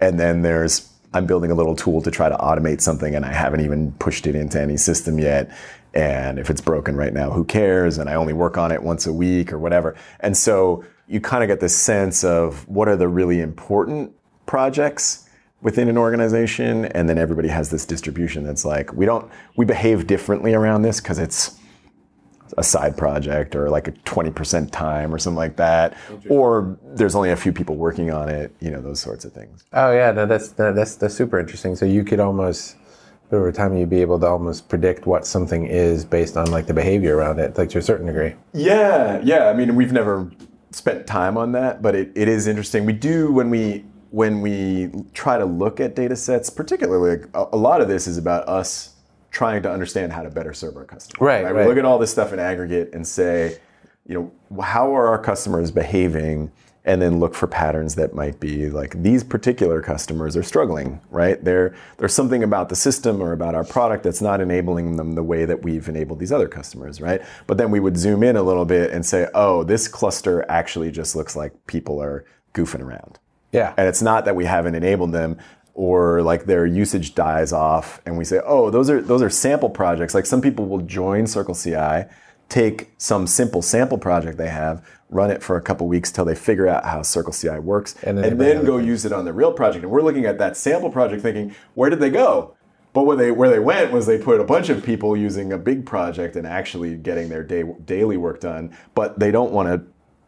And 0.00 0.18
then 0.18 0.42
there's 0.42 0.88
I'm 1.12 1.26
building 1.26 1.50
a 1.50 1.54
little 1.54 1.74
tool 1.74 2.02
to 2.02 2.10
try 2.10 2.28
to 2.28 2.36
automate 2.36 2.80
something 2.80 3.14
and 3.14 3.24
I 3.24 3.32
haven't 3.32 3.60
even 3.60 3.92
pushed 3.92 4.26
it 4.26 4.36
into 4.36 4.60
any 4.60 4.76
system 4.76 5.18
yet. 5.18 5.50
And 5.92 6.38
if 6.38 6.50
it's 6.50 6.60
broken 6.60 6.96
right 6.96 7.12
now, 7.12 7.30
who 7.32 7.44
cares? 7.44 7.98
And 7.98 8.08
I 8.08 8.14
only 8.14 8.32
work 8.32 8.56
on 8.56 8.70
it 8.70 8.82
once 8.82 9.06
a 9.06 9.12
week 9.12 9.52
or 9.52 9.58
whatever. 9.58 9.96
And 10.20 10.36
so 10.36 10.84
you 11.08 11.20
kind 11.20 11.42
of 11.42 11.48
get 11.48 11.58
this 11.58 11.76
sense 11.76 12.22
of 12.22 12.66
what 12.68 12.86
are 12.86 12.96
the 12.96 13.08
really 13.08 13.40
important 13.40 14.12
projects 14.46 15.28
within 15.62 15.88
an 15.88 15.98
organization. 15.98 16.84
And 16.86 17.08
then 17.08 17.18
everybody 17.18 17.48
has 17.48 17.70
this 17.70 17.84
distribution 17.84 18.44
that's 18.44 18.64
like, 18.64 18.92
we 18.92 19.04
don't, 19.04 19.28
we 19.56 19.64
behave 19.64 20.06
differently 20.06 20.54
around 20.54 20.82
this 20.82 21.00
because 21.00 21.18
it's 21.18 21.59
a 22.58 22.62
side 22.62 22.96
project 22.96 23.54
or 23.54 23.70
like 23.70 23.88
a 23.88 23.92
20% 23.92 24.70
time 24.70 25.14
or 25.14 25.18
something 25.18 25.36
like 25.36 25.56
that. 25.56 25.96
Or 26.28 26.78
there's 26.82 27.14
only 27.14 27.30
a 27.30 27.36
few 27.36 27.52
people 27.52 27.76
working 27.76 28.10
on 28.10 28.28
it, 28.28 28.54
you 28.60 28.70
know, 28.70 28.80
those 28.80 29.00
sorts 29.00 29.24
of 29.24 29.32
things. 29.32 29.64
oh 29.72 29.92
yeah 29.92 30.12
no 30.12 30.26
that's 30.26 30.48
that, 30.52 30.74
that's 30.74 30.96
that's 30.96 31.14
super 31.14 31.38
interesting 31.38 31.76
so 31.76 31.84
you 31.84 32.04
could 32.04 32.20
almost 32.20 32.76
over 33.32 33.52
time, 33.52 33.76
you'd 33.76 33.90
be 33.90 34.00
able 34.00 34.18
to 34.20 34.26
almost 34.26 34.68
predict 34.68 35.06
what 35.06 35.26
something 35.26 35.66
is 35.66 36.04
based 36.04 36.36
on 36.36 36.50
like 36.50 36.66
the 36.66 36.74
behavior 36.74 37.16
around 37.16 37.38
it, 37.38 37.56
like 37.56 37.68
to 37.70 37.78
a 37.78 37.82
certain 37.82 38.06
degree. 38.06 38.34
Yeah, 38.52 39.20
yeah. 39.22 39.48
I 39.48 39.52
mean, 39.52 39.76
we've 39.76 39.92
never 39.92 40.30
spent 40.72 41.06
time 41.06 41.36
on 41.36 41.52
that, 41.52 41.82
but 41.82 41.94
it, 41.94 42.12
it 42.14 42.28
is 42.28 42.46
interesting. 42.46 42.86
We 42.86 42.92
do 42.92 43.32
when 43.32 43.50
we 43.50 43.84
when 44.10 44.40
we 44.40 44.90
try 45.14 45.38
to 45.38 45.44
look 45.44 45.78
at 45.78 45.94
data 45.94 46.16
sets, 46.16 46.50
particularly 46.50 47.18
like, 47.18 47.28
a, 47.32 47.46
a 47.52 47.56
lot 47.56 47.80
of 47.80 47.86
this 47.86 48.08
is 48.08 48.18
about 48.18 48.48
us 48.48 48.96
trying 49.30 49.62
to 49.62 49.70
understand 49.70 50.12
how 50.12 50.22
to 50.22 50.30
better 50.30 50.52
serve 50.52 50.76
our 50.76 50.84
customers. 50.84 51.20
Right, 51.20 51.44
We 51.44 51.50
right. 51.50 51.68
look 51.68 51.78
at 51.78 51.84
all 51.84 51.98
this 51.98 52.10
stuff 52.10 52.32
in 52.32 52.38
aggregate 52.38 52.90
and 52.92 53.06
say, 53.06 53.58
you 54.06 54.32
know, 54.50 54.62
how 54.62 54.94
are 54.94 55.08
our 55.08 55.22
customers 55.22 55.70
behaving? 55.70 56.50
And 56.86 57.00
then 57.00 57.20
look 57.20 57.34
for 57.34 57.46
patterns 57.46 57.94
that 57.96 58.14
might 58.14 58.40
be 58.40 58.70
like 58.70 59.00
these 59.02 59.22
particular 59.22 59.82
customers 59.82 60.34
are 60.34 60.42
struggling, 60.42 60.98
right? 61.10 61.42
There, 61.44 61.74
there's 61.98 62.14
something 62.14 62.42
about 62.42 62.70
the 62.70 62.74
system 62.74 63.20
or 63.20 63.32
about 63.32 63.54
our 63.54 63.64
product 63.64 64.02
that's 64.02 64.22
not 64.22 64.40
enabling 64.40 64.96
them 64.96 65.12
the 65.12 65.22
way 65.22 65.44
that 65.44 65.62
we've 65.62 65.86
enabled 65.90 66.20
these 66.20 66.32
other 66.32 66.48
customers, 66.48 66.98
right? 67.00 67.20
But 67.46 67.58
then 67.58 67.70
we 67.70 67.80
would 67.80 67.98
zoom 67.98 68.22
in 68.22 68.34
a 68.34 68.42
little 68.42 68.64
bit 68.64 68.92
and 68.92 69.04
say, 69.04 69.28
oh, 69.34 69.62
this 69.62 69.88
cluster 69.88 70.44
actually 70.48 70.90
just 70.90 71.14
looks 71.14 71.36
like 71.36 71.52
people 71.66 72.02
are 72.02 72.24
goofing 72.54 72.80
around. 72.80 73.18
Yeah. 73.52 73.74
And 73.76 73.86
it's 73.86 74.02
not 74.02 74.24
that 74.24 74.34
we 74.34 74.46
haven't 74.46 74.74
enabled 74.74 75.12
them 75.12 75.38
or 75.74 76.22
like 76.22 76.44
their 76.44 76.66
usage 76.66 77.14
dies 77.14 77.52
off 77.52 78.00
and 78.06 78.16
we 78.18 78.24
say, 78.24 78.40
"Oh, 78.44 78.70
those 78.70 78.90
are 78.90 79.00
those 79.00 79.22
are 79.22 79.30
sample 79.30 79.70
projects." 79.70 80.14
Like 80.14 80.26
some 80.26 80.40
people 80.40 80.66
will 80.66 80.80
join 80.80 81.26
Circle 81.26 81.54
CI, 81.54 82.04
take 82.48 82.90
some 82.98 83.26
simple 83.26 83.62
sample 83.62 83.98
project 83.98 84.36
they 84.38 84.48
have, 84.48 84.84
run 85.08 85.30
it 85.30 85.42
for 85.42 85.56
a 85.56 85.62
couple 85.62 85.86
weeks 85.86 86.10
till 86.12 86.24
they 86.24 86.34
figure 86.34 86.66
out 86.68 86.84
how 86.84 87.02
Circle 87.02 87.32
CI 87.32 87.58
works, 87.60 87.94
And 88.02 88.18
and 88.18 88.18
then 88.18 88.22
then, 88.24 88.38
they 88.38 88.54
bring 88.54 88.66
go 88.66 88.74
other 88.78 88.84
use 88.84 89.04
it 89.04 89.12
on 89.12 89.24
the 89.24 89.32
real 89.32 89.52
project. 89.52 89.84
And 89.84 89.92
we're 89.92 90.02
looking 90.02 90.26
at 90.26 90.38
that 90.38 90.56
sample 90.56 90.90
project 90.90 91.22
thinking, 91.22 91.54
"Where 91.74 91.90
did 91.90 92.00
they 92.00 92.10
go?" 92.10 92.54
But 92.92 93.04
where 93.04 93.16
they 93.16 93.30
where 93.30 93.48
they 93.48 93.60
went 93.60 93.92
was 93.92 94.06
they 94.06 94.18
put 94.18 94.40
a 94.40 94.44
bunch 94.44 94.68
of 94.68 94.82
people 94.82 95.16
using 95.16 95.52
a 95.52 95.58
big 95.58 95.86
project 95.86 96.34
and 96.34 96.44
actually 96.46 96.96
getting 96.96 97.28
their 97.28 97.44
day, 97.44 97.62
daily 97.84 98.16
work 98.16 98.40
done, 98.40 98.72
but 98.96 99.18
they 99.20 99.30
don't 99.30 99.52
want 99.52 99.68
to 99.68 99.82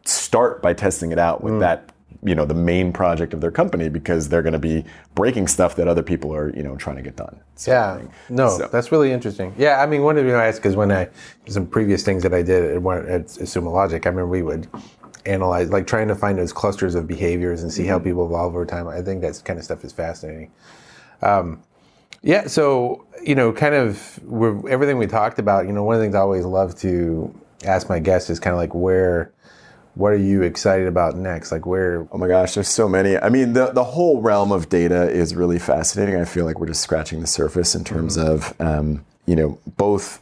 start 0.09 0.61
by 0.61 0.73
testing 0.73 1.11
it 1.11 1.19
out 1.19 1.41
Mm. 1.41 1.43
with 1.43 1.59
that 1.59 1.91
you 2.25 2.35
know 2.35 2.45
the 2.45 2.53
main 2.53 2.93
project 2.93 3.33
of 3.33 3.41
their 3.41 3.51
company 3.51 3.89
because 3.89 4.29
they're 4.29 4.41
going 4.41 4.53
to 4.53 4.59
be 4.59 4.85
breaking 5.15 5.47
stuff 5.47 5.75
that 5.75 5.87
other 5.87 6.03
people 6.03 6.33
are 6.33 6.49
you 6.55 6.63
know 6.63 6.75
trying 6.77 6.95
to 6.95 7.01
get 7.01 7.15
done. 7.15 7.39
Yeah, 7.67 8.01
no, 8.29 8.57
So- 8.57 8.67
that's 8.71 8.91
really 8.91 9.11
interesting. 9.11 9.53
Yeah, 9.57 9.81
I 9.81 9.85
mean, 9.85 10.03
one 10.03 10.17
of 10.17 10.23
the 10.23 10.25
reasons 10.25 10.41
I 10.41 10.47
asked 10.47 10.59
because 10.59 10.75
when 10.75 10.91
I 10.91 11.09
some 11.47 11.65
previous 11.67 12.03
things 12.03 12.23
that 12.23 12.33
I 12.33 12.41
did 12.41 12.63
at, 12.63 12.77
at 13.07 13.25
Sumo 13.27 13.71
Logic, 13.71 14.05
I 14.05 14.09
remember 14.09 14.27
we 14.29 14.41
would 14.41 14.67
analyze, 15.25 15.69
like 15.69 15.87
trying 15.87 16.07
to 16.09 16.15
find 16.15 16.37
those 16.37 16.51
clusters 16.53 16.95
of 16.95 17.07
behaviors 17.07 17.63
and 17.63 17.71
see 17.71 17.85
how 17.85 17.97
Mm-hmm. 17.97 18.03
people 18.05 18.25
evolve 18.25 18.53
over 18.55 18.65
time. 18.65 18.87
I 18.87 19.01
think 19.01 19.21
that 19.21 19.41
kind 19.45 19.57
of 19.57 19.63
stuff 19.65 19.83
is 19.85 19.91
fascinating. 19.93 20.51
Um, 21.21 21.61
yeah, 22.21 22.47
so 22.47 23.05
you 23.23 23.35
know, 23.35 23.51
kind 23.53 23.75
of 23.75 24.19
we're, 24.23 24.67
everything 24.69 24.97
we 24.97 25.07
talked 25.07 25.39
about. 25.39 25.65
You 25.65 25.73
know, 25.73 25.83
one 25.83 25.95
of 25.95 25.99
the 26.01 26.05
things 26.05 26.15
I 26.15 26.19
always 26.19 26.45
love 26.45 26.75
to 26.79 27.33
ask 27.65 27.87
my 27.89 27.99
guests 27.99 28.29
is 28.29 28.39
kind 28.39 28.53
of 28.53 28.57
like 28.57 28.73
where, 28.73 29.31
what 29.95 30.11
are 30.11 30.17
you 30.17 30.41
excited 30.41 30.87
about 30.87 31.15
next? 31.15 31.51
Like 31.51 31.65
where 31.65 32.07
Oh 32.11 32.17
my 32.17 32.27
gosh, 32.27 32.55
there's 32.55 32.67
so 32.67 32.89
many. 32.89 33.17
I 33.17 33.29
mean, 33.29 33.53
the, 33.53 33.71
the 33.71 33.83
whole 33.83 34.21
realm 34.21 34.51
of 34.51 34.69
data 34.69 35.09
is 35.09 35.35
really 35.35 35.59
fascinating. 35.59 36.15
I 36.15 36.25
feel 36.25 36.45
like 36.45 36.59
we're 36.59 36.67
just 36.67 36.81
scratching 36.81 37.21
the 37.21 37.27
surface 37.27 37.75
in 37.75 37.83
terms 37.83 38.17
of, 38.17 38.59
um, 38.59 39.05
you 39.25 39.35
know, 39.35 39.59
both 39.77 40.21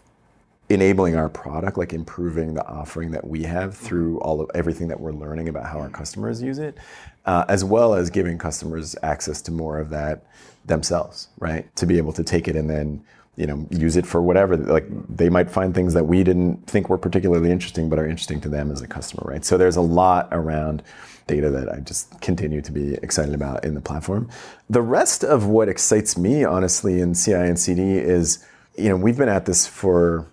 enabling 0.69 1.15
our 1.15 1.29
product, 1.29 1.77
like 1.77 1.93
improving 1.93 2.53
the 2.53 2.65
offering 2.65 3.11
that 3.11 3.27
we 3.27 3.43
have 3.43 3.75
through 3.75 4.19
all 4.21 4.39
of 4.39 4.49
everything 4.53 4.87
that 4.87 4.99
we're 4.99 5.11
learning 5.11 5.49
about 5.49 5.65
how 5.65 5.79
our 5.79 5.89
customers 5.89 6.41
use 6.41 6.59
it, 6.59 6.77
uh, 7.25 7.43
as 7.49 7.63
well 7.63 7.93
as 7.93 8.09
giving 8.09 8.37
customers 8.37 8.95
access 9.03 9.41
to 9.41 9.51
more 9.51 9.79
of 9.79 9.89
that 9.89 10.25
themselves, 10.65 11.27
right? 11.39 11.73
To 11.75 11.85
be 11.85 11.97
able 11.97 12.13
to 12.13 12.23
take 12.23 12.47
it 12.47 12.55
and 12.55 12.69
then 12.69 13.03
you 13.41 13.47
know 13.47 13.67
use 13.71 13.97
it 13.97 14.05
for 14.05 14.21
whatever 14.21 14.55
like 14.55 14.85
they 15.09 15.27
might 15.27 15.49
find 15.49 15.73
things 15.73 15.95
that 15.95 16.03
we 16.03 16.23
didn't 16.23 16.55
think 16.67 16.89
were 16.89 16.97
particularly 16.97 17.49
interesting 17.49 17.89
but 17.89 17.97
are 17.97 18.05
interesting 18.05 18.39
to 18.39 18.47
them 18.47 18.71
as 18.71 18.81
a 18.81 18.87
customer 18.87 19.23
right 19.25 19.43
so 19.43 19.57
there's 19.57 19.77
a 19.77 19.81
lot 19.81 20.27
around 20.31 20.83
data 21.25 21.49
that 21.49 21.67
i 21.67 21.79
just 21.79 22.21
continue 22.21 22.61
to 22.61 22.71
be 22.71 22.93
excited 23.01 23.33
about 23.33 23.65
in 23.65 23.73
the 23.73 23.81
platform 23.81 24.29
the 24.69 24.81
rest 24.81 25.23
of 25.23 25.47
what 25.47 25.67
excites 25.67 26.15
me 26.19 26.43
honestly 26.43 27.01
in 27.01 27.15
ci 27.15 27.33
and 27.33 27.59
cd 27.59 27.81
is 27.97 28.45
you 28.77 28.89
know 28.89 28.95
we've 28.95 29.17
been 29.17 29.29
at 29.29 29.45
this 29.47 29.65
for 29.65 30.27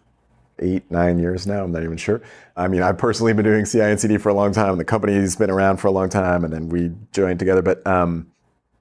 eight, 0.60 0.90
nine 0.90 1.20
years 1.20 1.46
now. 1.46 1.62
I'm 1.62 1.70
not 1.70 1.84
even 1.84 1.96
sure. 1.96 2.20
I 2.56 2.66
mean, 2.66 2.82
I've 2.82 2.98
personally 2.98 3.32
been 3.32 3.44
doing 3.44 3.64
CI 3.64 3.80
and 3.82 4.00
CD 4.00 4.18
for 4.18 4.28
a 4.28 4.34
long 4.34 4.52
time. 4.52 4.70
and 4.70 4.80
The 4.80 4.84
company's 4.84 5.36
been 5.36 5.50
around 5.50 5.76
for 5.76 5.86
a 5.86 5.92
long 5.92 6.08
time, 6.08 6.42
and 6.42 6.52
then 6.52 6.68
we 6.68 6.90
joined 7.12 7.38
together. 7.38 7.62
But 7.62 7.86
um, 7.86 8.26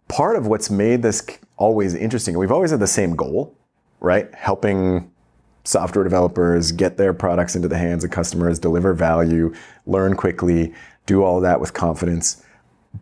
part 0.08 0.38
of 0.38 0.48
what's 0.48 0.72
made 0.72 1.04
this 1.04 1.24
always 1.56 1.94
interesting, 1.94 2.36
we've 2.36 2.52
always 2.52 2.72
had 2.72 2.80
the 2.80 2.88
same 2.88 3.16
goal, 3.16 3.56
right? 4.00 4.34
Helping 4.34 5.12
software 5.64 6.04
developers 6.04 6.72
get 6.72 6.98
their 6.98 7.14
products 7.14 7.56
into 7.56 7.68
the 7.68 7.78
hands 7.78 8.04
of 8.04 8.12
customers, 8.12 8.58
deliver 8.58 8.94
value, 8.94 9.54
learn 9.86 10.16
quickly, 10.16 10.74
do 11.06 11.24
all 11.24 11.42
that 11.42 11.60
with 11.60 11.74
confidence. 11.74 12.44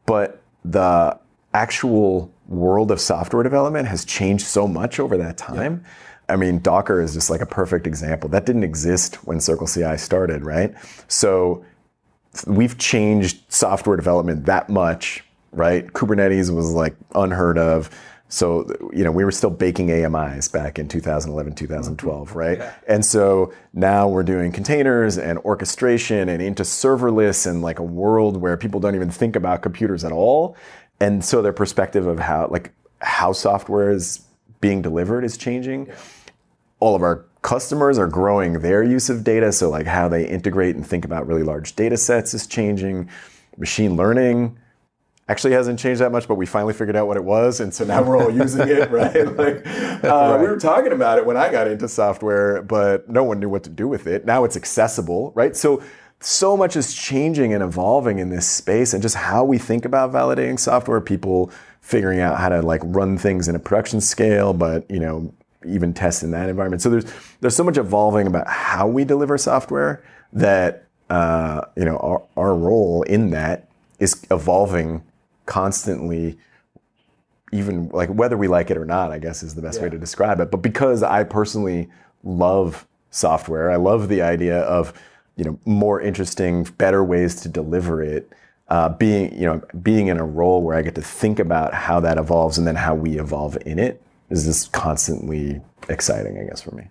But 0.05 0.41
the 0.63 1.17
actual 1.53 2.33
world 2.47 2.91
of 2.91 2.99
software 2.99 3.43
development 3.43 3.87
has 3.87 4.03
changed 4.05 4.45
so 4.45 4.67
much 4.67 4.99
over 4.99 5.17
that 5.17 5.37
time. 5.37 5.83
I 6.27 6.35
mean, 6.35 6.59
Docker 6.59 7.01
is 7.01 7.13
just 7.13 7.29
like 7.29 7.41
a 7.41 7.45
perfect 7.45 7.85
example. 7.85 8.29
That 8.29 8.45
didn't 8.45 8.63
exist 8.63 9.25
when 9.27 9.39
Circle 9.39 9.67
CI 9.67 9.97
started, 9.97 10.43
right? 10.43 10.73
So 11.07 11.63
we've 12.47 12.77
changed 12.77 13.43
software 13.49 13.95
development 13.95 14.45
that 14.45 14.69
much, 14.69 15.23
right? 15.51 15.87
Kubernetes 15.87 16.53
was 16.53 16.71
like 16.71 16.95
unheard 17.13 17.57
of. 17.57 17.89
So, 18.27 18.67
you 18.91 19.03
know, 19.03 19.11
we 19.11 19.23
were 19.23 19.31
still 19.31 19.51
baking 19.51 19.91
AMIs 19.91 20.47
back 20.47 20.79
in 20.79 20.87
2011, 20.87 21.53
2012, 21.53 22.29
mm-hmm. 22.29 22.37
right? 22.37 22.61
And 22.87 23.05
so 23.05 23.53
now 23.73 24.07
we're 24.07 24.23
doing 24.23 24.51
containers 24.51 25.17
and 25.17 25.37
orchestration 25.39 26.27
and 26.27 26.41
into 26.41 26.63
serverless 26.63 27.45
and 27.45 27.61
like 27.61 27.79
a 27.79 27.83
world 27.83 28.37
where 28.37 28.57
people 28.57 28.79
don't 28.79 28.95
even 28.95 29.11
think 29.11 29.35
about 29.35 29.61
computers 29.61 30.03
at 30.03 30.11
all. 30.11 30.57
And 30.99 31.23
so 31.23 31.41
their 31.41 31.53
perspective 31.53 32.07
of 32.07 32.19
how, 32.19 32.47
like, 32.49 32.71
how 32.99 33.31
software 33.31 33.91
is 33.91 34.25
being 34.59 34.81
delivered 34.81 35.23
is 35.23 35.37
changing 35.37 35.91
all 36.79 36.95
of 36.95 37.01
our 37.01 37.25
customers 37.41 37.97
are 37.97 38.07
growing 38.07 38.59
their 38.59 38.83
use 38.83 39.09
of 39.09 39.23
data. 39.23 39.51
So, 39.51 39.69
like 39.69 39.87
how 39.87 40.07
they 40.07 40.27
integrate 40.27 40.75
and 40.75 40.85
think 40.85 41.05
about 41.05 41.27
really 41.27 41.43
large 41.43 41.75
data 41.75 41.97
sets 41.97 42.33
is 42.33 42.47
changing. 42.47 43.09
Machine 43.57 43.95
learning 43.95 44.57
actually 45.27 45.53
hasn't 45.53 45.79
changed 45.79 46.01
that 46.01 46.11
much, 46.11 46.27
but 46.27 46.35
we 46.35 46.45
finally 46.45 46.73
figured 46.73 46.95
out 46.95 47.07
what 47.07 47.17
it 47.17 47.23
was. 47.23 47.59
And 47.59 47.73
so 47.73 47.83
now 47.83 48.03
we're 48.03 48.17
all 48.17 48.31
using 48.31 48.67
it, 48.67 48.91
right? 48.91 49.25
Like, 49.35 49.65
uh, 50.03 50.37
We 50.39 50.47
were 50.47 50.59
talking 50.59 50.91
about 50.91 51.17
it 51.17 51.25
when 51.25 51.35
I 51.37 51.51
got 51.51 51.67
into 51.67 51.87
software, 51.87 52.61
but 52.61 53.09
no 53.09 53.23
one 53.23 53.39
knew 53.39 53.49
what 53.49 53.63
to 53.63 53.69
do 53.69 53.87
with 53.87 54.07
it. 54.07 54.25
Now 54.25 54.43
it's 54.43 54.55
accessible, 54.55 55.31
right? 55.35 55.55
So, 55.55 55.81
so 56.21 56.55
much 56.55 56.75
is 56.75 56.93
changing 56.93 57.53
and 57.53 57.61
evolving 57.61 58.19
in 58.19 58.29
this 58.29 58.47
space 58.47 58.93
and 58.93 59.01
just 59.01 59.15
how 59.15 59.43
we 59.43 59.57
think 59.57 59.85
about 59.85 60.11
validating 60.11 60.59
software 60.59 61.01
people 61.01 61.51
figuring 61.81 62.19
out 62.19 62.39
how 62.39 62.49
to 62.49 62.61
like 62.61 62.81
run 62.85 63.17
things 63.17 63.47
in 63.47 63.55
a 63.55 63.59
production 63.59 64.01
scale 64.01 64.53
but 64.53 64.89
you 64.89 64.99
know 64.99 65.31
even 65.67 65.93
test 65.93 66.23
in 66.23 66.31
that 66.31 66.49
environment 66.49 66.81
so 66.81 66.89
there's 66.89 67.05
there's 67.41 67.55
so 67.55 67.63
much 67.63 67.77
evolving 67.77 68.27
about 68.27 68.47
how 68.47 68.87
we 68.87 69.03
deliver 69.03 69.37
software 69.37 70.03
that 70.33 70.85
uh, 71.09 71.61
you 71.75 71.85
know 71.85 71.97
our, 71.97 72.23
our 72.37 72.55
role 72.55 73.03
in 73.03 73.29
that 73.29 73.67
is 73.99 74.25
evolving 74.31 75.03
constantly 75.45 76.37
even 77.51 77.89
like 77.89 78.09
whether 78.09 78.37
we 78.37 78.47
like 78.47 78.69
it 78.71 78.77
or 78.77 78.85
not 78.85 79.11
i 79.11 79.19
guess 79.19 79.43
is 79.43 79.55
the 79.55 79.61
best 79.61 79.81
way 79.81 79.89
to 79.89 79.97
describe 79.97 80.39
it. 80.39 80.51
But 80.51 80.57
because 80.57 81.03
i 81.03 81.23
personally 81.23 81.89
love 82.23 82.87
software 83.11 83.71
i 83.71 83.75
love 83.75 84.09
the 84.09 84.21
idea 84.21 84.59
of 84.61 84.93
you 85.35 85.45
know 85.45 85.59
more 85.65 86.01
interesting 86.01 86.63
better 86.63 87.03
ways 87.03 87.35
to 87.41 87.49
deliver 87.49 88.01
it 88.01 88.29
uh, 88.69 88.89
being 88.89 89.33
you 89.33 89.45
know 89.45 89.61
being 89.83 90.07
in 90.07 90.17
a 90.17 90.25
role 90.25 90.61
where 90.63 90.75
i 90.75 90.81
get 90.81 90.95
to 90.95 91.01
think 91.01 91.39
about 91.39 91.73
how 91.73 91.99
that 91.99 92.17
evolves 92.17 92.57
and 92.57 92.65
then 92.65 92.75
how 92.75 92.95
we 92.95 93.19
evolve 93.19 93.57
in 93.65 93.77
it 93.77 94.01
is 94.29 94.45
just 94.45 94.71
constantly 94.71 95.61
exciting 95.87 96.39
i 96.39 96.43
guess 96.43 96.61
for 96.61 96.73
me. 96.73 96.87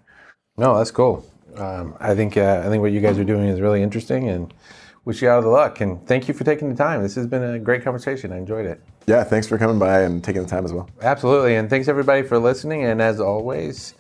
No, 0.57 0.77
that's 0.79 0.90
cool. 0.90 1.25
Um, 1.57 1.97
I 2.01 2.14
think 2.14 2.37
uh, 2.37 2.62
I 2.64 2.69
think 2.69 2.81
what 2.81 2.93
you 2.93 3.01
guys 3.01 3.19
are 3.19 3.25
doing 3.25 3.49
is 3.49 3.61
really 3.61 3.83
interesting, 3.83 4.29
and 4.29 4.53
wish 5.05 5.23
you 5.23 5.31
all 5.31 5.43
the 5.43 5.49
luck. 5.49 5.81
And 5.81 6.05
thank 6.07 6.29
you 6.29 6.35
for 6.35 6.45
taking 6.45 6.69
the 6.69 6.77
time. 6.77 7.03
This 7.03 7.14
has 7.17 7.27
been 7.27 7.43
a 7.43 7.59
great 7.59 7.83
conversation. 7.85 8.33
I 8.33 8.38
enjoyed 8.38 8.67
it. 8.67 8.81
yeah 9.07 9.23
thanks 9.25 9.46
for 9.46 9.59
coming 9.59 9.79
by 9.79 10.00
and 10.00 10.25
taking 10.25 10.42
the 10.42 10.48
time 10.48 10.65
as 10.65 10.73
well 10.73 10.88
Absolutely, 11.02 11.57
and 11.57 11.69
thanks 11.69 11.88
everybody 11.88 12.23
for 12.23 12.38
listening. 12.38 12.85
And 12.85 13.02
as 13.02 13.21
always, 13.21 13.94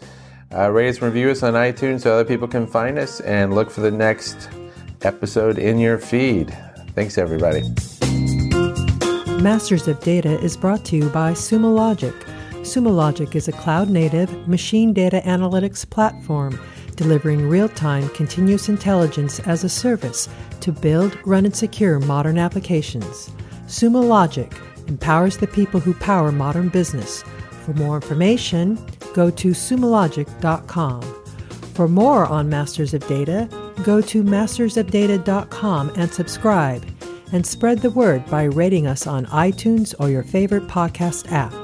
uh, 0.54 0.70
rate 0.70 0.88
us 0.88 0.96
and 0.96 1.04
review 1.04 1.30
us 1.30 1.42
on 1.42 1.54
iTunes 1.54 2.02
so 2.02 2.12
other 2.14 2.24
people 2.24 2.48
can 2.48 2.66
find 2.66 2.98
us, 2.98 3.20
and 3.20 3.54
look 3.54 3.70
for 3.70 3.80
the 3.82 3.90
next 3.90 4.48
episode 5.02 5.58
in 5.58 5.78
your 5.78 5.98
feed. 5.98 6.56
Thanks, 6.94 7.18
everybody. 7.18 7.62
Masters 9.42 9.88
of 9.88 10.00
Data 10.00 10.38
is 10.40 10.56
brought 10.56 10.84
to 10.86 10.96
you 10.96 11.08
by 11.10 11.32
Sumo 11.32 11.74
Logic. 11.74 12.14
Sumo 12.62 12.94
Logic 12.94 13.34
is 13.36 13.46
a 13.48 13.52
cloud 13.52 13.90
native 13.90 14.48
machine 14.48 14.94
data 14.94 15.20
analytics 15.26 15.88
platform 15.88 16.58
delivering 16.96 17.46
real 17.48 17.68
time 17.68 18.08
continuous 18.10 18.68
intelligence 18.70 19.40
as 19.40 19.64
a 19.64 19.68
service 19.68 20.28
to 20.64 20.72
build, 20.72 21.16
run, 21.26 21.44
and 21.44 21.54
secure 21.54 22.00
modern 22.00 22.38
applications. 22.38 23.30
Sumo 23.66 24.06
Logic 24.06 24.52
empowers 24.88 25.36
the 25.36 25.46
people 25.46 25.80
who 25.80 25.94
power 25.94 26.32
modern 26.32 26.68
business. 26.68 27.22
For 27.64 27.72
more 27.74 27.96
information, 27.96 28.78
go 29.14 29.30
to 29.30 29.50
sumologic.com. 29.50 31.02
For 31.74 31.88
more 31.88 32.26
on 32.26 32.48
Masters 32.48 32.94
of 32.94 33.06
Data, 33.06 33.48
go 33.84 34.00
to 34.02 34.22
mastersofdata.com 34.22 35.92
and 35.96 36.12
subscribe, 36.12 36.84
and 37.32 37.46
spread 37.46 37.80
the 37.80 37.90
word 37.90 38.24
by 38.26 38.44
rating 38.44 38.86
us 38.86 39.06
on 39.06 39.26
iTunes 39.26 39.94
or 39.98 40.10
your 40.10 40.22
favorite 40.22 40.66
podcast 40.68 41.32
app. 41.32 41.63